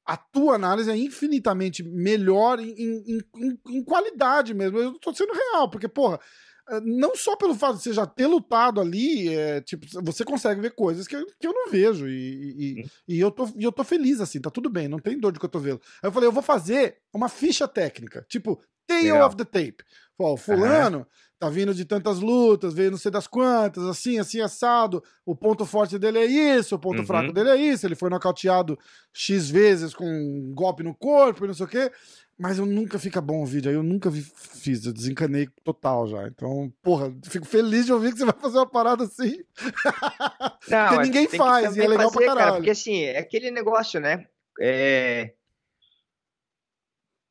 a 0.06 0.18
tua 0.18 0.56
análise 0.56 0.90
é 0.90 0.98
infinitamente 0.98 1.84
melhor 1.84 2.60
em, 2.60 2.74
em, 2.74 3.20
em, 3.38 3.60
em 3.70 3.84
qualidade 3.84 4.54
mesmo. 4.54 4.80
Eu 4.80 5.00
tô 5.00 5.14
sendo 5.14 5.32
real, 5.32 5.70
porque, 5.70 5.88
porra, 5.88 6.20
eh, 6.70 6.82
não 6.82 7.16
só 7.16 7.36
pelo 7.36 7.56
fato 7.56 7.78
de 7.78 7.84
você 7.84 7.94
já 7.94 8.06
ter 8.06 8.26
lutado 8.26 8.82
ali, 8.82 9.34
é, 9.34 9.62
tipo, 9.62 9.86
você 10.04 10.26
consegue 10.26 10.60
ver 10.60 10.72
coisas 10.72 11.08
que, 11.08 11.16
eu, 11.16 11.26
que 11.40 11.48
eu 11.48 11.54
não 11.54 11.70
vejo. 11.70 12.08
E, 12.08 12.82
e, 12.82 13.16
e, 13.16 13.20
eu 13.20 13.32
tô, 13.32 13.48
e 13.56 13.64
eu 13.64 13.72
tô 13.72 13.84
feliz 13.84 14.20
assim, 14.20 14.42
tá 14.42 14.50
tudo 14.50 14.70
bem, 14.70 14.88
não 14.88 15.00
tem 15.00 15.18
dor 15.18 15.32
de 15.32 15.40
cotovelo. 15.40 15.80
Aí 16.02 16.10
eu 16.10 16.12
falei, 16.12 16.28
eu 16.28 16.34
vou 16.34 16.44
fazer 16.44 16.98
uma 17.14 17.30
ficha 17.30 17.68
técnica, 17.68 18.26
tipo, 18.28 18.62
Legal. 18.90 19.28
of 19.28 19.38
the 19.38 19.46
Tape. 19.46 19.84
Pô, 20.18 20.38
fulano 20.38 21.00
uhum. 21.00 21.06
tá 21.40 21.50
vindo 21.50 21.74
de 21.74 21.86
tantas 21.86 22.20
lutas, 22.20 22.74
veio 22.74 22.92
não 22.92 22.98
sei 22.98 23.12
das 23.12 23.26
quantas, 23.26 23.84
assim, 23.84 24.20
assim, 24.20 24.42
assado. 24.42 25.04
O 25.26 25.36
ponto 25.36 25.66
forte 25.66 25.98
dele 25.98 26.20
é 26.20 26.26
isso, 26.26 26.76
o 26.76 26.80
ponto 26.80 27.00
uhum. 27.00 27.06
fraco 27.06 27.34
dele 27.34 27.50
é 27.50 27.56
isso. 27.56 27.86
Ele 27.86 27.96
foi 27.96 28.10
nocauteado 28.10 28.78
X 29.12 29.50
vezes 29.50 29.94
com 29.94 30.06
um 30.06 30.54
golpe 30.54 30.84
no 30.84 30.94
corpo 30.94 31.44
e 31.44 31.48
não 31.48 31.54
sei 31.54 31.66
o 31.66 31.70
quê. 31.70 31.92
Mas 32.38 32.58
eu 32.58 32.66
nunca 32.66 32.98
fica 32.98 33.22
bom 33.22 33.44
o 33.44 33.46
vídeo, 33.46 33.70
aí 33.70 33.76
eu 33.76 33.84
nunca 33.84 34.10
vi, 34.10 34.22
fiz, 34.22 34.86
eu 34.86 34.94
desencanei 34.94 35.48
total 35.64 36.08
já. 36.08 36.28
Então, 36.28 36.72
porra, 36.82 37.14
fico 37.26 37.46
feliz 37.46 37.86
de 37.86 37.94
ouvir 37.94 38.12
que 38.12 38.18
você 38.18 38.26
vai 38.26 38.36
fazer 38.40 38.58
uma 38.58 38.70
parada 38.70 39.04
assim. 39.04 39.38
Não, 40.68 40.88
porque 40.88 41.04
ninguém 41.04 41.28
faz, 41.28 41.76
e 41.76 41.82
é 41.82 41.88
legal 41.88 42.12
fazer, 42.12 42.26
pra 42.26 42.28
caralho. 42.28 42.46
Cara, 42.46 42.56
porque 42.56 42.72
assim, 42.72 43.04
é 43.04 43.20
aquele 43.20 43.52
negócio, 43.52 44.00
né? 44.00 44.26
É... 44.60 45.34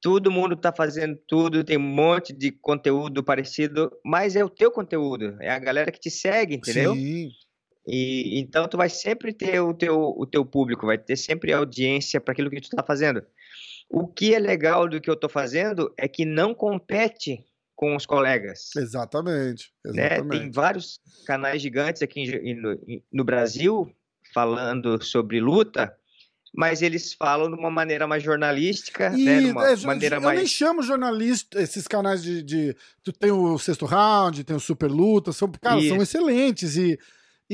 Todo 0.02 0.30
mundo 0.30 0.56
tá 0.56 0.72
fazendo 0.72 1.16
tudo, 1.28 1.62
tem 1.64 1.78
um 1.78 1.80
monte 1.80 2.32
de 2.32 2.50
conteúdo 2.50 3.22
parecido, 3.22 3.90
mas 4.04 4.34
é 4.34 4.44
o 4.44 4.50
teu 4.50 4.70
conteúdo, 4.70 5.36
é 5.40 5.48
a 5.48 5.58
galera 5.58 5.92
que 5.92 6.00
te 6.00 6.10
segue, 6.10 6.56
entendeu? 6.56 6.94
Sim. 6.94 7.30
E 7.86 8.38
então 8.40 8.68
tu 8.68 8.76
vai 8.76 8.88
sempre 8.88 9.32
ter 9.32 9.60
o 9.60 9.72
teu, 9.72 9.96
o 10.16 10.26
teu 10.26 10.44
público, 10.44 10.86
vai 10.86 10.98
ter 10.98 11.16
sempre 11.16 11.52
audiência 11.52 12.20
para 12.20 12.32
aquilo 12.32 12.50
que 12.50 12.60
tu 12.60 12.70
tá 12.70 12.82
fazendo. 12.82 13.22
O 13.88 14.06
que 14.06 14.34
é 14.34 14.38
legal 14.38 14.88
do 14.88 15.00
que 15.00 15.08
eu 15.10 15.14
estou 15.14 15.30
fazendo 15.30 15.92
é 15.96 16.08
que 16.08 16.24
não 16.24 16.54
compete 16.54 17.44
com 17.74 17.96
os 17.96 18.06
colegas. 18.06 18.70
Exatamente. 18.76 19.72
exatamente. 19.84 20.24
Né? 20.24 20.38
Tem 20.38 20.50
vários 20.50 21.00
canais 21.26 21.60
gigantes 21.60 22.00
aqui 22.02 22.54
no, 22.54 22.78
no 23.12 23.24
Brasil 23.24 23.92
falando 24.32 25.02
sobre 25.02 25.40
luta, 25.40 25.94
mas 26.54 26.82
eles 26.82 27.14
falam 27.14 27.50
de 27.50 27.58
uma 27.58 27.70
maneira 27.70 28.06
mais 28.06 28.22
jornalística, 28.22 29.10
e, 29.16 29.24
né? 29.24 29.40
De 29.40 29.50
uma 29.50 29.70
é, 29.70 29.76
maneira 29.76 30.16
eu 30.16 30.20
mais... 30.20 30.38
nem 30.38 30.46
chamo 30.46 30.82
jornalista, 30.82 31.60
esses 31.60 31.88
canais 31.88 32.22
de, 32.22 32.42
de, 32.42 32.76
Tu 33.02 33.12
tem 33.12 33.32
o 33.32 33.58
Sexto 33.58 33.86
Round, 33.86 34.44
tem 34.44 34.54
o 34.54 34.60
Super 34.60 34.90
Luta, 34.90 35.32
são, 35.32 35.50
cara, 35.50 35.80
são 35.80 36.02
excelentes 36.02 36.76
e 36.76 36.98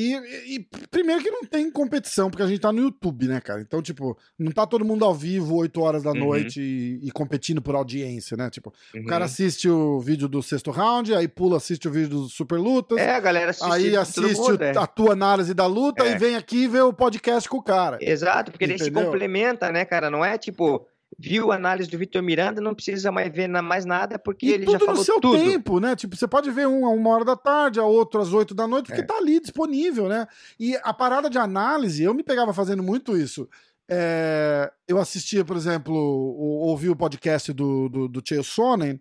e, 0.01 0.55
e, 0.55 0.68
primeiro 0.92 1.20
que 1.20 1.28
não 1.28 1.44
tem 1.44 1.68
competição, 1.72 2.30
porque 2.30 2.44
a 2.44 2.46
gente 2.46 2.61
tá 2.61 2.70
no 2.70 2.80
YouTube, 2.80 3.26
né, 3.26 3.40
cara? 3.40 3.61
Então, 3.61 3.82
tipo, 3.82 4.16
não 4.38 4.53
tá 4.53 4.64
todo 4.64 4.84
mundo 4.84 5.05
ao 5.05 5.12
vivo 5.12 5.57
8 5.57 5.80
horas 5.80 6.03
da 6.05 6.12
uhum. 6.12 6.18
noite 6.18 6.61
e, 6.61 7.01
e, 7.03 7.11
competindo 7.11 7.61
por 7.61 7.74
audiência, 7.74 8.36
né? 8.36 8.49
Tipo, 8.49 8.72
uhum. 8.94 9.03
o 9.03 9.07
cara 9.07 9.24
assiste 9.24 9.68
o 9.68 9.99
vídeo 9.99 10.28
do 10.28 10.40
sexto 10.40 10.70
round, 10.70 11.12
aí 11.12 11.26
pula, 11.26 11.57
assiste 11.57 11.88
o 11.88 11.90
vídeo 11.90 12.11
do 12.11 12.28
Super 12.28 12.61
Lutas. 12.61 12.96
É, 12.96 13.16
a 13.16 13.18
galera 13.18 13.51
assiste. 13.51 13.72
Aí 13.72 13.96
assiste 13.96 14.36
mundo, 14.36 14.62
é. 14.62 14.78
a 14.78 14.86
tua 14.86 15.14
análise 15.14 15.53
da 15.53 15.66
luta 15.66 16.05
é. 16.05 16.12
e 16.12 16.18
vem 16.18 16.36
aqui 16.36 16.59
e 16.59 16.68
vê 16.68 16.80
o 16.80 16.92
podcast 16.92 17.49
com 17.49 17.57
o 17.57 17.62
cara. 17.62 17.99
Exato, 18.01 18.53
porque 18.53 18.66
Entendeu? 18.66 18.86
ele 18.86 18.96
se 18.96 19.05
complementa, 19.05 19.72
né, 19.72 19.84
cara? 19.84 20.09
Não 20.09 20.24
é 20.24 20.38
tipo 20.38 20.86
viu 21.16 21.52
a 21.52 21.56
análise 21.56 21.88
do 21.88 21.98
Vitor 21.98 22.22
Miranda, 22.22 22.61
não 22.61 22.74
precisa 22.74 23.11
mais 23.11 23.32
ver 23.32 23.48
mais 23.48 23.84
nada, 23.84 24.18
porque 24.18 24.46
e 24.46 24.52
ele 24.52 24.66
já 24.66 24.78
falou 24.78 24.86
tudo. 24.86 24.98
no 24.98 25.04
seu 25.04 25.20
tudo. 25.20 25.38
tempo, 25.38 25.80
né? 25.80 25.96
Tipo, 25.96 26.16
você 26.16 26.26
pode 26.26 26.50
ver 26.50 26.66
um 26.66 26.86
a 26.86 26.90
uma 26.90 27.11
hora 27.11 27.24
da 27.24 27.36
tarde, 27.36 27.80
a 27.80 27.84
outro 27.84 28.20
às 28.20 28.32
oito 28.32 28.54
da 28.54 28.66
noite, 28.66 28.86
porque 28.86 29.00
é. 29.00 29.04
tá 29.04 29.16
ali 29.16 29.40
disponível, 29.40 30.09
né? 30.09 30.26
E 30.59 30.76
a 30.82 30.92
parada 30.92 31.28
de 31.30 31.38
análise, 31.38 32.02
eu 32.02 32.14
me 32.14 32.22
pegava 32.22 32.52
fazendo 32.52 32.82
muito 32.82 33.16
isso. 33.16 33.48
É, 33.88 34.70
eu 34.86 34.98
assistia, 34.98 35.44
por 35.44 35.56
exemplo, 35.56 35.94
ouvi 35.94 36.90
o 36.90 36.96
podcast 36.96 37.52
do, 37.52 37.88
do, 37.88 38.09
do 38.09 38.22
Sonnen, 38.44 39.00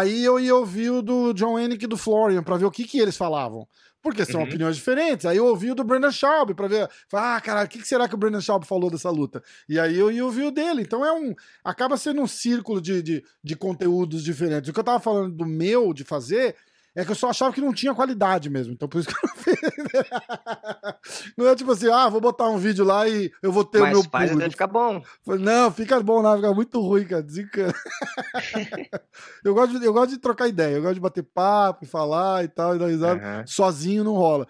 aí 0.00 0.24
eu 0.24 0.38
ia 0.38 0.54
ouvir 0.54 0.90
o 0.90 1.02
do 1.02 1.32
John 1.32 1.58
Hennick 1.58 1.84
e 1.84 1.88
do 1.88 1.96
Florian 1.96 2.42
para 2.42 2.56
ver 2.56 2.64
o 2.64 2.70
que, 2.70 2.84
que 2.84 2.98
eles 2.98 3.16
falavam. 3.16 3.66
Porque 4.02 4.24
são 4.24 4.40
uhum. 4.40 4.46
opiniões 4.46 4.76
diferentes. 4.76 5.26
Aí 5.26 5.36
eu 5.36 5.46
ouvi 5.46 5.70
o 5.70 5.74
do 5.74 5.82
Brandon 5.82 6.12
Schaub 6.12 6.54
pra 6.54 6.68
ver. 6.68 6.88
ah, 7.12 7.40
caralho, 7.40 7.66
o 7.66 7.68
que 7.68 7.82
será 7.82 8.06
que 8.08 8.14
o 8.14 8.18
Brandon 8.18 8.40
Schaub 8.40 8.64
falou 8.64 8.88
dessa 8.88 9.10
luta? 9.10 9.42
E 9.68 9.80
aí 9.80 9.98
eu 9.98 10.12
ia 10.12 10.24
ouvir 10.24 10.44
o 10.44 10.52
dele. 10.52 10.82
Então 10.82 11.04
é 11.04 11.12
um. 11.12 11.34
Acaba 11.64 11.96
sendo 11.96 12.22
um 12.22 12.26
círculo 12.26 12.80
de, 12.80 13.02
de, 13.02 13.24
de 13.42 13.56
conteúdos 13.56 14.22
diferentes. 14.22 14.70
O 14.70 14.72
que 14.72 14.78
eu 14.78 14.84
tava 14.84 15.00
falando 15.00 15.34
do 15.34 15.44
meu, 15.44 15.92
de 15.92 16.04
fazer, 16.04 16.54
é 16.96 17.04
que 17.04 17.10
eu 17.10 17.14
só 17.14 17.28
achava 17.30 17.52
que 17.52 17.60
não 17.60 17.72
tinha 17.72 17.94
qualidade 17.94 18.48
mesmo. 18.48 18.72
Então 18.72 18.88
por 18.88 18.98
isso 19.00 19.08
que 19.08 19.14
eu 19.14 19.28
não 19.28 19.36
fiz. 19.36 19.56
Não 21.36 21.46
é 21.46 21.54
tipo 21.54 21.70
assim, 21.70 21.88
ah, 21.90 22.08
vou 22.08 22.20
botar 22.20 22.48
um 22.48 22.58
vídeo 22.58 22.84
lá 22.84 23.08
e 23.08 23.30
eu 23.42 23.52
vou 23.52 23.64
ter 23.64 23.78
Mas 23.80 23.90
o 23.90 24.00
meu 24.00 24.10
faz 24.10 24.30
público. 24.30 24.50
ficar 24.50 24.66
bom. 24.66 25.02
Não, 25.26 25.70
fica 25.70 26.00
bom, 26.02 26.22
não, 26.22 26.34
fica 26.36 26.52
muito 26.52 26.80
ruim, 26.80 27.04
cara. 27.04 27.22
Desencana. 27.22 27.74
eu, 29.44 29.54
gosto 29.54 29.78
de, 29.78 29.86
eu 29.86 29.92
gosto 29.92 30.10
de 30.10 30.18
trocar 30.18 30.48
ideia, 30.48 30.76
eu 30.76 30.82
gosto 30.82 30.94
de 30.94 31.00
bater 31.00 31.22
papo 31.22 31.84
e 31.84 31.88
falar 31.88 32.44
e 32.44 32.48
tal, 32.48 32.74
e 32.74 32.78
dar 32.78 32.86
risada. 32.86 33.38
Uhum. 33.38 33.46
Sozinho 33.46 34.04
não 34.04 34.14
rola. 34.14 34.46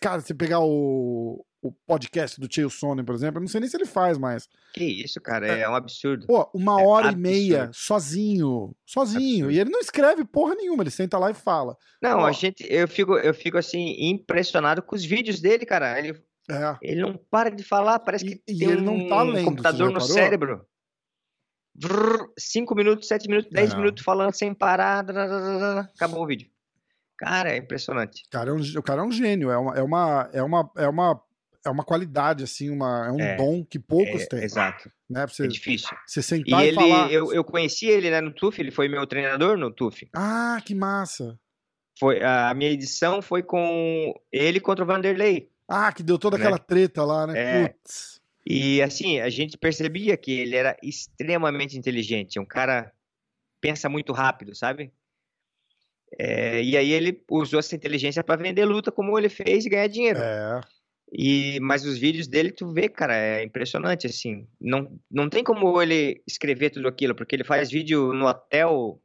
Cara, 0.00 0.20
você 0.20 0.34
pegar 0.34 0.60
o, 0.60 1.44
o 1.62 1.70
podcast 1.70 2.40
do 2.40 2.52
Chael 2.52 2.70
Sonnen, 2.70 3.04
por 3.04 3.14
exemplo, 3.14 3.38
eu 3.38 3.40
não 3.42 3.48
sei 3.48 3.60
nem 3.60 3.68
se 3.68 3.76
ele 3.76 3.84
faz 3.84 4.16
mais. 4.16 4.48
Que 4.72 4.84
isso, 4.84 5.20
cara, 5.20 5.46
é, 5.46 5.60
é 5.60 5.68
um 5.68 5.74
absurdo. 5.74 6.26
Pô, 6.26 6.50
uma 6.54 6.80
é 6.80 6.84
hora 6.84 7.08
absurdo. 7.08 7.26
e 7.26 7.30
meia, 7.30 7.70
sozinho, 7.72 8.74
sozinho. 8.86 9.46
Absurdo. 9.46 9.50
E 9.52 9.60
ele 9.60 9.70
não 9.70 9.80
escreve 9.80 10.24
porra 10.24 10.54
nenhuma, 10.54 10.82
ele 10.82 10.90
senta 10.90 11.18
lá 11.18 11.30
e 11.30 11.34
fala. 11.34 11.76
Não, 12.02 12.20
Pô. 12.20 12.24
a 12.24 12.32
gente, 12.32 12.66
eu 12.68 12.88
fico, 12.88 13.18
eu 13.18 13.34
fico 13.34 13.58
assim, 13.58 13.94
impressionado 14.10 14.82
com 14.82 14.96
os 14.96 15.04
vídeos 15.04 15.40
dele, 15.40 15.66
cara. 15.66 15.98
Ele, 15.98 16.18
é. 16.50 16.76
ele 16.82 17.02
não 17.02 17.18
para 17.30 17.50
de 17.50 17.62
falar, 17.62 17.98
parece 17.98 18.24
que 18.24 18.32
e, 18.32 18.38
tem 18.38 18.56
e 18.56 18.64
ele 18.64 18.80
um, 18.80 18.84
não 18.84 19.08
tá 19.08 19.22
lendo, 19.22 19.44
computador 19.44 19.90
no 19.90 20.00
cérebro. 20.00 20.64
Cinco 22.38 22.74
minutos, 22.74 23.06
sete 23.06 23.28
minutos, 23.28 23.50
dez 23.50 23.72
é. 23.72 23.76
minutos 23.76 24.02
falando 24.02 24.34
sem 24.34 24.54
parar, 24.54 25.04
acabou 25.94 26.22
o 26.22 26.26
vídeo. 26.26 26.48
Cara, 27.18 27.52
é 27.52 27.58
impressionante. 27.58 28.22
O 28.26 28.30
cara 28.30 28.50
é 28.50 28.52
um, 28.54 28.60
o 28.78 28.82
cara 28.82 29.02
é 29.02 29.04
um 29.04 29.12
gênio, 29.12 29.50
é 29.50 29.58
uma, 29.58 29.76
é 29.76 29.82
uma, 29.82 30.30
é 30.32 30.42
uma, 30.42 30.70
é 30.74 30.88
uma 30.88 31.22
é 31.64 31.70
uma 31.70 31.84
qualidade, 31.84 32.44
assim, 32.44 32.70
uma, 32.70 33.06
é 33.06 33.12
um 33.12 33.20
é, 33.20 33.36
dom 33.36 33.64
que 33.64 33.78
poucos 33.78 34.22
é, 34.22 34.26
têm. 34.26 34.42
Exato. 34.42 34.90
Né? 35.08 35.26
Você, 35.26 35.44
é 35.44 35.48
difícil. 35.48 35.96
Você 36.06 36.22
sentar 36.22 36.62
e, 36.62 36.64
e 36.64 36.68
ele, 36.68 36.74
falar... 36.74 37.12
Eu, 37.12 37.32
eu 37.32 37.44
conheci 37.44 37.86
ele 37.86 38.10
né, 38.10 38.20
no 38.20 38.32
TUF, 38.32 38.60
ele 38.60 38.70
foi 38.70 38.88
meu 38.88 39.06
treinador 39.06 39.56
no 39.56 39.70
TUF. 39.70 40.08
Ah, 40.14 40.60
que 40.64 40.74
massa. 40.74 41.38
Foi, 41.98 42.22
a 42.22 42.54
minha 42.54 42.70
edição 42.70 43.20
foi 43.20 43.42
com 43.42 44.14
ele 44.32 44.58
contra 44.58 44.84
o 44.84 44.86
Vanderlei. 44.86 45.50
Ah, 45.68 45.92
que 45.92 46.02
deu 46.02 46.18
toda 46.18 46.38
né? 46.38 46.44
aquela 46.44 46.58
treta 46.58 47.04
lá, 47.04 47.26
né? 47.26 47.38
É. 47.38 47.68
Putz. 47.68 48.20
E 48.46 48.80
assim, 48.80 49.20
a 49.20 49.28
gente 49.28 49.58
percebia 49.58 50.16
que 50.16 50.32
ele 50.32 50.56
era 50.56 50.76
extremamente 50.82 51.76
inteligente, 51.76 52.40
um 52.40 52.44
cara 52.44 52.90
pensa 53.60 53.88
muito 53.88 54.12
rápido, 54.12 54.54
sabe? 54.54 54.92
É, 56.18 56.62
e 56.62 56.76
aí 56.76 56.90
ele 56.90 57.22
usou 57.30 57.60
essa 57.60 57.76
inteligência 57.76 58.24
para 58.24 58.42
vender 58.42 58.64
luta 58.64 58.90
como 58.90 59.16
ele 59.16 59.28
fez 59.28 59.64
e 59.64 59.68
ganhar 59.68 59.86
dinheiro. 59.86 60.18
É. 60.18 60.60
E, 61.12 61.58
mas 61.60 61.84
os 61.84 61.98
vídeos 61.98 62.28
dele, 62.28 62.52
tu 62.52 62.72
vê, 62.72 62.88
cara, 62.88 63.16
é 63.16 63.44
impressionante, 63.44 64.06
assim. 64.06 64.46
Não, 64.60 64.90
não 65.10 65.28
tem 65.28 65.42
como 65.42 65.80
ele 65.82 66.22
escrever 66.26 66.70
tudo 66.70 66.86
aquilo, 66.86 67.14
porque 67.14 67.34
ele 67.34 67.44
faz 67.44 67.70
vídeo 67.70 68.12
no 68.12 68.26
hotel 68.26 69.00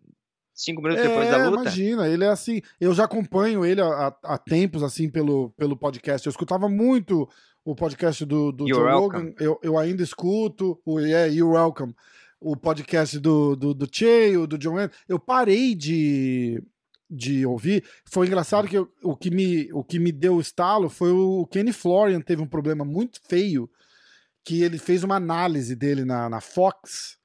cinco 0.54 0.82
minutos 0.82 1.04
é, 1.04 1.08
depois 1.08 1.30
da 1.30 1.50
luta. 1.50 1.62
imagina, 1.64 2.08
ele 2.08 2.24
é 2.24 2.30
assim... 2.30 2.62
Eu 2.80 2.94
já 2.94 3.06
acompanho 3.06 3.66
ele 3.66 3.82
há, 3.82 4.16
há, 4.24 4.38
tempos, 4.38 4.84
assim, 4.84 5.10
pelo, 5.10 5.50
pelo 5.58 5.76
podcast. 5.76 6.28
Eu 6.28 6.32
escutava 6.32 6.70
muito 6.70 7.28
o 7.64 7.76
podcast 7.76 8.24
do, 8.24 8.52
do 8.52 8.68
Joe 8.68 8.92
Rogan. 8.92 9.34
Eu, 9.40 9.60
eu 9.64 9.78
ainda 9.78 10.04
escuto 10.04 10.80
o 10.86 11.00
Yeah, 11.00 11.34
You're 11.34 11.58
Welcome. 11.58 11.96
O 12.40 12.56
podcast 12.56 13.18
do, 13.20 13.56
do, 13.56 13.74
do 13.74 13.88
Che, 13.92 14.38
do 14.48 14.58
John 14.58 14.76
Eu 15.10 15.20
parei 15.20 15.74
de 15.74 16.62
de 17.10 17.46
ouvir. 17.46 17.84
Foi 18.06 18.28
engraçado 18.28 18.68
que 18.68 18.78
eu, 18.78 18.92
o, 19.04 19.16
que 19.16 19.30
me, 19.30 19.72
o 19.74 19.84
que 19.84 20.00
me 20.00 20.12
deu 20.12 20.36
o 20.36 20.42
estalo 20.42 20.90
foi 20.90 21.12
o 21.12 21.46
Kenny 21.48 21.72
Florian 21.72 22.22
teve 22.22 22.42
um 22.42 22.48
problema 22.48 22.84
muito 22.84 23.20
feio 23.28 23.70
que 24.44 24.62
ele 24.62 24.78
fez 24.78 25.04
uma 25.04 25.16
análise 25.16 25.76
dele 25.76 26.06
na, 26.06 26.30
na 26.30 26.40
Fox 26.42 27.18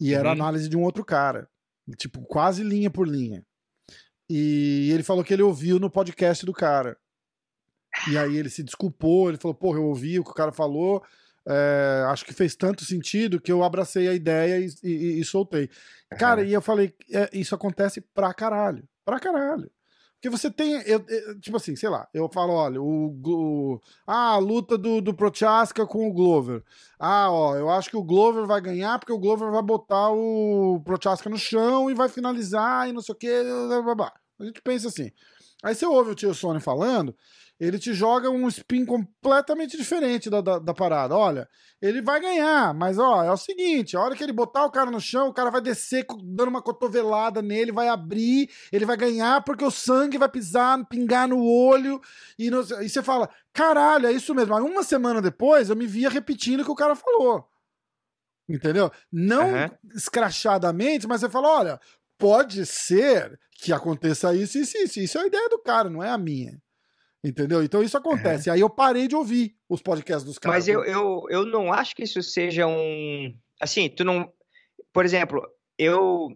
e 0.00 0.14
era 0.14 0.28
uhum. 0.28 0.34
análise 0.34 0.68
de 0.68 0.76
um 0.76 0.82
outro 0.82 1.04
cara, 1.04 1.48
tipo 1.96 2.20
quase 2.22 2.62
linha 2.62 2.90
por 2.90 3.06
linha. 3.06 3.44
E 4.30 4.90
ele 4.92 5.02
falou 5.02 5.24
que 5.24 5.32
ele 5.32 5.42
ouviu 5.42 5.78
no 5.78 5.90
podcast 5.90 6.44
do 6.44 6.52
cara. 6.52 6.96
E 8.10 8.16
aí 8.16 8.36
ele 8.36 8.50
se 8.50 8.62
desculpou, 8.62 9.28
ele 9.28 9.38
falou, 9.38 9.54
porra, 9.54 9.78
eu 9.78 9.86
ouvi 9.86 10.20
o 10.20 10.24
que 10.24 10.30
o 10.30 10.34
cara 10.34 10.52
falou, 10.52 11.02
é, 11.48 12.04
acho 12.08 12.26
que 12.26 12.34
fez 12.34 12.54
tanto 12.54 12.84
sentido 12.84 13.40
que 13.40 13.50
eu 13.50 13.64
abracei 13.64 14.06
a 14.06 14.12
ideia 14.12 14.60
e, 14.60 14.68
e, 14.84 15.20
e 15.20 15.24
soltei. 15.24 15.70
Cara, 16.18 16.42
e 16.42 16.52
eu 16.52 16.60
falei, 16.60 16.94
é, 17.10 17.28
isso 17.32 17.54
acontece 17.54 18.00
pra 18.00 18.34
caralho. 18.34 18.86
Pra 19.08 19.18
caralho. 19.18 19.70
Porque 20.16 20.28
você 20.28 20.50
tem. 20.50 20.74
Eu, 20.82 21.02
eu, 21.08 21.40
tipo 21.40 21.56
assim, 21.56 21.74
sei 21.74 21.88
lá, 21.88 22.06
eu 22.12 22.28
falo, 22.28 22.52
olha, 22.52 22.78
o, 22.78 23.18
o 23.24 23.80
ah, 24.06 24.34
a 24.34 24.36
luta 24.36 24.76
do, 24.76 25.00
do 25.00 25.14
Prochaska 25.14 25.86
com 25.86 26.06
o 26.06 26.12
Glover. 26.12 26.62
Ah, 26.98 27.30
ó, 27.30 27.56
eu 27.56 27.70
acho 27.70 27.88
que 27.88 27.96
o 27.96 28.02
Glover 28.02 28.44
vai 28.44 28.60
ganhar 28.60 28.98
porque 28.98 29.12
o 29.12 29.18
Glover 29.18 29.50
vai 29.50 29.62
botar 29.62 30.10
o 30.10 30.82
Prochaska 30.84 31.30
no 31.30 31.38
chão 31.38 31.90
e 31.90 31.94
vai 31.94 32.10
finalizar 32.10 32.86
e 32.86 32.92
não 32.92 33.00
sei 33.00 33.14
o 33.14 33.18
que. 33.18 33.42
Blá, 33.42 33.80
blá, 33.80 33.94
blá. 33.94 34.12
A 34.40 34.44
gente 34.44 34.60
pensa 34.60 34.88
assim. 34.88 35.10
Aí 35.62 35.74
você 35.74 35.86
ouve 35.86 36.10
o 36.10 36.14
tio 36.14 36.34
Sony 36.34 36.60
falando, 36.60 37.16
ele 37.60 37.78
te 37.78 37.92
joga 37.92 38.30
um 38.30 38.46
spin 38.46 38.84
completamente 38.84 39.76
diferente 39.76 40.30
da, 40.30 40.40
da, 40.40 40.58
da, 40.60 40.72
parada. 40.72 41.16
Olha, 41.16 41.48
ele 41.82 42.00
vai 42.00 42.20
ganhar, 42.20 42.72
mas 42.72 42.98
ó, 42.98 43.24
é 43.24 43.32
o 43.32 43.36
seguinte: 43.36 43.96
a 43.96 44.00
hora 44.00 44.14
que 44.14 44.22
ele 44.22 44.32
botar 44.32 44.64
o 44.64 44.70
cara 44.70 44.90
no 44.90 45.00
chão, 45.00 45.28
o 45.28 45.32
cara 45.32 45.50
vai 45.50 45.60
descer 45.60 46.06
dando 46.22 46.48
uma 46.48 46.62
cotovelada 46.62 47.42
nele, 47.42 47.72
vai 47.72 47.88
abrir, 47.88 48.48
ele 48.70 48.86
vai 48.86 48.96
ganhar 48.96 49.42
porque 49.42 49.64
o 49.64 49.70
sangue 49.70 50.18
vai 50.18 50.28
pisar, 50.28 50.86
pingar 50.86 51.26
no 51.26 51.44
olho. 51.44 52.00
E, 52.38 52.48
no, 52.48 52.60
e 52.80 52.88
você 52.88 53.02
fala: 53.02 53.28
caralho, 53.52 54.06
é 54.06 54.12
isso 54.12 54.34
mesmo. 54.34 54.54
Aí 54.54 54.62
uma 54.62 54.84
semana 54.84 55.20
depois 55.20 55.68
eu 55.68 55.76
me 55.76 55.86
via 55.86 56.08
repetindo 56.08 56.60
o 56.60 56.64
que 56.64 56.70
o 56.70 56.76
cara 56.76 56.94
falou. 56.94 57.44
Entendeu? 58.48 58.90
Não 59.12 59.52
uhum. 59.52 59.70
escrachadamente, 59.96 61.08
mas 61.08 61.20
você 61.20 61.28
fala: 61.28 61.48
olha, 61.48 61.80
pode 62.16 62.64
ser 62.64 63.38
que 63.50 63.72
aconteça 63.72 64.32
isso, 64.32 64.58
isso, 64.58 64.78
isso. 64.78 65.00
Isso 65.00 65.18
é 65.18 65.22
a 65.22 65.26
ideia 65.26 65.48
do 65.48 65.58
cara, 65.58 65.90
não 65.90 66.04
é 66.04 66.08
a 66.08 66.16
minha. 66.16 66.56
Entendeu? 67.22 67.62
Então 67.62 67.82
isso 67.82 67.96
acontece. 67.96 68.48
Uhum. 68.48 68.54
Aí 68.54 68.60
eu 68.60 68.70
parei 68.70 69.08
de 69.08 69.16
ouvir 69.16 69.56
os 69.68 69.82
podcasts 69.82 70.24
dos 70.24 70.38
caras. 70.38 70.58
Mas 70.58 70.68
eu, 70.68 70.84
eu, 70.84 71.26
eu 71.28 71.44
não 71.44 71.72
acho 71.72 71.94
que 71.94 72.04
isso 72.04 72.22
seja 72.22 72.66
um. 72.66 73.36
Assim, 73.60 73.88
tu 73.88 74.04
não. 74.04 74.32
Por 74.92 75.04
exemplo, 75.04 75.42
eu. 75.76 76.28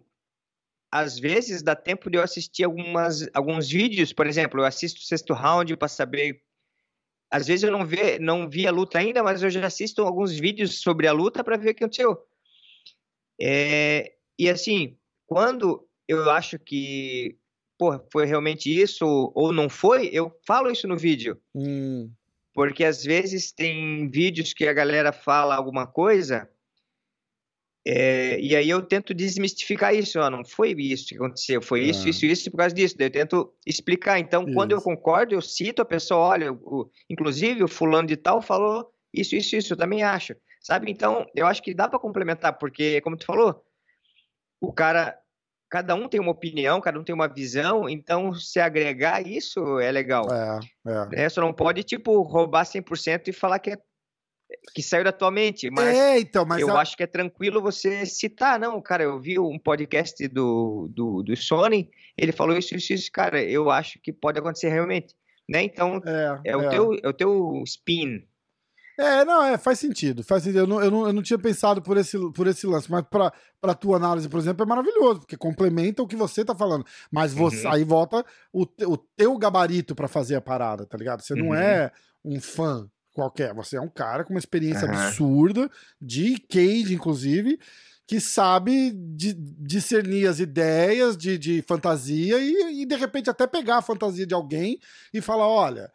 Às 0.91 1.17
vezes 1.17 1.63
dá 1.63 1.75
tempo 1.75 2.09
de 2.09 2.17
eu 2.17 2.21
assistir 2.21 2.63
algumas, 2.63 3.27
alguns 3.33 3.67
vídeos, 3.67 4.13
por 4.13 4.27
exemplo, 4.27 4.61
eu 4.61 4.65
assisto 4.65 4.99
o 5.01 5.03
sexto 5.03 5.33
round 5.33 5.75
para 5.77 5.87
saber. 5.87 6.43
Às 7.31 7.47
vezes 7.47 7.63
eu 7.63 7.71
não, 7.71 7.83
vê, 7.83 8.19
não 8.19 8.47
vi 8.47 8.67
a 8.67 8.71
luta 8.71 8.99
ainda, 8.99 9.23
mas 9.23 9.41
eu 9.41 9.49
já 9.49 9.65
assisto 9.65 10.03
alguns 10.03 10.33
vídeos 10.37 10.81
sobre 10.81 11.07
a 11.07 11.11
luta 11.11 11.43
para 11.43 11.57
ver 11.57 11.71
o 11.71 11.73
que 11.73 11.83
aconteceu. 11.83 12.15
É, 13.41 14.13
e 14.37 14.47
assim, 14.47 14.95
quando 15.25 15.87
eu 16.07 16.29
acho 16.29 16.59
que 16.59 17.39
pô, 17.77 17.99
foi 18.11 18.25
realmente 18.25 18.69
isso 18.69 19.31
ou 19.35 19.51
não 19.51 19.69
foi, 19.69 20.09
eu 20.13 20.31
falo 20.45 20.71
isso 20.71 20.87
no 20.87 20.97
vídeo. 20.97 21.39
Hum. 21.53 22.11
Porque 22.53 22.83
às 22.83 23.03
vezes 23.03 23.51
tem 23.51 24.09
vídeos 24.09 24.53
que 24.53 24.67
a 24.67 24.73
galera 24.73 25.11
fala 25.11 25.55
alguma 25.55 25.87
coisa 25.87 26.47
é, 27.85 28.39
e 28.39 28.55
aí 28.55 28.69
eu 28.69 28.81
tento 28.81 29.13
desmistificar 29.13 29.93
isso, 29.93 30.17
ó, 30.17 30.29
não 30.29 30.45
foi 30.45 30.71
isso 30.71 31.07
que 31.07 31.15
aconteceu, 31.15 31.61
foi 31.61 31.81
ah. 31.81 31.83
isso, 31.83 32.07
isso, 32.07 32.25
isso 32.25 32.49
por 32.49 32.57
causa 32.57 32.73
disso. 32.73 32.95
Daí 32.97 33.07
eu 33.07 33.11
tento 33.11 33.53
explicar. 33.65 34.19
Então, 34.19 34.43
isso. 34.43 34.53
quando 34.53 34.71
eu 34.71 34.81
concordo, 34.81 35.35
eu 35.35 35.41
cito 35.41 35.81
a 35.81 35.85
pessoa, 35.85 36.19
olha, 36.21 36.53
o, 36.53 36.89
inclusive 37.09 37.61
o 37.63 37.67
fulano 37.67 38.07
de 38.07 38.15
tal 38.15 38.41
falou 38.41 38.89
isso, 39.13 39.35
isso, 39.35 39.55
isso, 39.55 39.73
eu 39.73 39.77
também 39.77 40.01
acho. 40.01 40.33
Sabe? 40.61 40.89
Então, 40.89 41.25
eu 41.35 41.45
acho 41.45 41.61
que 41.61 41.73
dá 41.73 41.89
para 41.89 41.99
complementar, 41.99 42.57
porque, 42.57 43.01
como 43.01 43.17
tu 43.17 43.25
falou, 43.25 43.61
o 44.61 44.71
cara 44.71 45.17
cada 45.73 45.95
um 45.95 46.07
tem 46.07 46.19
uma 46.19 46.29
opinião, 46.29 46.79
cada 46.79 46.99
um 46.99 47.03
tem 47.03 47.15
uma 47.15 47.27
visão, 47.27 47.89
então 47.89 48.31
se 48.31 48.59
agregar 48.59 49.25
isso 49.25 49.79
é 49.79 49.91
legal. 49.91 50.27
É, 50.31 50.59
é. 51.15 51.23
é 51.25 51.29
só 51.29 51.41
não 51.41 51.51
pode, 51.51 51.81
tipo, 51.81 52.21
roubar 52.21 52.63
100% 52.63 53.29
e 53.29 53.33
falar 53.33 53.57
que 53.57 53.71
é 53.71 53.77
que 54.75 54.83
saiu 54.83 55.03
da 55.03 55.11
tua 55.11 55.31
mente, 55.31 55.71
mas, 55.71 55.97
é, 55.97 56.19
então, 56.19 56.45
mas 56.45 56.61
eu 56.61 56.77
a... 56.77 56.81
acho 56.81 56.95
que 56.95 57.01
é 57.01 57.07
tranquilo 57.07 57.59
você 57.59 58.05
citar, 58.05 58.59
não, 58.59 58.79
cara, 58.79 59.01
eu 59.01 59.19
vi 59.19 59.39
um 59.39 59.57
podcast 59.57 60.27
do, 60.27 60.87
do, 60.93 61.23
do 61.23 61.35
Sony, 61.35 61.89
ele 62.15 62.31
falou 62.31 62.55
isso, 62.55 62.75
isso, 62.75 62.93
isso, 62.93 63.11
cara, 63.11 63.41
eu 63.41 63.71
acho 63.71 63.99
que 63.99 64.13
pode 64.13 64.37
acontecer 64.37 64.69
realmente, 64.69 65.15
né, 65.49 65.63
então 65.63 65.99
é, 66.05 66.51
é 66.51 66.55
o, 66.55 66.61
é. 66.61 66.69
Teu, 66.69 66.93
é 67.01 67.07
o 67.07 67.13
teu 67.13 67.63
spin, 67.65 68.23
é, 68.97 69.25
não, 69.25 69.43
é, 69.43 69.57
faz 69.57 69.79
sentido. 69.79 70.23
Faz 70.23 70.43
sentido. 70.43 70.59
Eu 70.59 70.67
não, 70.67 70.81
eu 70.81 70.91
não, 70.91 71.07
eu 71.07 71.13
não 71.13 71.21
tinha 71.21 71.39
pensado 71.39 71.81
por 71.81 71.97
esse, 71.97 72.17
por 72.31 72.47
esse 72.47 72.67
lance, 72.67 72.89
mas 72.91 73.03
para 73.09 73.33
pra 73.59 73.73
tua 73.73 73.95
análise, 73.95 74.27
por 74.27 74.39
exemplo, 74.39 74.63
é 74.63 74.67
maravilhoso, 74.67 75.21
porque 75.21 75.37
complementa 75.37 76.03
o 76.03 76.07
que 76.07 76.17
você 76.17 76.43
tá 76.43 76.53
falando. 76.53 76.85
Mas 77.09 77.33
você, 77.33 77.65
uhum. 77.65 77.71
aí 77.71 77.83
volta 77.83 78.25
o, 78.51 78.63
o 78.63 78.97
teu 78.97 79.37
gabarito 79.37 79.95
para 79.95 80.09
fazer 80.09 80.35
a 80.35 80.41
parada, 80.41 80.85
tá 80.85 80.97
ligado? 80.97 81.21
Você 81.21 81.33
uhum. 81.33 81.45
não 81.45 81.55
é 81.55 81.89
um 82.25 82.41
fã 82.41 82.89
qualquer, 83.13 83.53
você 83.53 83.77
é 83.77 83.81
um 83.81 83.87
cara 83.87 84.25
com 84.25 84.33
uma 84.33 84.39
experiência 84.39 84.85
uhum. 84.85 84.93
absurda, 84.93 85.71
de 86.01 86.37
cage, 86.39 86.93
inclusive, 86.93 87.57
que 88.05 88.19
sabe 88.19 88.91
de, 88.91 89.33
discernir 89.33 90.27
as 90.27 90.39
ideias 90.39 91.15
de, 91.15 91.37
de 91.37 91.61
fantasia 91.61 92.37
e, 92.39 92.81
e, 92.81 92.85
de 92.85 92.95
repente, 92.95 93.29
até 93.29 93.47
pegar 93.47 93.77
a 93.77 93.81
fantasia 93.81 94.25
de 94.25 94.33
alguém 94.33 94.77
e 95.13 95.21
falar: 95.21 95.47
olha, 95.47 95.89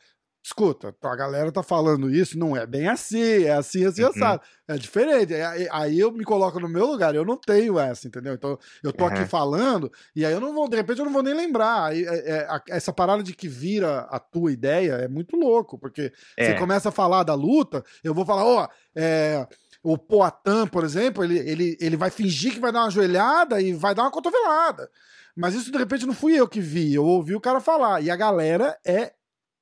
escuta, 0.48 0.94
a 1.02 1.16
galera 1.16 1.52
tá 1.52 1.62
falando 1.62 2.10
isso, 2.10 2.38
não 2.38 2.56
é 2.56 2.66
bem 2.66 2.88
assim, 2.88 3.44
é 3.44 3.52
assim, 3.52 3.84
assim, 3.84 4.02
uhum. 4.02 4.08
assado. 4.08 4.40
É 4.66 4.76
diferente. 4.76 5.32
Aí 5.70 5.98
eu 5.98 6.10
me 6.10 6.24
coloco 6.24 6.58
no 6.58 6.68
meu 6.68 6.86
lugar, 6.86 7.14
eu 7.14 7.24
não 7.24 7.36
tenho 7.36 7.78
essa, 7.78 8.06
entendeu? 8.06 8.34
Então 8.34 8.58
eu 8.82 8.92
tô 8.92 9.04
uhum. 9.04 9.10
aqui 9.10 9.24
falando, 9.26 9.90
e 10.16 10.24
aí 10.24 10.32
eu 10.32 10.40
não 10.40 10.52
vou, 10.52 10.68
de 10.68 10.76
repente 10.76 10.98
eu 10.98 11.04
não 11.04 11.12
vou 11.12 11.22
nem 11.22 11.34
lembrar. 11.34 11.94
É, 11.94 12.00
é, 12.00 12.60
essa 12.68 12.92
parada 12.92 13.22
de 13.22 13.34
que 13.34 13.46
vira 13.46 14.00
a 14.10 14.18
tua 14.18 14.50
ideia 14.50 14.92
é 14.92 15.08
muito 15.08 15.36
louco, 15.36 15.78
porque 15.78 16.12
é. 16.36 16.46
você 16.46 16.54
começa 16.58 16.88
a 16.88 16.92
falar 16.92 17.22
da 17.22 17.34
luta, 17.34 17.84
eu 18.02 18.14
vou 18.14 18.24
falar, 18.24 18.44
ó, 18.44 18.64
oh, 18.64 18.68
é 18.96 19.46
o 19.82 19.96
Poatan, 19.96 20.66
por 20.66 20.82
exemplo, 20.84 21.22
ele, 21.22 21.38
ele, 21.38 21.78
ele 21.80 21.96
vai 21.96 22.10
fingir 22.10 22.52
que 22.52 22.60
vai 22.60 22.72
dar 22.72 22.80
uma 22.80 22.90
joelhada 22.90 23.60
e 23.60 23.72
vai 23.72 23.94
dar 23.94 24.02
uma 24.02 24.10
cotovelada. 24.10 24.90
Mas 25.36 25.54
isso 25.54 25.70
de 25.70 25.78
repente 25.78 26.04
não 26.04 26.14
fui 26.14 26.34
eu 26.34 26.48
que 26.48 26.60
vi, 26.60 26.92
eu 26.94 27.04
ouvi 27.04 27.34
o 27.34 27.40
cara 27.40 27.60
falar. 27.60 28.02
E 28.02 28.10
a 28.10 28.16
galera 28.16 28.76
é 28.84 29.12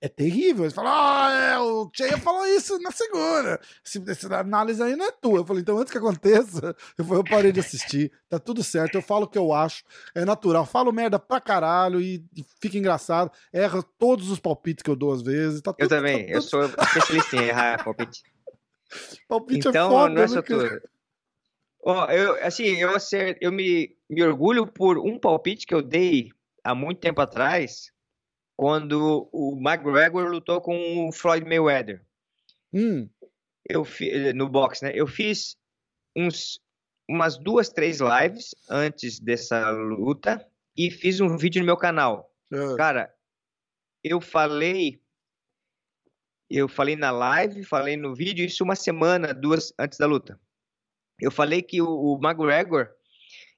é 0.00 0.08
terrível. 0.08 0.64
Eles 0.64 0.74
falam, 0.74 0.92
ah, 0.92 1.32
é, 1.32 1.58
o 1.58 1.90
Cheia 1.92 2.18
falou 2.18 2.46
isso 2.46 2.78
na 2.80 2.90
segunda. 2.90 3.60
Essa 4.08 4.36
análise 4.38 4.82
aí 4.82 4.94
não 4.94 5.06
é 5.06 5.12
tua. 5.12 5.40
Eu 5.40 5.46
falei, 5.46 5.62
então 5.62 5.78
antes 5.78 5.90
que 5.90 5.98
aconteça, 5.98 6.76
eu, 6.98 7.14
eu 7.14 7.24
parei 7.24 7.52
de 7.52 7.60
assistir. 7.60 8.12
Tá 8.28 8.38
tudo 8.38 8.62
certo, 8.62 8.96
eu 8.96 9.02
falo 9.02 9.24
o 9.24 9.28
que 9.28 9.38
eu 9.38 9.52
acho. 9.52 9.84
É 10.14 10.24
natural. 10.24 10.66
Falo 10.66 10.92
merda 10.92 11.18
pra 11.18 11.40
caralho 11.40 12.00
e, 12.00 12.24
e 12.36 12.44
fica 12.60 12.78
engraçado. 12.78 13.30
Erra 13.52 13.82
todos 13.98 14.30
os 14.30 14.38
palpites 14.38 14.82
que 14.82 14.90
eu 14.90 14.96
dou 14.96 15.12
às 15.12 15.22
vezes. 15.22 15.60
Tá 15.62 15.72
tudo, 15.72 15.82
eu 15.82 15.88
também, 15.88 16.18
tá 16.18 16.24
tudo... 16.26 16.34
eu 16.34 16.42
sou 16.42 16.64
especialista 16.64 17.36
em 17.36 17.44
errar 17.44 17.84
palpite. 17.84 18.22
palpite 19.28 19.66
é 19.66 19.70
então, 19.70 19.86
é 19.86 19.90
foda, 19.90 20.14
não 20.14 20.22
é 20.22 20.28
só 20.28 20.42
tudo. 20.42 20.82
Ó, 21.82 22.04
eu, 22.06 22.44
assim, 22.44 22.76
eu, 22.76 22.90
eu 23.40 23.52
me, 23.52 23.96
me 24.10 24.22
orgulho 24.24 24.66
por 24.66 24.98
um 24.98 25.18
palpite 25.18 25.66
que 25.66 25.74
eu 25.74 25.80
dei 25.80 26.30
há 26.64 26.74
muito 26.74 26.98
tempo 26.98 27.20
atrás 27.20 27.92
quando 28.56 29.28
o 29.32 29.58
McGregor 29.60 30.30
lutou 30.30 30.60
com 30.60 31.08
o 31.08 31.12
Floyd 31.12 31.46
Mayweather. 31.46 32.04
Hum. 32.72 33.08
Eu 33.68 33.86
no 34.34 34.48
box, 34.48 34.82
né? 34.82 34.92
Eu 34.94 35.06
fiz 35.06 35.56
uns 36.16 36.60
umas 37.08 37.36
duas, 37.36 37.68
três 37.68 38.00
lives 38.00 38.54
antes 38.68 39.20
dessa 39.20 39.70
luta 39.70 40.44
e 40.76 40.90
fiz 40.90 41.20
um 41.20 41.36
vídeo 41.36 41.60
no 41.60 41.66
meu 41.66 41.76
canal. 41.76 42.32
Uh. 42.52 42.76
Cara, 42.76 43.12
eu 44.02 44.20
falei 44.20 45.00
eu 46.48 46.68
falei 46.68 46.94
na 46.94 47.10
live, 47.10 47.64
falei 47.64 47.96
no 47.96 48.14
vídeo, 48.14 48.44
isso 48.44 48.62
uma 48.62 48.76
semana, 48.76 49.34
duas 49.34 49.72
antes 49.78 49.98
da 49.98 50.06
luta. 50.06 50.40
Eu 51.20 51.30
falei 51.30 51.60
que 51.60 51.82
o, 51.82 51.88
o 51.88 52.20
McGregor 52.22 52.88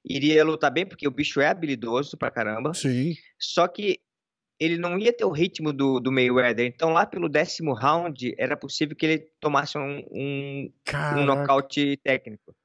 iria 0.03 0.43
lutar 0.43 0.71
bem, 0.71 0.87
porque 0.87 1.07
o 1.07 1.11
bicho 1.11 1.39
é 1.39 1.47
habilidoso 1.47 2.17
pra 2.17 2.31
caramba. 2.31 2.73
Sim. 2.73 3.13
Só 3.39 3.67
que 3.67 3.99
ele 4.59 4.77
não 4.77 4.97
ia 4.99 5.13
ter 5.13 5.23
o 5.23 5.31
ritmo 5.31 5.71
do, 5.71 5.99
do 5.99 6.11
Mayweather. 6.11 6.65
Então, 6.65 6.91
lá 6.91 7.05
pelo 7.05 7.29
décimo 7.29 7.73
round, 7.73 8.35
era 8.37 8.57
possível 8.57 8.95
que 8.95 9.05
ele 9.05 9.19
tomasse 9.39 9.77
um, 9.77 10.03
um, 10.11 10.73
um 11.15 11.25
nocaute 11.25 11.97
técnico. 12.03 12.55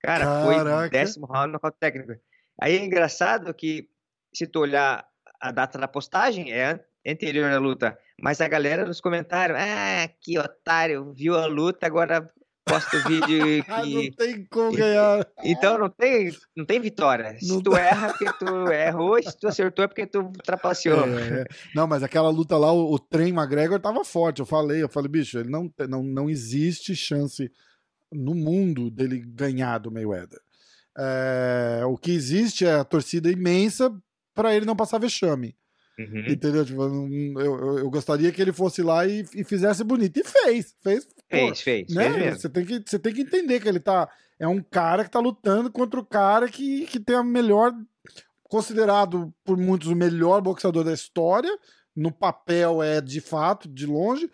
Cara, 0.00 0.24
Caraca. 0.24 0.80
foi 0.80 0.90
décimo 0.90 1.26
round, 1.26 1.52
nocaute 1.52 1.76
técnico. 1.78 2.12
Aí 2.60 2.76
é 2.76 2.84
engraçado 2.84 3.52
que, 3.52 3.88
se 4.32 4.46
tu 4.46 4.60
olhar 4.60 5.04
a 5.40 5.50
data 5.50 5.78
da 5.78 5.88
postagem, 5.88 6.52
é 6.52 6.84
anterior 7.06 7.50
à 7.50 7.58
luta. 7.58 7.98
Mas 8.20 8.40
a 8.40 8.48
galera 8.48 8.84
nos 8.84 9.00
comentários, 9.00 9.58
ah, 9.58 10.08
que 10.20 10.38
otário, 10.38 11.12
viu 11.12 11.36
a 11.36 11.46
luta, 11.46 11.86
agora 11.86 12.30
posta 12.64 12.96
o 12.96 13.08
vídeo 13.08 13.64
que... 13.64 13.94
não 13.94 14.10
tem 14.12 14.44
como 14.46 14.76
ganhar. 14.76 15.26
Então 15.42 15.78
não 15.78 15.88
tem, 15.88 16.32
não 16.56 16.64
tem 16.64 16.80
vitória. 16.80 17.38
Se 17.38 17.48
não 17.48 17.60
tu 17.60 17.70
dá. 17.70 17.80
erra, 17.80 18.08
porque 18.08 18.32
tu 18.38 18.72
errou, 18.72 19.22
se 19.22 19.38
tu 19.38 19.48
acertou 19.48 19.84
é 19.84 19.88
porque 19.88 20.06
tu 20.06 20.30
trapaceou. 20.44 21.04
É, 21.04 21.40
é. 21.40 21.44
Não, 21.74 21.86
mas 21.86 22.02
aquela 22.02 22.30
luta 22.30 22.56
lá, 22.56 22.72
o, 22.72 22.94
o 22.94 22.98
trem 22.98 23.30
McGregor 23.30 23.80
tava 23.80 24.04
forte. 24.04 24.40
Eu 24.40 24.46
falei, 24.46 24.82
eu 24.82 24.88
falei, 24.88 25.10
bicho, 25.10 25.38
ele 25.38 25.50
não, 25.50 25.72
não, 25.88 26.02
não 26.02 26.30
existe 26.30 26.94
chance 26.94 27.50
no 28.12 28.34
mundo 28.34 28.90
dele 28.90 29.20
ganhar 29.20 29.78
do 29.78 29.90
Mayweather. 29.90 30.40
É, 30.98 31.82
o 31.84 31.96
que 31.96 32.10
existe 32.10 32.66
é 32.66 32.74
a 32.74 32.84
torcida 32.84 33.30
imensa 33.30 33.94
para 34.34 34.54
ele 34.54 34.66
não 34.66 34.76
passar 34.76 34.98
vexame. 34.98 35.56
Uhum. 35.98 36.24
Entendeu? 36.28 36.64
Tipo, 36.64 36.82
eu, 36.82 37.40
eu, 37.40 37.78
eu, 37.80 37.90
gostaria 37.90 38.32
que 38.32 38.40
ele 38.40 38.52
fosse 38.52 38.82
lá 38.82 39.06
e, 39.06 39.24
e 39.34 39.44
fizesse 39.44 39.84
bonito. 39.84 40.18
E 40.18 40.24
fez. 40.24 40.74
Fez, 40.82 41.06
fez, 41.30 41.60
fez. 41.60 41.94
Né? 41.94 42.12
fez 42.12 42.40
você, 42.40 42.48
tem 42.48 42.64
que, 42.64 42.82
você 42.86 42.98
tem 42.98 43.14
que 43.14 43.22
entender 43.22 43.60
que 43.60 43.68
ele 43.68 43.80
tá. 43.80 44.08
É 44.38 44.48
um 44.48 44.62
cara 44.62 45.04
que 45.04 45.10
tá 45.10 45.20
lutando 45.20 45.70
contra 45.70 46.00
o 46.00 46.04
cara 46.04 46.48
que, 46.48 46.86
que 46.86 46.98
tem 46.98 47.16
a 47.16 47.22
melhor. 47.22 47.72
Considerado 48.44 49.32
por 49.44 49.56
muitos 49.56 49.88
o 49.88 49.94
melhor 49.94 50.40
boxeador 50.40 50.82
da 50.82 50.92
história. 50.92 51.50
No 51.94 52.10
papel 52.10 52.82
é 52.82 53.00
de 53.00 53.20
fato, 53.20 53.68
de 53.68 53.86
longe. 53.86 54.28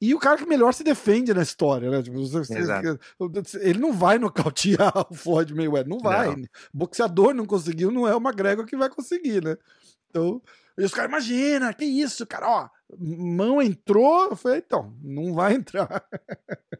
E 0.00 0.14
o 0.14 0.18
cara 0.18 0.36
que 0.36 0.44
melhor 0.44 0.74
se 0.74 0.84
defende 0.84 1.32
na 1.32 1.42
história, 1.42 1.90
né? 1.90 2.02
Tipo, 2.02 2.18
você, 2.18 3.58
ele 3.60 3.78
não 3.78 3.90
vai 3.90 4.18
nocautear 4.18 4.92
o 5.10 5.14
Floyd 5.14 5.54
Mayweather, 5.54 5.88
não 5.88 5.98
vai. 5.98 6.36
Não. 6.36 6.44
Boxeador 6.74 7.32
não 7.32 7.46
conseguiu, 7.46 7.90
não 7.90 8.06
é 8.06 8.14
o 8.14 8.20
McGregor 8.20 8.66
que 8.66 8.76
vai 8.76 8.90
conseguir, 8.90 9.42
né? 9.42 9.56
Então, 10.10 10.42
e 10.76 10.84
os 10.84 10.92
caras, 10.92 11.10
imagina, 11.10 11.72
que 11.72 11.84
isso, 11.84 12.26
cara, 12.26 12.48
ó, 12.48 12.68
Mão 12.98 13.60
entrou, 13.62 14.30
eu 14.30 14.36
falei, 14.36 14.58
então, 14.58 14.94
não 15.02 15.34
vai 15.34 15.54
entrar. 15.54 16.04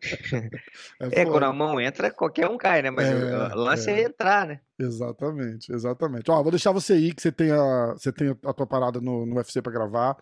é, 1.01 1.23
é 1.23 1.25
quando 1.25 1.45
a 1.45 1.53
mão 1.53 1.81
entra, 1.81 2.11
qualquer 2.11 2.49
um 2.49 2.59
cai, 2.59 2.83
né? 2.83 2.91
Mas 2.91 3.09
é, 3.09 3.15
o 3.15 3.57
lance 3.57 3.91
é. 3.91 4.01
é. 4.01 4.05
entrar, 4.05 4.47
né? 4.47 4.61
Exatamente, 4.79 5.73
exatamente. 5.73 6.31
Ó, 6.31 6.43
vou 6.43 6.53
deixar 6.53 6.73
você 6.73 6.97
ir, 6.97 7.15
que 7.15 7.23
você 7.23 7.33
tem 7.33 7.51
a, 7.51 7.93
você 7.93 8.13
tem 8.13 8.31
a 8.45 8.53
tua 8.53 8.67
parada 8.67 9.01
no, 9.01 9.25
no 9.25 9.37
UFC 9.37 9.63
pra 9.63 9.73
gravar. 9.73 10.17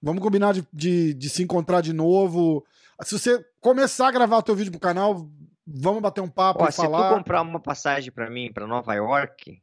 Vamos 0.00 0.22
combinar 0.22 0.54
de, 0.54 0.66
de, 0.72 1.14
de, 1.14 1.28
se 1.28 1.42
encontrar 1.42 1.80
de 1.80 1.92
novo. 1.92 2.64
Se 3.02 3.18
você 3.18 3.44
começar 3.60 4.08
a 4.08 4.12
gravar 4.12 4.38
o 4.38 4.42
teu 4.42 4.54
vídeo 4.54 4.70
pro 4.70 4.80
canal, 4.80 5.28
vamos 5.66 6.00
bater 6.00 6.20
um 6.20 6.28
papo 6.28 6.62
Ó, 6.62 6.68
e 6.68 6.72
falar. 6.72 7.08
Se 7.08 7.08
tu 7.08 7.16
comprar 7.16 7.42
uma 7.42 7.60
passagem 7.60 8.12
para 8.12 8.30
mim 8.30 8.52
para 8.52 8.66
Nova 8.66 8.94
York, 8.94 9.60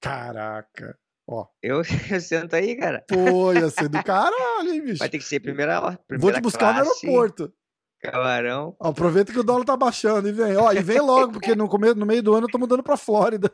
caraca. 0.00 0.96
Ó. 1.32 1.46
Eu, 1.62 1.82
eu 2.10 2.20
sento 2.20 2.54
aí, 2.54 2.76
cara. 2.76 3.04
Pô, 3.08 3.52
ia 3.52 3.70
ser 3.70 3.88
do 3.88 4.02
caralho, 4.04 4.72
hein, 4.72 4.84
bicho. 4.84 4.98
Vai 4.98 5.08
ter 5.08 5.18
que 5.18 5.24
ser 5.24 5.40
primeira, 5.40 5.80
primeira 5.80 6.20
Vou 6.20 6.32
te 6.32 6.40
buscar 6.40 6.74
classe, 6.74 7.06
no 7.06 7.10
aeroporto. 7.10 7.52
Camarão. 8.02 8.76
Ó, 8.80 8.88
aproveita 8.88 9.32
que 9.32 9.38
o 9.38 9.44
dólar 9.44 9.64
tá 9.64 9.76
baixando 9.76 10.28
e 10.28 10.32
vem. 10.32 10.56
Ó, 10.56 10.72
e 10.72 10.82
vem 10.82 11.00
logo, 11.00 11.32
porque 11.32 11.54
no, 11.54 11.68
começo, 11.68 11.94
no 11.94 12.04
meio 12.04 12.22
do 12.22 12.34
ano 12.34 12.46
eu 12.46 12.50
tô 12.50 12.58
mudando 12.58 12.82
pra 12.82 12.96
Flórida. 12.96 13.50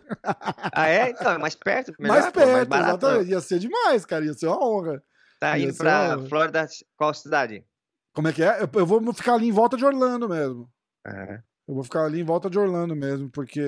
Ah, 0.73 0.89
é? 0.89 1.11
Então, 1.11 1.33
é 1.33 1.39
mais 1.39 1.55
perto? 1.55 1.93
Melhor, 1.99 2.21
mais 2.21 2.33
perto, 2.33 2.53
mais 2.53 2.67
barato, 2.67 3.07
exatamente. 3.07 3.31
Ia 3.31 3.41
ser 3.41 3.59
demais, 3.59 4.07
cara. 4.07 4.25
Ia 4.25 4.33
ser 4.33 4.47
uma 4.47 4.65
honra. 4.65 5.03
Tá 5.39 5.59
indo 5.59 5.75
pra 5.75 6.19
Flórida, 6.29 6.67
qual 6.97 7.13
cidade? 7.13 7.65
Como 8.15 8.27
é 8.27 8.33
que 8.33 8.43
é? 8.43 8.63
Eu, 8.63 8.69
eu, 8.75 8.87
vou 8.87 9.13
ficar 9.13 9.35
ali 9.35 9.49
em 9.49 9.53
volta 9.53 9.77
de 9.77 9.85
Orlando 9.85 10.29
mesmo. 10.29 10.69
É. 11.07 11.41
Eu 11.69 11.75
vou 11.75 11.85
ficar 11.85 12.05
ali 12.05 12.21
em 12.21 12.25
volta 12.25 12.49
de 12.49 12.59
Orlando 12.59 12.97
mesmo, 12.97 13.29
porque 13.29 13.61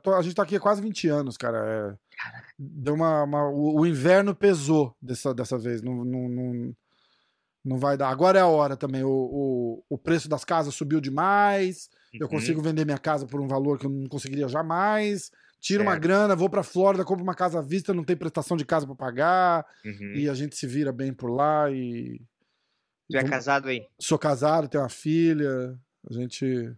tô, 0.00 0.14
a 0.14 0.22
gente 0.22 0.36
tá 0.36 0.44
aqui 0.44 0.54
há 0.54 0.60
quase 0.60 0.80
20 0.80 1.08
anos, 1.08 1.36
cara. 1.36 1.58
É, 1.58 1.94
deu 2.56 2.94
uma, 2.94 3.24
uma 3.24 3.48
o, 3.48 3.80
o, 3.80 3.86
inverno 3.86 4.32
pesou 4.32 4.96
dessa, 5.02 5.34
dessa 5.34 5.58
vez. 5.58 5.82
Não, 5.82 6.04
não, 6.04 6.28
não, 6.28 6.76
não, 7.64 7.78
vai 7.78 7.96
dar. 7.96 8.10
Agora 8.10 8.38
é 8.38 8.42
a 8.42 8.46
hora 8.46 8.76
também. 8.76 9.02
O, 9.02 9.10
o, 9.10 9.84
o 9.88 9.98
preço 9.98 10.28
das 10.28 10.44
casas 10.44 10.72
subiu 10.72 11.00
demais. 11.00 11.90
Uhum. 12.14 12.20
Eu 12.20 12.28
consigo 12.28 12.62
vender 12.62 12.84
minha 12.84 12.96
casa 12.96 13.26
por 13.26 13.40
um 13.40 13.48
valor 13.48 13.76
que 13.76 13.86
eu 13.86 13.90
não 13.90 14.08
conseguiria 14.08 14.46
jamais. 14.46 15.32
Tiro 15.58 15.82
uma 15.82 15.98
grana, 15.98 16.36
vou 16.36 16.48
pra 16.48 16.62
Flórida, 16.62 17.04
compro 17.04 17.24
uma 17.24 17.34
casa 17.34 17.58
à 17.58 17.62
vista, 17.62 17.92
não 17.92 18.04
tem 18.04 18.16
prestação 18.16 18.56
de 18.56 18.64
casa 18.64 18.86
para 18.86 18.94
pagar. 18.94 19.66
Uhum. 19.84 20.14
E 20.14 20.28
a 20.28 20.34
gente 20.34 20.54
se 20.54 20.66
vira 20.68 20.92
bem 20.92 21.12
por 21.12 21.28
lá. 21.28 21.68
E. 21.72 22.20
Tu 23.10 23.16
é 23.16 23.24
casado 23.24 23.66
aí? 23.66 23.84
Sou 23.98 24.16
casado, 24.16 24.68
tenho 24.68 24.84
uma 24.84 24.88
filha. 24.88 25.76
A 26.08 26.12
gente 26.12 26.72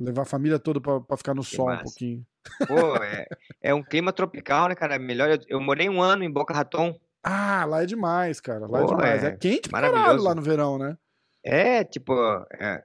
Levar 0.00 0.22
a 0.22 0.26
família 0.26 0.58
toda 0.58 0.80
para 0.80 1.16
ficar 1.16 1.34
no 1.34 1.42
que 1.42 1.54
sol 1.54 1.66
massa. 1.66 1.82
um 1.82 1.84
pouquinho. 1.84 2.26
Pô, 2.66 2.96
é, 2.96 3.26
é 3.60 3.74
um 3.74 3.82
clima 3.82 4.12
tropical, 4.12 4.68
né, 4.68 4.74
cara? 4.74 4.98
Melhor. 4.98 5.30
Eu, 5.30 5.38
eu, 5.46 5.60
morei 5.60 5.90
um 5.90 6.00
ano 6.00 6.24
em 6.24 6.30
Boca 6.30 6.54
Raton. 6.54 6.98
Ah, 7.22 7.66
lá 7.66 7.82
é 7.82 7.86
demais, 7.86 8.40
cara. 8.40 8.66
Lá 8.66 8.80
é 8.80 8.82
Pô, 8.82 8.92
é 8.92 8.96
demais. 8.96 9.24
É, 9.24 9.26
é 9.26 9.36
quente 9.36 9.68
pra 9.68 9.82
caralho 9.82 10.22
lá 10.22 10.34
no 10.34 10.40
verão, 10.40 10.78
né? 10.78 10.96
É, 11.44 11.84
tipo. 11.84 12.14
É, 12.58 12.82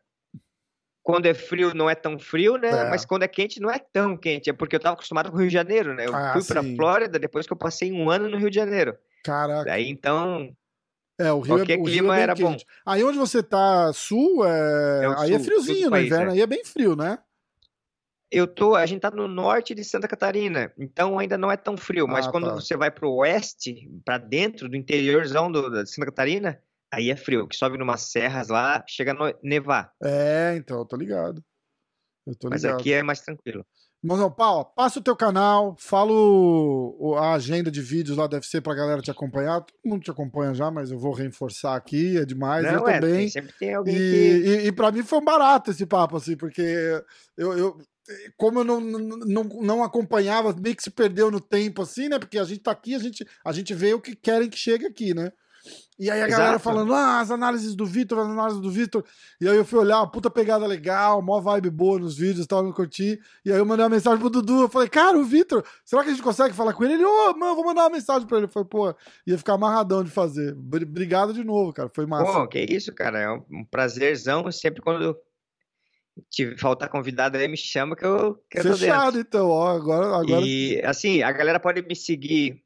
quando 1.05 1.27
é 1.27 1.35
frio 1.35 1.73
não 1.75 1.89
é 1.89 1.93
tão 1.93 2.17
frio, 2.17 2.57
né? 2.57 2.69
É. 2.69 2.89
Mas 2.89 3.05
quando 3.05 3.23
é 3.23 3.27
quente 3.27 3.61
não 3.61 3.69
é 3.69 3.77
tão 3.77 4.17
quente. 4.17 4.49
É 4.49 4.53
porque 4.53 4.75
eu 4.75 4.79
tava 4.79 4.95
acostumado 4.95 5.29
com 5.29 5.37
o 5.37 5.39
Rio 5.39 5.47
de 5.47 5.53
Janeiro, 5.53 5.93
né? 5.93 6.07
Eu 6.07 6.15
ah, 6.15 6.33
fui 6.33 6.41
sim. 6.41 6.51
pra 6.51 6.63
Flórida 6.63 7.19
depois 7.19 7.45
que 7.45 7.53
eu 7.53 7.57
passei 7.57 7.91
um 7.91 8.09
ano 8.09 8.27
no 8.27 8.37
Rio 8.37 8.49
de 8.49 8.55
Janeiro. 8.55 8.97
Caraca. 9.23 9.71
Aí 9.71 9.87
então 9.87 10.51
é, 11.17 11.31
o 11.31 11.39
Rio, 11.39 11.57
é, 11.57 11.77
o 11.77 11.83
Rio 11.83 12.11
é 12.11 12.21
era 12.21 12.35
quente. 12.35 12.65
bom. 12.65 12.71
Aí 12.85 13.03
onde 13.03 13.17
você 13.17 13.41
tá, 13.41 13.91
sul, 13.93 14.45
é... 14.45 15.05
é 15.05 15.07
aí 15.17 15.33
é 15.33 15.35
sul, 15.35 15.35
é 15.35 15.39
friozinho 15.39 15.85
no 15.85 15.91
país, 15.91 16.07
inverno, 16.07 16.25
né? 16.27 16.31
aí 16.33 16.41
é 16.41 16.47
bem 16.47 16.63
frio, 16.65 16.95
né? 16.95 17.19
Eu 18.29 18.47
tô, 18.47 18.75
a 18.75 18.85
gente 18.85 18.99
tá 18.99 19.11
no 19.11 19.27
norte 19.27 19.73
de 19.73 19.83
Santa 19.83 20.07
Catarina, 20.07 20.73
então 20.77 21.17
ainda 21.17 21.37
não 21.37 21.49
é 21.49 21.55
tão 21.55 21.77
frio, 21.77 22.07
mas 22.07 22.27
ah, 22.27 22.31
quando 22.31 22.47
tá. 22.47 22.53
você 22.53 22.75
vai 22.75 22.91
pro 22.91 23.09
oeste, 23.13 23.89
para 24.03 24.17
dentro 24.17 24.67
do 24.67 24.75
interiorzão 24.75 25.49
do, 25.49 25.69
da 25.69 25.85
Santa 25.85 26.07
Catarina, 26.07 26.59
aí 26.91 27.09
é 27.09 27.15
frio, 27.15 27.47
que 27.47 27.55
sobe 27.55 27.77
numas 27.77 28.01
serras 28.11 28.49
lá, 28.49 28.83
chega 28.87 29.13
a 29.13 29.33
nevar. 29.41 29.93
É, 30.03 30.55
então, 30.57 30.79
eu 30.79 30.85
tô 30.85 30.97
ligado. 30.97 31.41
Eu 32.27 32.35
tô 32.35 32.49
ligado. 32.49 32.63
Mas 32.63 32.65
aqui 32.65 32.91
é 32.91 33.03
mais 33.03 33.21
tranquilo. 33.21 33.65
Mãozão, 34.05 34.29
Paulo, 34.29 34.65
passa 34.75 34.99
o 34.99 35.01
teu 35.01 35.15
canal, 35.15 35.75
fala 35.79 36.11
o, 36.11 37.15
a 37.17 37.33
agenda 37.33 37.71
de 37.71 37.81
vídeos 37.81 38.17
lá 38.17 38.27
do 38.27 38.35
UFC 38.35 38.61
pra 38.61 38.75
galera 38.75 39.01
te 39.01 39.09
acompanhar. 39.09 39.61
Todo 39.61 39.75
mundo 39.83 40.03
te 40.03 40.11
acompanha 40.11 40.53
já, 40.53 40.69
mas 40.69 40.91
eu 40.91 40.99
vou 40.99 41.11
reforçar 41.11 41.75
aqui, 41.75 42.17
é 42.17 42.25
demais. 42.25 42.63
Não, 42.63 42.73
eu 42.73 42.87
é, 42.87 42.99
também. 42.99 43.29
Sempre 43.29 43.53
tem 43.57 43.73
alguém 43.73 43.95
e, 43.95 43.97
que... 43.97 44.05
e, 44.05 44.67
e 44.67 44.71
pra 44.71 44.91
mim 44.91 45.01
foi 45.01 45.19
um 45.19 45.25
barato 45.25 45.71
esse 45.71 45.85
papo, 45.85 46.17
assim, 46.17 46.37
porque 46.37 46.61
eu, 47.35 47.57
eu 47.57 47.77
como 48.37 48.59
eu 48.59 48.63
não, 48.63 48.79
não, 48.79 49.43
não 49.43 49.83
acompanhava, 49.83 50.53
meio 50.53 50.75
que 50.75 50.83
se 50.83 50.91
perdeu 50.91 51.31
no 51.31 51.39
tempo, 51.39 51.81
assim, 51.81 52.07
né? 52.07 52.19
Porque 52.19 52.37
a 52.37 52.43
gente 52.43 52.59
tá 52.59 52.71
aqui, 52.71 52.93
a 52.93 52.99
gente, 52.99 53.25
a 53.43 53.51
gente 53.51 53.73
vê 53.73 53.93
o 53.93 54.01
que 54.01 54.15
querem 54.15 54.49
que 54.49 54.57
chegue 54.57 54.85
aqui, 54.85 55.13
né? 55.13 55.31
E 55.97 56.11
aí 56.11 56.21
a 56.21 56.27
Exato. 56.27 56.41
galera 56.41 56.59
falando, 56.59 56.93
ah, 56.93 57.21
as 57.21 57.31
análises 57.31 57.73
do 57.73 57.85
Vitor, 57.85 58.19
as 58.19 58.27
análises 58.27 58.59
do 58.59 58.69
Vitor. 58.69 59.03
E 59.39 59.47
aí 59.47 59.55
eu 59.55 59.63
fui 59.63 59.79
olhar, 59.79 60.05
puta 60.07 60.29
pegada 60.29 60.67
legal, 60.67 61.21
mó 61.21 61.39
vibe 61.39 61.69
boa 61.69 61.97
nos 61.97 62.17
vídeos, 62.17 62.45
tal, 62.45 62.61
não 62.63 62.73
curti. 62.73 63.17
E 63.45 63.51
aí 63.51 63.57
eu 63.57 63.65
mandei 63.65 63.83
uma 63.83 63.89
mensagem 63.89 64.19
pro 64.19 64.29
Dudu, 64.29 64.63
eu 64.63 64.69
falei, 64.69 64.89
cara, 64.89 65.17
o 65.17 65.23
Vitor, 65.23 65.63
será 65.85 66.03
que 66.03 66.09
a 66.09 66.11
gente 66.11 66.21
consegue 66.21 66.53
falar 66.53 66.73
com 66.73 66.83
ele? 66.83 66.95
Ele, 66.95 67.05
ô, 67.05 67.29
oh, 67.29 67.37
mano, 67.37 67.55
vou 67.55 67.63
mandar 67.63 67.83
uma 67.83 67.91
mensagem 67.91 68.27
pra 68.27 68.37
ele. 68.37 68.47
Eu 68.47 68.49
falei, 68.49 68.67
pô, 68.67 68.93
ia 69.25 69.37
ficar 69.37 69.53
amarradão 69.53 70.03
de 70.03 70.09
fazer. 70.09 70.53
Obrigado 70.53 71.33
de 71.33 71.45
novo, 71.45 71.71
cara, 71.71 71.89
foi 71.93 72.05
massa. 72.05 72.31
Pô, 72.31 72.47
que 72.47 72.59
isso, 72.59 72.93
cara, 72.93 73.19
é 73.19 73.29
um 73.31 73.63
prazerzão, 73.63 74.51
sempre 74.51 74.81
quando 74.81 75.17
te 76.29 76.57
faltar 76.57 76.89
convidado 76.89 77.37
aí, 77.37 77.47
me 77.47 77.55
chama 77.55 77.95
que 77.95 78.05
eu, 78.05 78.35
que 78.49 78.61
Fechado, 78.61 79.19
então, 79.19 79.47
ó, 79.47 79.69
agora, 79.69 80.07
agora... 80.07 80.41
E, 80.45 80.81
assim, 80.83 81.21
a 81.23 81.31
galera 81.31 81.59
pode 81.59 81.81
me 81.81 81.95
seguir... 81.95 82.61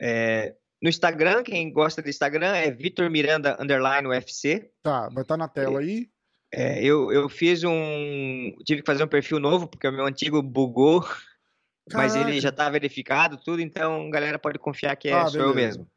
É, 0.00 0.54
no 0.82 0.88
Instagram, 0.88 1.42
quem 1.42 1.72
gosta 1.72 2.02
do 2.02 2.08
Instagram 2.08 2.54
é 2.54 2.70
Vitor 2.70 3.10
Miranda 3.10 3.56
Underline 3.60 4.08
UFC. 4.08 4.70
Tá, 4.82 5.08
vai 5.08 5.22
estar 5.22 5.34
tá 5.34 5.36
na 5.36 5.48
tela 5.48 5.80
aí. 5.80 6.08
É, 6.52 6.82
eu, 6.82 7.10
eu 7.12 7.28
fiz 7.28 7.64
um. 7.64 8.54
Tive 8.64 8.82
que 8.82 8.86
fazer 8.86 9.02
um 9.02 9.08
perfil 9.08 9.40
novo, 9.40 9.66
porque 9.66 9.88
o 9.88 9.92
meu 9.92 10.06
antigo 10.06 10.42
bugou. 10.42 11.00
Caraca. 11.00 11.94
Mas 11.94 12.16
ele 12.16 12.40
já 12.40 12.50
tá 12.50 12.68
verificado, 12.68 13.36
tudo, 13.36 13.62
então 13.62 14.08
a 14.08 14.10
galera 14.10 14.38
pode 14.38 14.58
confiar 14.58 14.96
que 14.96 15.08
é 15.08 15.12
ah, 15.12 15.26
sou 15.28 15.40
beleza. 15.40 15.48
eu 15.48 15.54
mesmo. 15.54 15.90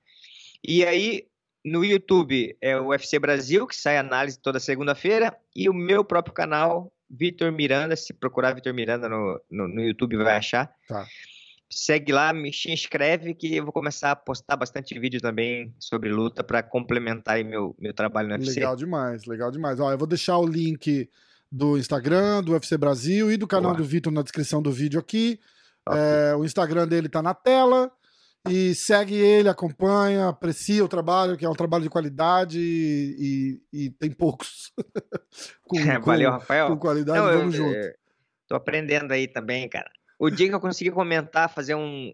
E 0.63 0.85
aí, 0.85 1.27
no 1.65 1.83
YouTube 1.83 2.55
é 2.61 2.77
o 2.77 2.89
UFC 2.89 3.17
Brasil, 3.17 3.65
que 3.65 3.75
sai 3.75 3.97
análise 3.97 4.39
toda 4.39 4.59
segunda-feira, 4.59 5.35
e 5.55 5.67
o 5.67 5.73
meu 5.73 6.05
próprio 6.05 6.33
canal, 6.33 6.93
Vitor 7.09 7.51
Miranda. 7.51 7.95
Se 7.95 8.13
procurar 8.13 8.53
Vitor 8.53 8.73
Miranda 8.73 9.09
no, 9.09 9.41
no, 9.49 9.67
no, 9.67 9.81
YouTube, 9.81 10.15
vai 10.17 10.35
achar. 10.35 10.71
Tá 10.87 11.07
segue 11.69 12.11
lá, 12.11 12.33
me 12.33 12.49
inscreve 12.49 13.33
que 13.35 13.55
eu 13.55 13.63
vou 13.63 13.71
começar 13.71 14.11
a 14.11 14.15
postar 14.15 14.55
bastante 14.55 14.97
vídeo 14.99 15.21
também 15.21 15.73
sobre 15.79 16.09
luta 16.09 16.43
para 16.43 16.63
complementar 16.63 17.43
meu, 17.43 17.75
meu 17.79 17.93
trabalho 17.93 18.27
no 18.27 18.35
UFC. 18.35 18.55
Legal 18.55 18.75
demais, 18.75 19.25
legal 19.25 19.51
demais. 19.51 19.79
Ó, 19.79 19.91
eu 19.91 19.97
vou 19.97 20.07
deixar 20.07 20.37
o 20.37 20.47
link 20.47 21.09
do 21.51 21.77
Instagram, 21.77 22.43
do 22.43 22.53
UFC 22.53 22.77
Brasil 22.77 23.31
e 23.31 23.37
do 23.37 23.47
canal 23.47 23.71
Boa. 23.71 23.83
do 23.83 23.87
Vitor 23.87 24.11
na 24.11 24.23
descrição 24.23 24.61
do 24.61 24.71
vídeo 24.71 24.99
aqui. 24.99 25.39
É, 25.87 26.35
o 26.35 26.43
Instagram 26.43 26.87
dele 26.87 27.07
tá 27.07 27.21
na 27.21 27.33
tela. 27.33 27.91
E 28.47 28.73
segue 28.73 29.15
ele, 29.15 29.49
acompanha, 29.49 30.29
aprecia 30.29 30.83
o 30.83 30.87
trabalho, 30.87 31.35
que 31.35 31.45
é 31.45 31.49
um 31.49 31.55
trabalho 31.55 31.83
de 31.83 31.89
qualidade 31.89 32.57
e, 32.57 33.59
e, 33.73 33.85
e 33.85 33.89
tem 33.91 34.09
poucos. 34.11 34.71
com, 35.67 35.77
é, 35.77 35.99
valeu, 35.99 36.31
Rafael. 36.31 36.67
Com 36.67 36.77
qualidade, 36.77 37.19
Não, 37.19 37.37
vamos 37.37 37.55
eu, 37.55 37.65
junto. 37.65 37.75
Eu, 37.75 37.93
tô 38.47 38.55
aprendendo 38.55 39.11
aí 39.11 39.27
também, 39.27 39.67
cara. 39.67 39.91
O 40.19 40.29
dia 40.29 40.49
que 40.49 40.53
eu 40.53 40.59
conseguir 40.59 40.91
comentar, 40.91 41.49
fazer 41.49 41.75
um 41.75 42.13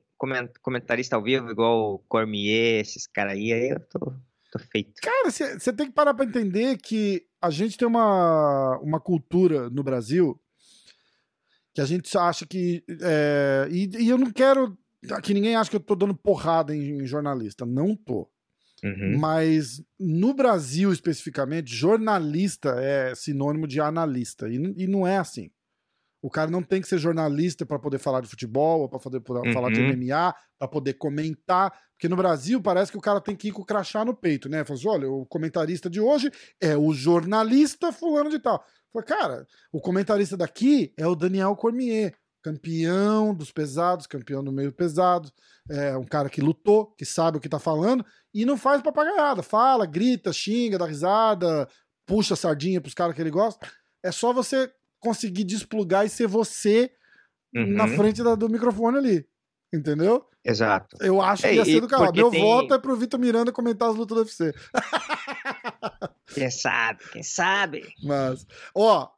comentarista 0.61 1.15
ao 1.15 1.23
vivo, 1.23 1.49
igual 1.49 1.95
o 1.95 1.99
Cormier, 2.07 2.81
esses 2.81 3.07
caras 3.07 3.33
aí, 3.33 3.51
aí 3.51 3.69
eu 3.71 3.79
tô, 3.79 4.13
tô 4.51 4.59
feito. 4.59 4.93
Cara, 5.01 5.31
você 5.31 5.73
tem 5.73 5.87
que 5.87 5.93
parar 5.93 6.13
pra 6.13 6.23
entender 6.23 6.77
que 6.77 7.25
a 7.41 7.49
gente 7.49 7.77
tem 7.77 7.87
uma, 7.87 8.77
uma 8.79 8.99
cultura 8.99 9.71
no 9.71 9.83
Brasil 9.83 10.39
que 11.73 11.81
a 11.81 11.85
gente 11.85 12.17
acha 12.17 12.45
que. 12.45 12.83
É, 13.01 13.67
e, 13.69 13.89
e, 13.97 14.09
eu 14.09 14.17
não 14.17 14.31
quero 14.31 14.77
que 15.21 15.33
ninguém 15.33 15.55
ache 15.55 15.69
que 15.69 15.75
eu 15.75 15.81
tô 15.81 15.93
dando 15.93 16.15
porrada 16.15 16.73
em, 16.73 17.01
em 17.01 17.05
jornalista. 17.05 17.65
Não 17.65 17.95
tô. 17.95 18.29
Uhum. 18.83 19.17
Mas 19.17 19.83
no 19.99 20.33
Brasil, 20.33 20.93
especificamente, 20.93 21.75
jornalista 21.75 22.69
é 22.79 23.13
sinônimo 23.13 23.67
de 23.67 23.81
analista. 23.81 24.47
E, 24.47 24.55
e 24.77 24.87
não 24.87 25.05
é 25.05 25.17
assim. 25.17 25.49
O 26.25 26.29
cara 26.31 26.49
não 26.49 26.63
tem 26.63 26.81
que 26.81 26.87
ser 26.87 26.97
jornalista 26.97 27.67
para 27.67 27.77
poder 27.77 27.99
falar 27.99 28.19
de 28.19 28.27
futebol, 28.27 28.89
para 28.89 28.97
poder, 28.97 29.19
poder 29.19 29.47
uhum. 29.47 29.53
falar 29.53 29.71
de 29.71 29.79
MMA, 29.79 30.33
para 30.57 30.67
poder 30.67 30.93
comentar. 30.93 31.71
Porque 31.91 32.09
no 32.09 32.15
Brasil 32.15 32.59
parece 32.59 32.91
que 32.91 32.97
o 32.97 33.01
cara 33.01 33.21
tem 33.21 33.35
que 33.35 33.49
ir 33.49 33.51
com 33.51 33.61
o 33.61 33.65
crachá 33.65 34.03
no 34.03 34.15
peito, 34.15 34.49
né? 34.49 34.65
Fala 34.65 34.79
assim, 34.79 34.87
olha, 34.87 35.07
o 35.07 35.23
comentarista 35.27 35.87
de 35.87 36.01
hoje 36.01 36.31
é 36.59 36.75
o 36.75 36.91
jornalista 36.95 37.91
fulano 37.91 38.31
de 38.31 38.39
tal. 38.39 38.65
Fala, 38.91 39.05
cara, 39.05 39.47
o 39.71 39.79
comentarista 39.79 40.35
daqui 40.35 40.91
é 40.97 41.05
o 41.05 41.13
Daniel 41.13 41.55
Cormier, 41.55 42.15
campeão 42.41 43.31
dos 43.31 43.51
pesados, 43.51 44.07
campeão 44.07 44.43
do 44.43 44.51
meio 44.51 44.71
pesado, 44.71 45.31
é 45.69 45.95
um 45.95 46.05
cara 46.05 46.27
que 46.27 46.41
lutou, 46.41 46.87
que 46.97 47.05
sabe 47.05 47.37
o 47.37 47.39
que 47.39 47.47
tá 47.47 47.59
falando, 47.59 48.03
e 48.33 48.45
não 48.45 48.57
faz 48.57 48.81
papagaiada. 48.81 49.43
Fala, 49.43 49.85
grita, 49.85 50.33
xinga, 50.33 50.79
dá 50.79 50.87
risada, 50.87 51.69
puxa 52.03 52.33
a 52.33 52.37
sardinha 52.37 52.81
pros 52.81 52.95
caras 52.95 53.15
que 53.15 53.21
ele 53.21 53.29
gosta. 53.29 53.69
É 54.03 54.11
só 54.11 54.33
você 54.33 54.71
conseguir 55.05 55.43
desplugar 55.43 56.05
e 56.05 56.09
ser 56.09 56.27
você 56.27 56.91
uhum. 57.55 57.73
na 57.73 57.87
frente 57.87 58.23
da, 58.23 58.33
do 58.33 58.49
microfone 58.49 58.97
ali. 58.97 59.27
Entendeu? 59.73 60.25
Exato. 60.43 60.97
Eu 61.01 61.21
acho 61.21 61.43
que 61.43 61.49
é, 61.49 61.55
ia 61.55 61.65
ser 61.65 61.81
do 61.81 61.87
canal. 61.87 62.11
Meu 62.13 62.29
tem... 62.29 62.41
voto 62.41 62.73
é 62.73 62.79
pro 62.79 62.95
Vitor 62.95 63.19
Miranda 63.19 63.51
comentar 63.51 63.89
as 63.89 63.95
lutas 63.95 64.15
do 64.15 64.21
UFC. 64.21 64.53
quem 66.33 66.49
sabe, 66.49 67.03
quem 67.11 67.23
sabe. 67.23 67.83
Mas, 68.03 68.45
ó, 68.75 69.09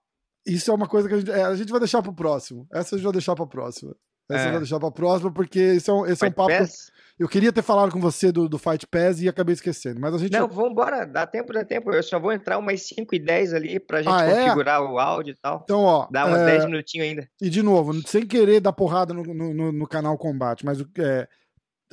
isso 0.45 0.71
é 0.71 0.73
uma 0.73 0.87
coisa 0.87 1.07
que 1.07 1.15
a 1.15 1.19
gente, 1.19 1.31
é, 1.31 1.43
a 1.43 1.55
gente 1.55 1.71
vai 1.71 1.79
deixar 1.79 2.01
pro 2.01 2.13
próximo. 2.13 2.67
Essa 2.71 2.95
a 2.95 2.97
gente 2.97 3.03
vai 3.03 3.13
deixar 3.13 3.35
pra 3.35 3.45
próxima. 3.45 3.95
Essa 4.29 4.43
é. 4.43 4.47
eu 4.47 4.51
vou 4.51 4.59
deixar 4.59 4.79
pra 4.79 4.91
próxima, 4.91 5.31
porque 5.31 5.59
esse 5.59 5.89
é 5.89 5.93
um, 5.93 6.05
esse 6.05 6.23
é 6.23 6.27
um 6.27 6.31
papo. 6.31 6.49
Pass? 6.49 6.91
Eu 7.19 7.27
queria 7.27 7.51
ter 7.51 7.63
falado 7.63 7.91
com 7.91 7.99
você 7.99 8.31
do, 8.31 8.47
do 8.47 8.59
Fight 8.59 8.85
Pass 8.85 9.21
e 9.21 9.27
acabei 9.27 9.53
esquecendo. 9.53 9.99
Mas 9.99 10.13
a 10.13 10.17
gente. 10.19 10.33
Não, 10.33 10.47
vamos 10.47 10.71
embora, 10.71 11.03
dá 11.03 11.25
tempo, 11.25 11.51
dá 11.51 11.65
tempo. 11.65 11.91
Eu 11.91 12.03
só 12.03 12.19
vou 12.19 12.31
entrar 12.31 12.59
umas 12.59 12.83
5 12.83 13.15
e 13.15 13.19
10 13.19 13.53
ali 13.55 13.79
pra 13.79 14.03
gente 14.03 14.13
ah, 14.13 14.23
é? 14.23 14.43
configurar 14.43 14.83
o 14.83 14.99
áudio 14.99 15.31
e 15.31 15.35
tal. 15.35 15.61
Então, 15.63 15.81
ó. 15.81 16.07
Dá 16.11 16.27
uns 16.27 16.37
é... 16.37 16.45
10 16.45 16.65
minutinhos 16.65 17.07
ainda. 17.07 17.29
E 17.41 17.49
de 17.49 17.63
novo, 17.63 18.07
sem 18.07 18.25
querer 18.25 18.59
dar 18.59 18.71
porrada 18.71 19.15
no, 19.15 19.23
no, 19.23 19.71
no 19.71 19.87
canal 19.87 20.15
Combate, 20.15 20.63
mas 20.63 20.79
é, 20.99 21.27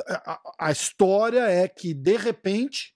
a, 0.09 0.41
a, 0.59 0.73
história 0.73 1.49
é 1.49 1.69
que, 1.69 1.95
de 1.95 2.17
repente, 2.17 2.95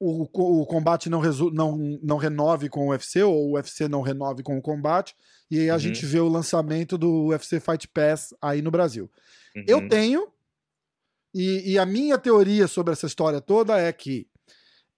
o, 0.00 0.24
o 0.62 0.66
combate 0.66 1.08
não, 1.08 1.20
não, 1.52 1.76
não 2.02 2.16
renove 2.16 2.68
com 2.68 2.88
o 2.88 2.90
UFC, 2.90 3.22
ou 3.22 3.50
o 3.50 3.54
UFC 3.54 3.86
não 3.86 4.02
renove 4.02 4.42
com 4.42 4.58
o 4.58 4.62
combate, 4.62 5.14
e 5.50 5.60
aí 5.60 5.70
a 5.70 5.74
uhum. 5.74 5.78
gente 5.78 6.04
vê 6.06 6.20
o 6.20 6.28
lançamento 6.28 6.96
do 6.96 7.26
UFC 7.26 7.60
Fight 7.60 7.88
Pass 7.88 8.34
aí 8.40 8.62
no 8.62 8.70
Brasil. 8.70 9.10
Uhum. 9.54 9.64
Eu 9.66 9.88
tenho, 9.88 10.28
e, 11.34 11.72
e, 11.72 11.78
a 11.78 11.86
minha 11.86 12.18
teoria 12.18 12.66
sobre 12.66 12.92
essa 12.92 13.06
história 13.06 13.40
toda 13.40 13.78
é 13.78 13.92
que 13.92 14.28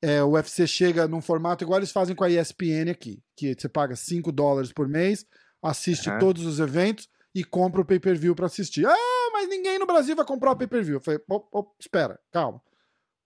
é, 0.03 0.22
o 0.22 0.32
UFC 0.32 0.66
chega 0.66 1.09
num 1.09 1.22
formato 1.22 1.64
igual 1.64 1.78
eles 1.78 1.90
fazem 1.90 2.14
com 2.14 2.24
a 2.24 2.30
ESPN 2.30 2.90
aqui, 2.90 3.22
que 3.34 3.55
você 3.55 3.68
paga 3.68 3.97
5 3.97 4.30
dólares 4.30 4.72
por 4.72 4.86
mês, 4.86 5.26
assiste 5.62 6.11
uhum. 6.11 6.18
todos 6.18 6.44
os 6.44 6.61
eventos 6.61 7.09
e 7.34 7.44
compra 7.44 7.80
o 7.80 7.84
pay-per-view 7.84 8.34
para 8.34 8.47
assistir. 8.47 8.86
Ah, 8.86 9.30
mas 9.32 9.49
ninguém 9.49 9.78
no 9.78 9.86
Brasil 9.86 10.16
vai 10.16 10.24
comprar 10.24 10.53
o 10.53 10.57
pay-per-view. 10.57 11.01
Falei, 11.01 11.20
oh, 11.28 11.47
oh, 11.53 11.66
espera, 11.78 12.18
calma. 12.32 12.62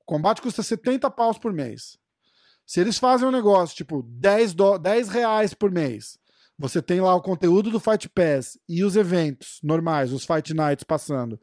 O 0.01 0.05
combate 0.05 0.43
custa 0.43 0.63
70 0.63 1.09
paus 1.11 1.39
por 1.39 1.53
mês. 1.53 1.97
Se 2.67 2.81
eles 2.81 2.99
fazem 2.99 3.27
um 3.27 3.33
negócio 3.33 3.77
tipo 3.77 4.03
10, 4.03 4.55
do... 4.55 4.79
10 4.79 5.09
reais 5.09 5.55
por 5.55 5.71
mês, 5.71 6.19
você 6.61 6.83
tem 6.83 7.01
lá 7.01 7.15
o 7.15 7.23
conteúdo 7.23 7.71
do 7.71 7.81
Fight 7.81 8.09
Pass 8.11 8.59
e 8.69 8.85
os 8.85 8.95
eventos 8.95 9.59
normais, 9.63 10.13
os 10.13 10.25
Fight 10.25 10.53
Nights 10.53 10.85
passando 10.85 11.41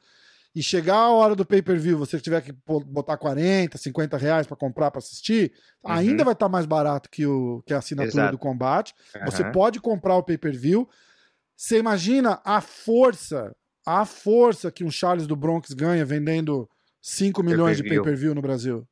e 0.58 0.64
chegar 0.64 0.96
a 0.96 1.12
hora 1.12 1.36
do 1.36 1.46
pay-per-view, 1.46 2.00
você 2.00 2.20
tiver 2.20 2.42
que 2.42 2.52
botar 2.66 3.16
40, 3.16 3.78
50 3.78 4.18
reais 4.18 4.48
para 4.48 4.58
comprar 4.58 4.90
para 4.90 4.98
assistir, 4.98 5.54
uhum. 5.84 5.92
ainda 5.92 6.24
vai 6.24 6.34
estar 6.34 6.48
tá 6.48 6.52
mais 6.52 6.66
barato 6.66 7.12
que, 7.12 7.28
o, 7.28 7.62
que 7.64 7.76
a 7.76 7.78
assinatura 7.78 8.24
Exato. 8.24 8.32
do 8.32 8.40
combate. 8.40 8.96
Uhum. 9.16 9.26
Você 9.26 9.52
pode 9.52 9.80
comprar 9.80 10.16
o 10.16 10.24
pay-per-view. 10.24 10.90
Você 11.56 11.78
imagina 11.78 12.42
a 12.44 12.60
força, 12.60 13.56
a 13.86 14.04
força 14.04 14.72
que 14.72 14.84
um 14.84 14.90
Charles 14.90 15.28
do 15.28 15.36
Bronx 15.36 15.74
ganha 15.74 16.04
vendendo 16.04 16.68
5 17.02 17.44
milhões 17.44 17.78
pay 17.80 17.84
de 17.84 17.96
pay-per-view 17.96 18.34
no 18.34 18.42
Brasil. 18.42 18.84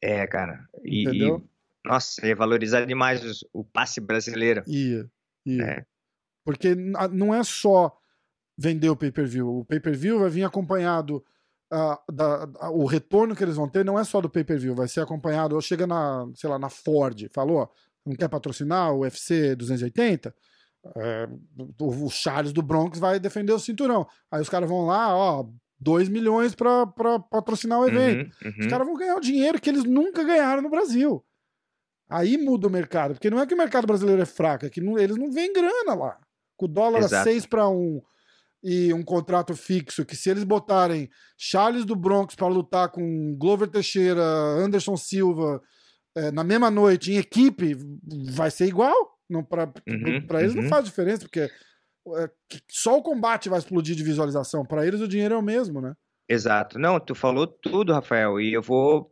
É, 0.00 0.26
cara. 0.28 0.64
E, 0.84 1.02
Entendeu? 1.02 1.44
E, 1.44 1.49
nossa, 1.84 2.26
ia 2.26 2.36
valorizar 2.36 2.84
demais 2.84 3.44
o 3.52 3.64
passe 3.64 4.00
brasileiro. 4.00 4.62
Ia, 4.66 5.10
ia. 5.46 5.64
É. 5.64 5.84
Porque 6.44 6.74
não 6.74 7.34
é 7.34 7.42
só 7.42 7.96
vender 8.56 8.90
o 8.90 8.96
pay-per-view. 8.96 9.60
O 9.60 9.64
pay-per-view 9.64 10.20
vai 10.20 10.30
vir 10.30 10.44
acompanhado. 10.44 11.24
Uh, 11.72 12.12
da, 12.12 12.46
uh, 12.46 12.72
o 12.72 12.84
retorno 12.84 13.36
que 13.36 13.44
eles 13.44 13.54
vão 13.54 13.68
ter 13.68 13.84
não 13.84 13.96
é 13.96 14.02
só 14.02 14.20
do 14.20 14.28
pay-per-view, 14.28 14.74
vai 14.74 14.88
ser 14.88 15.00
acompanhado. 15.00 15.54
Ou 15.54 15.60
chega 15.60 15.86
na, 15.86 16.28
sei 16.34 16.50
lá, 16.50 16.58
na 16.58 16.68
Ford, 16.68 17.28
falou: 17.32 17.70
não 18.04 18.14
quer 18.14 18.28
patrocinar 18.28 18.92
o 18.92 19.00
UFC 19.00 19.54
280? 19.54 20.34
É, 20.96 21.28
o, 21.78 22.06
o 22.06 22.10
Charles 22.10 22.52
do 22.52 22.62
Bronx 22.62 22.98
vai 22.98 23.20
defender 23.20 23.52
o 23.52 23.58
cinturão. 23.58 24.06
Aí 24.30 24.40
os 24.40 24.48
caras 24.48 24.68
vão 24.68 24.86
lá, 24.86 25.14
ó, 25.14 25.46
2 25.78 26.08
milhões 26.08 26.54
para 26.54 26.86
patrocinar 27.30 27.80
o 27.80 27.88
evento. 27.88 28.30
Uhum, 28.44 28.50
uhum. 28.50 28.60
Os 28.60 28.66
caras 28.66 28.86
vão 28.86 28.96
ganhar 28.96 29.16
o 29.16 29.20
dinheiro 29.20 29.60
que 29.60 29.70
eles 29.70 29.84
nunca 29.84 30.24
ganharam 30.24 30.62
no 30.62 30.70
Brasil. 30.70 31.24
Aí 32.10 32.36
muda 32.36 32.66
o 32.66 32.70
mercado, 32.70 33.14
porque 33.14 33.30
não 33.30 33.40
é 33.40 33.46
que 33.46 33.54
o 33.54 33.58
mercado 33.58 33.86
brasileiro 33.86 34.20
é 34.20 34.26
fraco, 34.26 34.66
é 34.66 34.70
que 34.70 34.80
não, 34.80 34.98
eles 34.98 35.16
não 35.16 35.30
vêm 35.30 35.52
grana 35.52 35.94
lá. 35.94 36.18
Com 36.56 36.66
o 36.66 36.68
dólar 36.68 36.98
Exato. 36.98 37.28
a 37.28 37.32
6 37.32 37.46
para 37.46 37.68
1, 37.68 38.02
e 38.62 38.92
um 38.92 39.02
contrato 39.02 39.54
fixo 39.54 40.04
que 40.04 40.14
se 40.14 40.28
eles 40.28 40.44
botarem 40.44 41.08
Charles 41.38 41.84
do 41.84 41.96
Bronx 41.96 42.34
para 42.34 42.46
lutar 42.46 42.90
com 42.90 43.34
Glover 43.38 43.68
Teixeira, 43.68 44.22
Anderson 44.22 44.96
Silva 44.96 45.62
é, 46.14 46.30
na 46.30 46.44
mesma 46.44 46.70
noite 46.70 47.12
em 47.12 47.16
equipe, 47.16 47.76
vai 48.34 48.50
ser 48.50 48.66
igual. 48.66 48.94
Não 49.28 49.44
para 49.44 49.72
uhum, 49.88 50.40
eles 50.40 50.54
uhum. 50.54 50.62
não 50.62 50.68
faz 50.68 50.84
diferença 50.84 51.22
porque 51.22 51.40
é, 51.40 52.30
só 52.68 52.98
o 52.98 53.02
combate 53.02 53.48
vai 53.48 53.58
explodir 53.58 53.94
de 53.94 54.02
visualização. 54.02 54.64
Para 54.64 54.86
eles 54.86 55.00
o 55.00 55.08
dinheiro 55.08 55.34
é 55.34 55.38
o 55.38 55.42
mesmo, 55.42 55.80
né? 55.80 55.94
Exato. 56.28 56.78
Não, 56.78 56.98
tu 56.98 57.14
falou 57.14 57.46
tudo, 57.46 57.92
Rafael, 57.92 58.40
e 58.40 58.52
eu 58.52 58.62
vou 58.62 59.10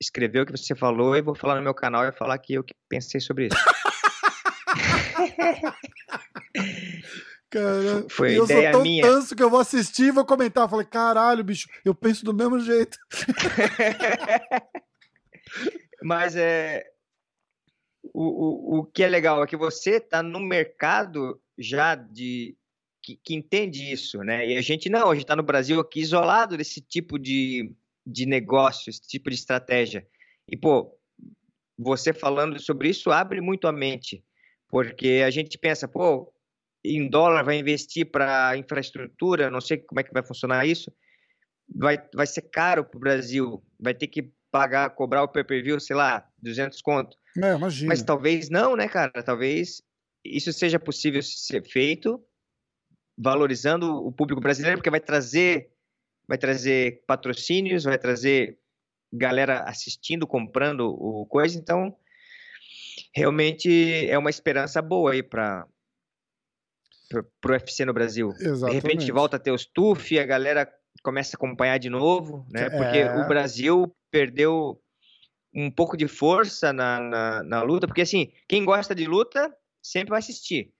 escrever 0.00 0.42
o 0.42 0.46
que 0.46 0.52
você 0.52 0.74
falou 0.74 1.16
e 1.16 1.22
vou 1.22 1.34
falar 1.34 1.56
no 1.56 1.62
meu 1.62 1.74
canal 1.74 2.04
e 2.04 2.12
falar 2.12 2.34
aqui 2.34 2.58
o 2.58 2.64
que 2.64 2.74
pensei 2.88 3.20
sobre 3.20 3.48
isso. 3.48 3.56
Cara, 7.48 8.04
Foi 8.10 8.36
eu 8.36 8.46
sou 8.46 8.60
tão 8.72 8.82
minha. 8.82 9.02
tanso 9.02 9.36
que 9.36 9.42
eu 9.42 9.48
vou 9.48 9.60
assistir 9.60 10.06
e 10.06 10.10
vou 10.10 10.24
comentar. 10.24 10.64
Eu 10.64 10.68
falei, 10.68 10.86
caralho, 10.86 11.44
bicho, 11.44 11.68
eu 11.84 11.94
penso 11.94 12.24
do 12.24 12.34
mesmo 12.34 12.58
jeito. 12.60 12.98
Mas 16.02 16.36
é. 16.36 16.84
O, 18.12 18.22
o, 18.22 18.78
o 18.80 18.84
que 18.84 19.02
é 19.02 19.08
legal 19.08 19.42
é 19.42 19.46
que 19.46 19.56
você 19.56 20.00
tá 20.00 20.22
no 20.22 20.40
mercado 20.40 21.40
já 21.58 21.94
de. 21.94 22.56
Que, 23.02 23.16
que 23.22 23.34
entende 23.34 23.92
isso, 23.92 24.18
né? 24.18 24.48
E 24.48 24.56
a 24.56 24.60
gente 24.60 24.90
não, 24.90 25.10
a 25.10 25.14
gente 25.14 25.26
tá 25.26 25.36
no 25.36 25.42
Brasil 25.42 25.78
aqui 25.78 26.00
isolado 26.00 26.56
desse 26.56 26.80
tipo 26.80 27.18
de, 27.18 27.72
de 28.06 28.26
negócio, 28.26 28.90
esse 28.90 29.00
tipo 29.00 29.28
de 29.28 29.36
estratégia. 29.36 30.06
E, 30.48 30.56
pô, 30.56 30.96
você 31.76 32.12
falando 32.12 32.58
sobre 32.60 32.88
isso 32.88 33.10
abre 33.10 33.40
muito 33.40 33.66
a 33.66 33.72
mente, 33.72 34.24
porque 34.68 35.22
a 35.24 35.30
gente 35.30 35.58
pensa, 35.58 35.88
pô, 35.88 36.32
em 36.84 37.08
dólar 37.08 37.42
vai 37.42 37.58
investir 37.58 38.10
para 38.10 38.56
infraestrutura, 38.56 39.50
não 39.50 39.60
sei 39.60 39.78
como 39.78 40.00
é 40.00 40.04
que 40.04 40.12
vai 40.12 40.24
funcionar 40.24 40.66
isso, 40.66 40.92
vai, 41.74 41.98
vai 42.14 42.26
ser 42.26 42.42
caro 42.42 42.84
para 42.84 42.96
o 42.96 43.00
Brasil, 43.00 43.62
vai 43.78 43.92
ter 43.92 44.06
que 44.06 44.30
pagar, 44.50 44.88
cobrar 44.90 45.22
o 45.22 45.28
pay-per-view, 45.28 45.80
sei 45.80 45.96
lá, 45.96 46.26
200 46.38 46.80
conto. 46.80 47.16
É, 47.36 47.54
imagina. 47.54 47.88
Mas 47.88 48.02
talvez 48.02 48.48
não, 48.48 48.76
né, 48.76 48.88
cara? 48.88 49.22
Talvez 49.22 49.82
isso 50.24 50.52
seja 50.52 50.78
possível 50.78 51.22
ser 51.22 51.62
feito 51.68 52.22
valorizando 53.18 54.06
o 54.06 54.12
público 54.12 54.40
brasileiro, 54.40 54.78
porque 54.78 54.90
vai 54.90 55.00
trazer 55.00 55.70
vai 56.28 56.38
trazer 56.38 57.04
patrocínios, 57.06 57.84
vai 57.84 57.98
trazer 57.98 58.58
galera 59.12 59.60
assistindo, 59.60 60.26
comprando 60.26 60.88
o 60.88 61.26
coisa, 61.26 61.58
então 61.58 61.96
realmente 63.14 64.08
é 64.08 64.18
uma 64.18 64.30
esperança 64.30 64.82
boa 64.82 65.12
aí 65.12 65.22
para 65.22 65.66
pro 67.40 67.52
UFC 67.52 67.84
no 67.84 67.94
Brasil. 67.94 68.30
Exatamente. 68.40 68.68
De 68.68 68.74
repente 68.74 69.12
volta 69.12 69.36
a 69.36 69.40
ter 69.40 69.52
os 69.52 69.64
TUF, 69.64 70.18
a 70.18 70.26
galera 70.26 70.68
começa 71.02 71.36
a 71.36 71.38
acompanhar 71.38 71.78
de 71.78 71.88
novo, 71.88 72.44
né? 72.50 72.68
Porque 72.68 72.98
é... 72.98 73.16
o 73.16 73.28
Brasil 73.28 73.94
perdeu 74.10 74.80
um 75.54 75.70
pouco 75.70 75.96
de 75.96 76.08
força 76.08 76.72
na, 76.72 77.00
na, 77.00 77.42
na, 77.42 77.62
luta, 77.62 77.86
porque 77.86 78.02
assim, 78.02 78.30
quem 78.48 78.64
gosta 78.64 78.94
de 78.94 79.06
luta 79.06 79.54
sempre 79.80 80.10
vai 80.10 80.18
assistir. 80.18 80.72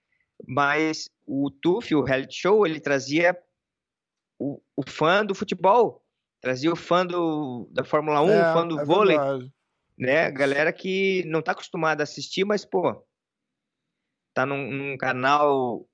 Mas 0.47 1.09
o 1.25 1.51
TUF, 1.51 1.95
o 1.95 2.03
reality 2.03 2.35
show, 2.35 2.67
ele 2.67 2.81
trazia 2.81 3.37
o, 4.39 4.61
o 4.77 4.83
fã 4.89 5.25
do 5.25 5.35
futebol, 5.35 6.05
trazia 6.41 6.73
o 6.73 6.77
fã 6.77 7.07
do, 7.07 7.69
da 7.73 7.85
Fórmula 7.85 8.23
1, 8.23 8.31
é, 8.31 8.51
o 8.51 8.53
fã 8.53 8.69
do 8.69 8.81
é 8.81 8.85
vôlei. 8.85 9.17
Verdade. 9.17 9.53
Né? 9.99 10.31
Galera 10.31 10.73
que 10.73 11.25
não 11.27 11.41
está 11.41 11.53
acostumada 11.53 12.03
a 12.03 12.05
assistir, 12.05 12.45
mas, 12.45 12.65
pô, 12.65 13.05
tá 14.35 14.45
num, 14.45 14.71
num 14.71 14.99
canal 14.99 15.89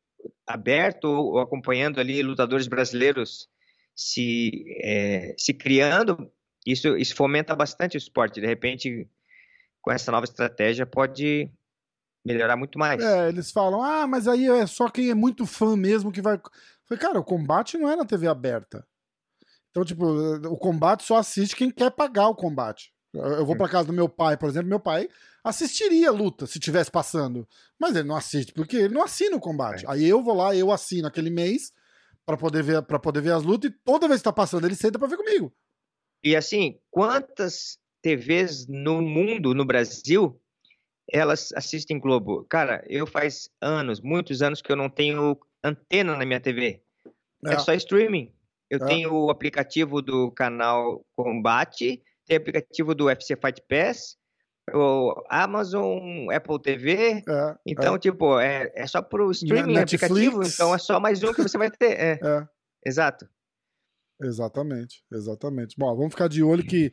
aberto 0.47 1.05
ou 1.05 1.39
acompanhando 1.39 2.01
ali 2.01 2.23
lutadores 2.23 2.67
brasileiros 2.67 3.49
se, 3.95 4.65
é, 4.83 5.35
se 5.39 5.55
criando, 5.55 6.31
isso, 6.67 6.97
isso 6.97 7.15
fomenta 7.15 7.55
bastante 7.55 7.97
o 7.97 7.99
esporte. 7.99 8.41
De 8.41 8.47
repente, 8.47 9.09
com 9.81 9.91
essa 9.93 10.11
nova 10.11 10.25
estratégia, 10.25 10.87
pode 10.87 11.51
melhorar 12.25 12.57
muito 12.57 12.79
mais. 12.79 13.03
É, 13.03 13.29
eles 13.29 13.51
falam, 13.51 13.83
ah, 13.83 14.07
mas 14.07 14.29
aí 14.29 14.49
é 14.49 14.67
só 14.67 14.89
quem 14.89 15.11
é 15.11 15.15
muito 15.15 15.45
fã 15.45 15.77
mesmo 15.77 16.13
que 16.13 16.23
vai. 16.23 16.41
Falei, 16.89 17.01
cara, 17.01 17.19
o 17.19 17.25
combate 17.25 17.79
não 17.79 17.91
é 17.91 17.97
na 17.97 18.05
TV 18.05 18.27
aberta. 18.27 18.87
Então, 19.71 19.85
tipo, 19.85 20.05
o 20.05 20.57
combate 20.57 21.03
só 21.03 21.17
assiste 21.17 21.57
quem 21.57 21.71
quer 21.71 21.91
pagar 21.91 22.29
o 22.29 22.35
combate. 22.35 22.93
Eu 23.15 23.45
vou 23.45 23.57
para 23.57 23.69
casa 23.69 23.87
do 23.87 23.93
meu 23.93 24.09
pai, 24.09 24.37
por 24.37 24.49
exemplo, 24.49 24.69
meu 24.69 24.81
pai 24.81 25.09
assistiria 25.45 26.09
a 26.09 26.13
luta 26.13 26.47
se 26.47 26.59
tivesse 26.59 26.91
passando, 26.91 27.47
mas 27.79 27.95
ele 27.95 28.09
não 28.09 28.17
assiste 28.17 28.53
porque 28.53 28.77
ele 28.77 28.95
não 28.95 29.03
assina 29.03 29.37
o 29.37 29.41
combate. 29.41 29.85
É. 29.85 29.91
Aí 29.91 30.09
eu 30.09 30.23
vou 30.23 30.35
lá, 30.35 30.55
eu 30.55 30.71
assino 30.71 31.09
aquele 31.09 31.31
mês 31.31 31.73
para 32.25 32.37
poder 32.37 32.63
ver 32.63 32.83
para 32.83 32.99
poder 32.99 33.21
ver 33.21 33.33
as 33.33 33.43
lutas 33.43 33.71
e 33.71 33.75
toda 33.85 34.09
vez 34.09 34.21
que 34.21 34.25
tá 34.25 34.33
passando 34.33 34.67
ele 34.67 34.77
senta 34.77 34.99
para 34.99 35.09
ver 35.09 35.17
comigo. 35.17 35.53
E 36.25 36.37
assim, 36.37 36.79
quantas 36.91 37.79
TVs 38.01 38.67
no 38.69 39.03
mundo, 39.03 39.55
no 39.55 39.65
Brasil, 39.65 40.41
elas 41.11 41.53
assistem 41.53 41.99
Globo? 41.99 42.47
Cara, 42.49 42.85
eu 42.89 43.07
faz 43.07 43.51
anos, 43.61 44.01
muitos 44.01 44.41
anos 44.41 44.63
que 44.63 44.71
eu 44.71 44.77
não 44.77 44.89
tenho 44.89 45.37
antena 45.63 46.17
na 46.17 46.25
minha 46.25 46.41
TV. 46.41 46.83
É, 47.47 47.55
é 47.55 47.59
só 47.59 47.73
streaming. 47.75 48.33
Eu 48.71 48.79
é. 48.83 48.87
tenho 48.87 49.13
o 49.15 49.31
aplicativo 49.31 50.01
do 50.01 50.31
canal 50.31 51.05
Combate 51.17 52.03
tem 52.27 52.37
aplicativo 52.37 52.95
do 52.95 53.07
UFC 53.07 53.37
Fight 53.37 53.61
Pass, 53.69 54.17
o 54.73 55.13
Amazon, 55.29 56.31
Apple 56.33 56.61
TV. 56.61 57.23
É, 57.29 57.57
Então, 57.67 57.97
é, 57.97 57.99
tipo, 57.99 58.39
é, 58.39 58.71
é 58.75 58.87
só 58.87 59.03
pro 59.03 59.31
streaming 59.33 59.75
Netflix. 59.75 60.05
aplicativo, 60.05 60.43
então 60.45 60.75
é 60.75 60.79
só 60.79 61.01
mais 61.01 61.23
um 61.23 61.33
que 61.33 61.43
você 61.43 61.59
vai 61.59 61.71
ter. 61.71 61.93
É, 61.99 62.13
é, 62.23 62.47
exato. 62.87 63.29
exatamente, 64.23 65.03
exatamente. 65.13 65.75
Bom, 65.77 65.95
vamos 65.97 66.13
ficar 66.13 66.29
de 66.29 66.43
olho 66.43 66.65
que 66.65 66.93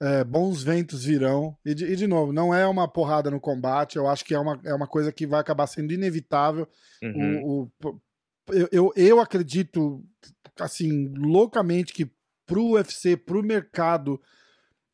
é, 0.00 0.24
bons 0.24 0.62
ventos 0.62 1.04
virão. 1.04 1.56
E 1.64 1.74
de, 1.74 1.84
e 1.84 1.94
de 1.94 2.06
novo, 2.06 2.32
não 2.32 2.54
é 2.54 2.66
uma 2.66 2.88
porrada 2.90 3.30
no 3.30 3.40
combate, 3.40 3.96
eu 3.96 4.08
acho 4.08 4.24
que 4.24 4.34
é 4.34 4.38
uma, 4.38 4.58
é 4.64 4.74
uma 4.74 4.86
coisa 4.86 5.12
que 5.12 5.26
vai 5.26 5.40
acabar 5.40 5.66
sendo 5.66 5.92
inevitável. 5.92 6.66
Uhum. 7.02 7.42
O, 7.44 7.88
o- 7.88 8.00
eu, 8.52 8.68
eu, 8.70 8.92
eu 8.96 9.20
acredito, 9.20 10.02
assim, 10.58 11.12
loucamente 11.16 11.92
que 11.92 12.10
pro 12.46 12.72
UFC, 12.72 13.16
pro 13.16 13.42
mercado, 13.42 14.20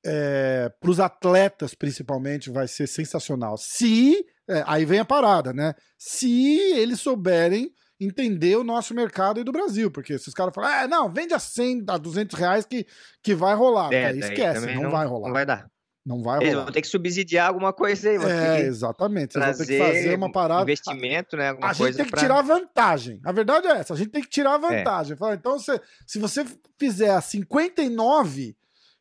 é, 0.05 0.71
pros 0.81 1.01
atletas 1.01 1.75
principalmente, 1.75 2.51
vai 2.51 2.69
ser 2.69 2.87
sensacional. 2.87 3.57
Se, 3.57 4.25
é, 4.49 4.63
aí 4.67 4.85
vem 4.85 5.01
a 5.01 5.05
parada, 5.05 5.53
né? 5.53 5.75
Se 5.99 6.59
eles 6.73 7.01
souberem 7.01 7.73
entender 7.99 8.57
o 8.57 8.65
nosso 8.65 8.95
mercado 8.95 9.41
e 9.41 9.45
do 9.45 9.53
Brasil, 9.53 9.91
porque 9.91 10.19
se 10.19 10.29
os 10.29 10.35
caras 10.35 10.55
falam, 10.55 10.71
ah, 10.71 10.87
não, 10.87 11.11
vende 11.11 11.33
a 11.33 11.39
100, 11.39 11.85
a 11.89 11.97
200 11.97 12.39
reais 12.39 12.67
que, 12.67 12.87
que 13.23 13.35
vai 13.35 13.55
rolar. 13.55 13.93
É, 13.93 14.13
daí 14.13 14.19
esquece, 14.19 14.61
também 14.61 14.81
não, 14.81 14.91
vai 14.91 15.07
rolar. 15.07 15.29
Não 15.29 15.35
vai 15.35 15.47
dar. 15.47 15.71
Não 16.07 16.23
vai 16.23 16.39
Eles 16.39 16.51
rolar. 16.51 16.65
vão 16.67 16.73
ter 16.73 16.83
que 16.83 16.87
subsidiar 16.87 17.49
alguma 17.49 17.73
coisa 17.73 18.09
aí, 18.09 18.17
É, 18.17 18.61
exatamente. 18.61 19.33
Vocês 19.33 19.45
vão 19.59 19.67
ter 19.67 19.73
que 19.73 19.79
fazer 19.85 20.15
uma 20.17 20.31
parada. 20.31 20.63
investimento, 20.63 21.37
né? 21.37 21.49
Alguma 21.49 21.69
A 21.69 21.73
gente 21.73 21.97
tem 21.97 22.05
que 22.05 22.11
pra- 22.13 22.21
tirar 22.21 22.43
vantagem. 22.43 23.21
A 23.25 23.33
verdade 23.33 23.67
é 23.67 23.73
essa, 23.73 23.93
a 23.93 23.97
gente 23.97 24.11
tem 24.11 24.23
que 24.23 24.29
tirar 24.29 24.55
É. 24.55 24.59
vantagem. 24.59 25.17
Fala, 25.17 25.35
Então, 25.35 25.59
se, 25.59 25.81
se 26.07 26.21
você 26.21 26.45
fizer 26.79 27.11
a 27.11 27.21
59, 27.21 28.57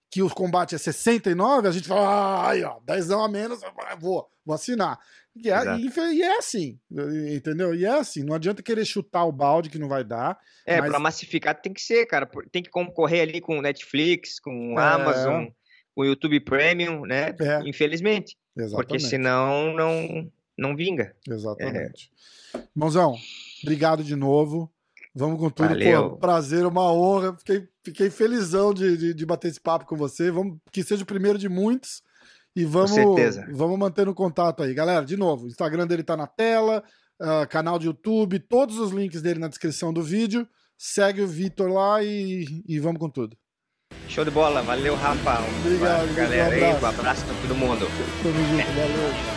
que 0.10 0.24
o 0.24 0.30
combate 0.30 0.74
é 0.74 0.78
69, 0.80 1.68
a 1.68 1.72
gente 1.72 1.88
fala, 1.88 2.08
ah, 2.08 2.49
aí, 2.49 2.64
ó, 2.64 2.80
10 2.84 3.12
a 3.12 3.28
menos, 3.28 3.60
vou, 3.99 4.28
vou 4.45 4.56
assinar. 4.56 4.97
E 5.36 5.51
é, 5.51 5.78
e 6.14 6.22
é 6.24 6.38
assim, 6.38 6.80
entendeu? 7.36 7.76
E 7.76 7.84
é 7.86 7.89
assim, 7.99 8.24
não 8.24 8.34
adianta 8.36 8.64
querer 8.64 8.86
chutar 8.86 9.26
o 9.26 9.32
balde 9.32 9.70
que 9.70 9.78
não 9.78 9.89
vai 9.89 10.03
dar. 10.03 10.39
É, 10.66 10.80
mas- 10.80 10.89
pra 10.89 10.99
massificar 10.99 11.53
tem 11.60 11.74
que 11.74 11.82
ser, 11.82 12.06
cara. 12.06 12.28
Tem 12.51 12.64
que 12.64 12.70
concorrer 12.70 13.22
ali 13.24 13.41
com 13.41 13.62
Netflix, 13.62 14.39
com 14.39 14.80
É. 14.80 14.82
Amazon, 14.84 15.47
o 15.96 16.04
YouTube 16.04 16.39
Premium, 16.41 17.02
né? 17.06 17.34
É. 17.39 17.68
Infelizmente. 17.68 18.38
Exatamente. 18.56 18.76
Porque 18.76 19.00
senão 19.00 19.74
não, 19.74 20.32
não 20.58 20.76
vinga. 20.76 21.16
Exatamente. 21.28 22.12
Mãozão, 22.74 23.16
obrigado 23.64 24.04
de 24.04 24.16
novo. 24.16 24.72
Vamos 25.14 25.39
com 25.39 25.50
tudo. 25.50 25.70
Valeu. 25.70 26.12
Pô, 26.12 26.18
prazer, 26.18 26.66
uma 26.66 26.91
honra. 26.91 27.36
Fiquei, 27.38 27.68
fiquei 27.84 28.10
felizão 28.10 28.74
de, 28.74 28.98
de, 28.98 29.14
de 29.14 29.26
bater 29.26 29.48
esse 29.48 29.62
papo 29.62 29.86
com 29.86 29.96
você. 29.96 30.30
Vamos, 30.30 30.58
que 30.72 30.84
seja 30.84 31.04
o 31.04 31.08
primeiro 31.08 31.38
de 31.38 31.48
muitos. 31.48 32.04
E 32.54 32.66
vamos, 32.66 32.91
certeza. 32.91 33.48
vamos 33.52 33.78
mantendo 33.78 34.14
contato 34.14 34.64
aí. 34.64 34.74
Galera, 34.74 35.06
de 35.06 35.18
novo, 35.18 35.46
o 35.46 35.48
Instagram 35.48 35.88
dele 35.88 36.04
tá 36.04 36.16
na 36.16 36.28
tela, 36.28 36.84
ah, 37.20 37.46
canal 37.46 37.78
de 37.78 37.88
YouTube, 37.88 38.39
todos 38.39 38.80
os 38.80 38.91
links 38.91 39.22
dele 39.22 39.39
na 39.39 39.50
descrição 39.50 39.91
do 39.91 40.02
vídeo. 40.02 40.48
Segue 40.78 41.22
o 41.22 41.28
Vitor 41.28 41.70
lá 41.72 42.04
e, 42.04 42.64
e 42.68 42.80
vamos 42.80 43.00
com 43.00 43.10
tudo. 43.10 43.38
Show 44.07 44.25
de 44.25 44.31
bola. 44.31 44.61
Valeu, 44.63 44.95
Rafa. 44.95 45.43
Obrigado, 45.63 46.15
galera 46.15 46.49
um 46.49 46.53
aí. 46.53 46.63
abraço. 46.71 46.86
Um 46.86 46.99
abraço 46.99 47.25
pra 47.25 47.36
todo 47.41 47.55
mundo. 47.55 47.88
Tamo 48.23 48.33
junto, 48.47 48.67
valeu. 48.73 49.34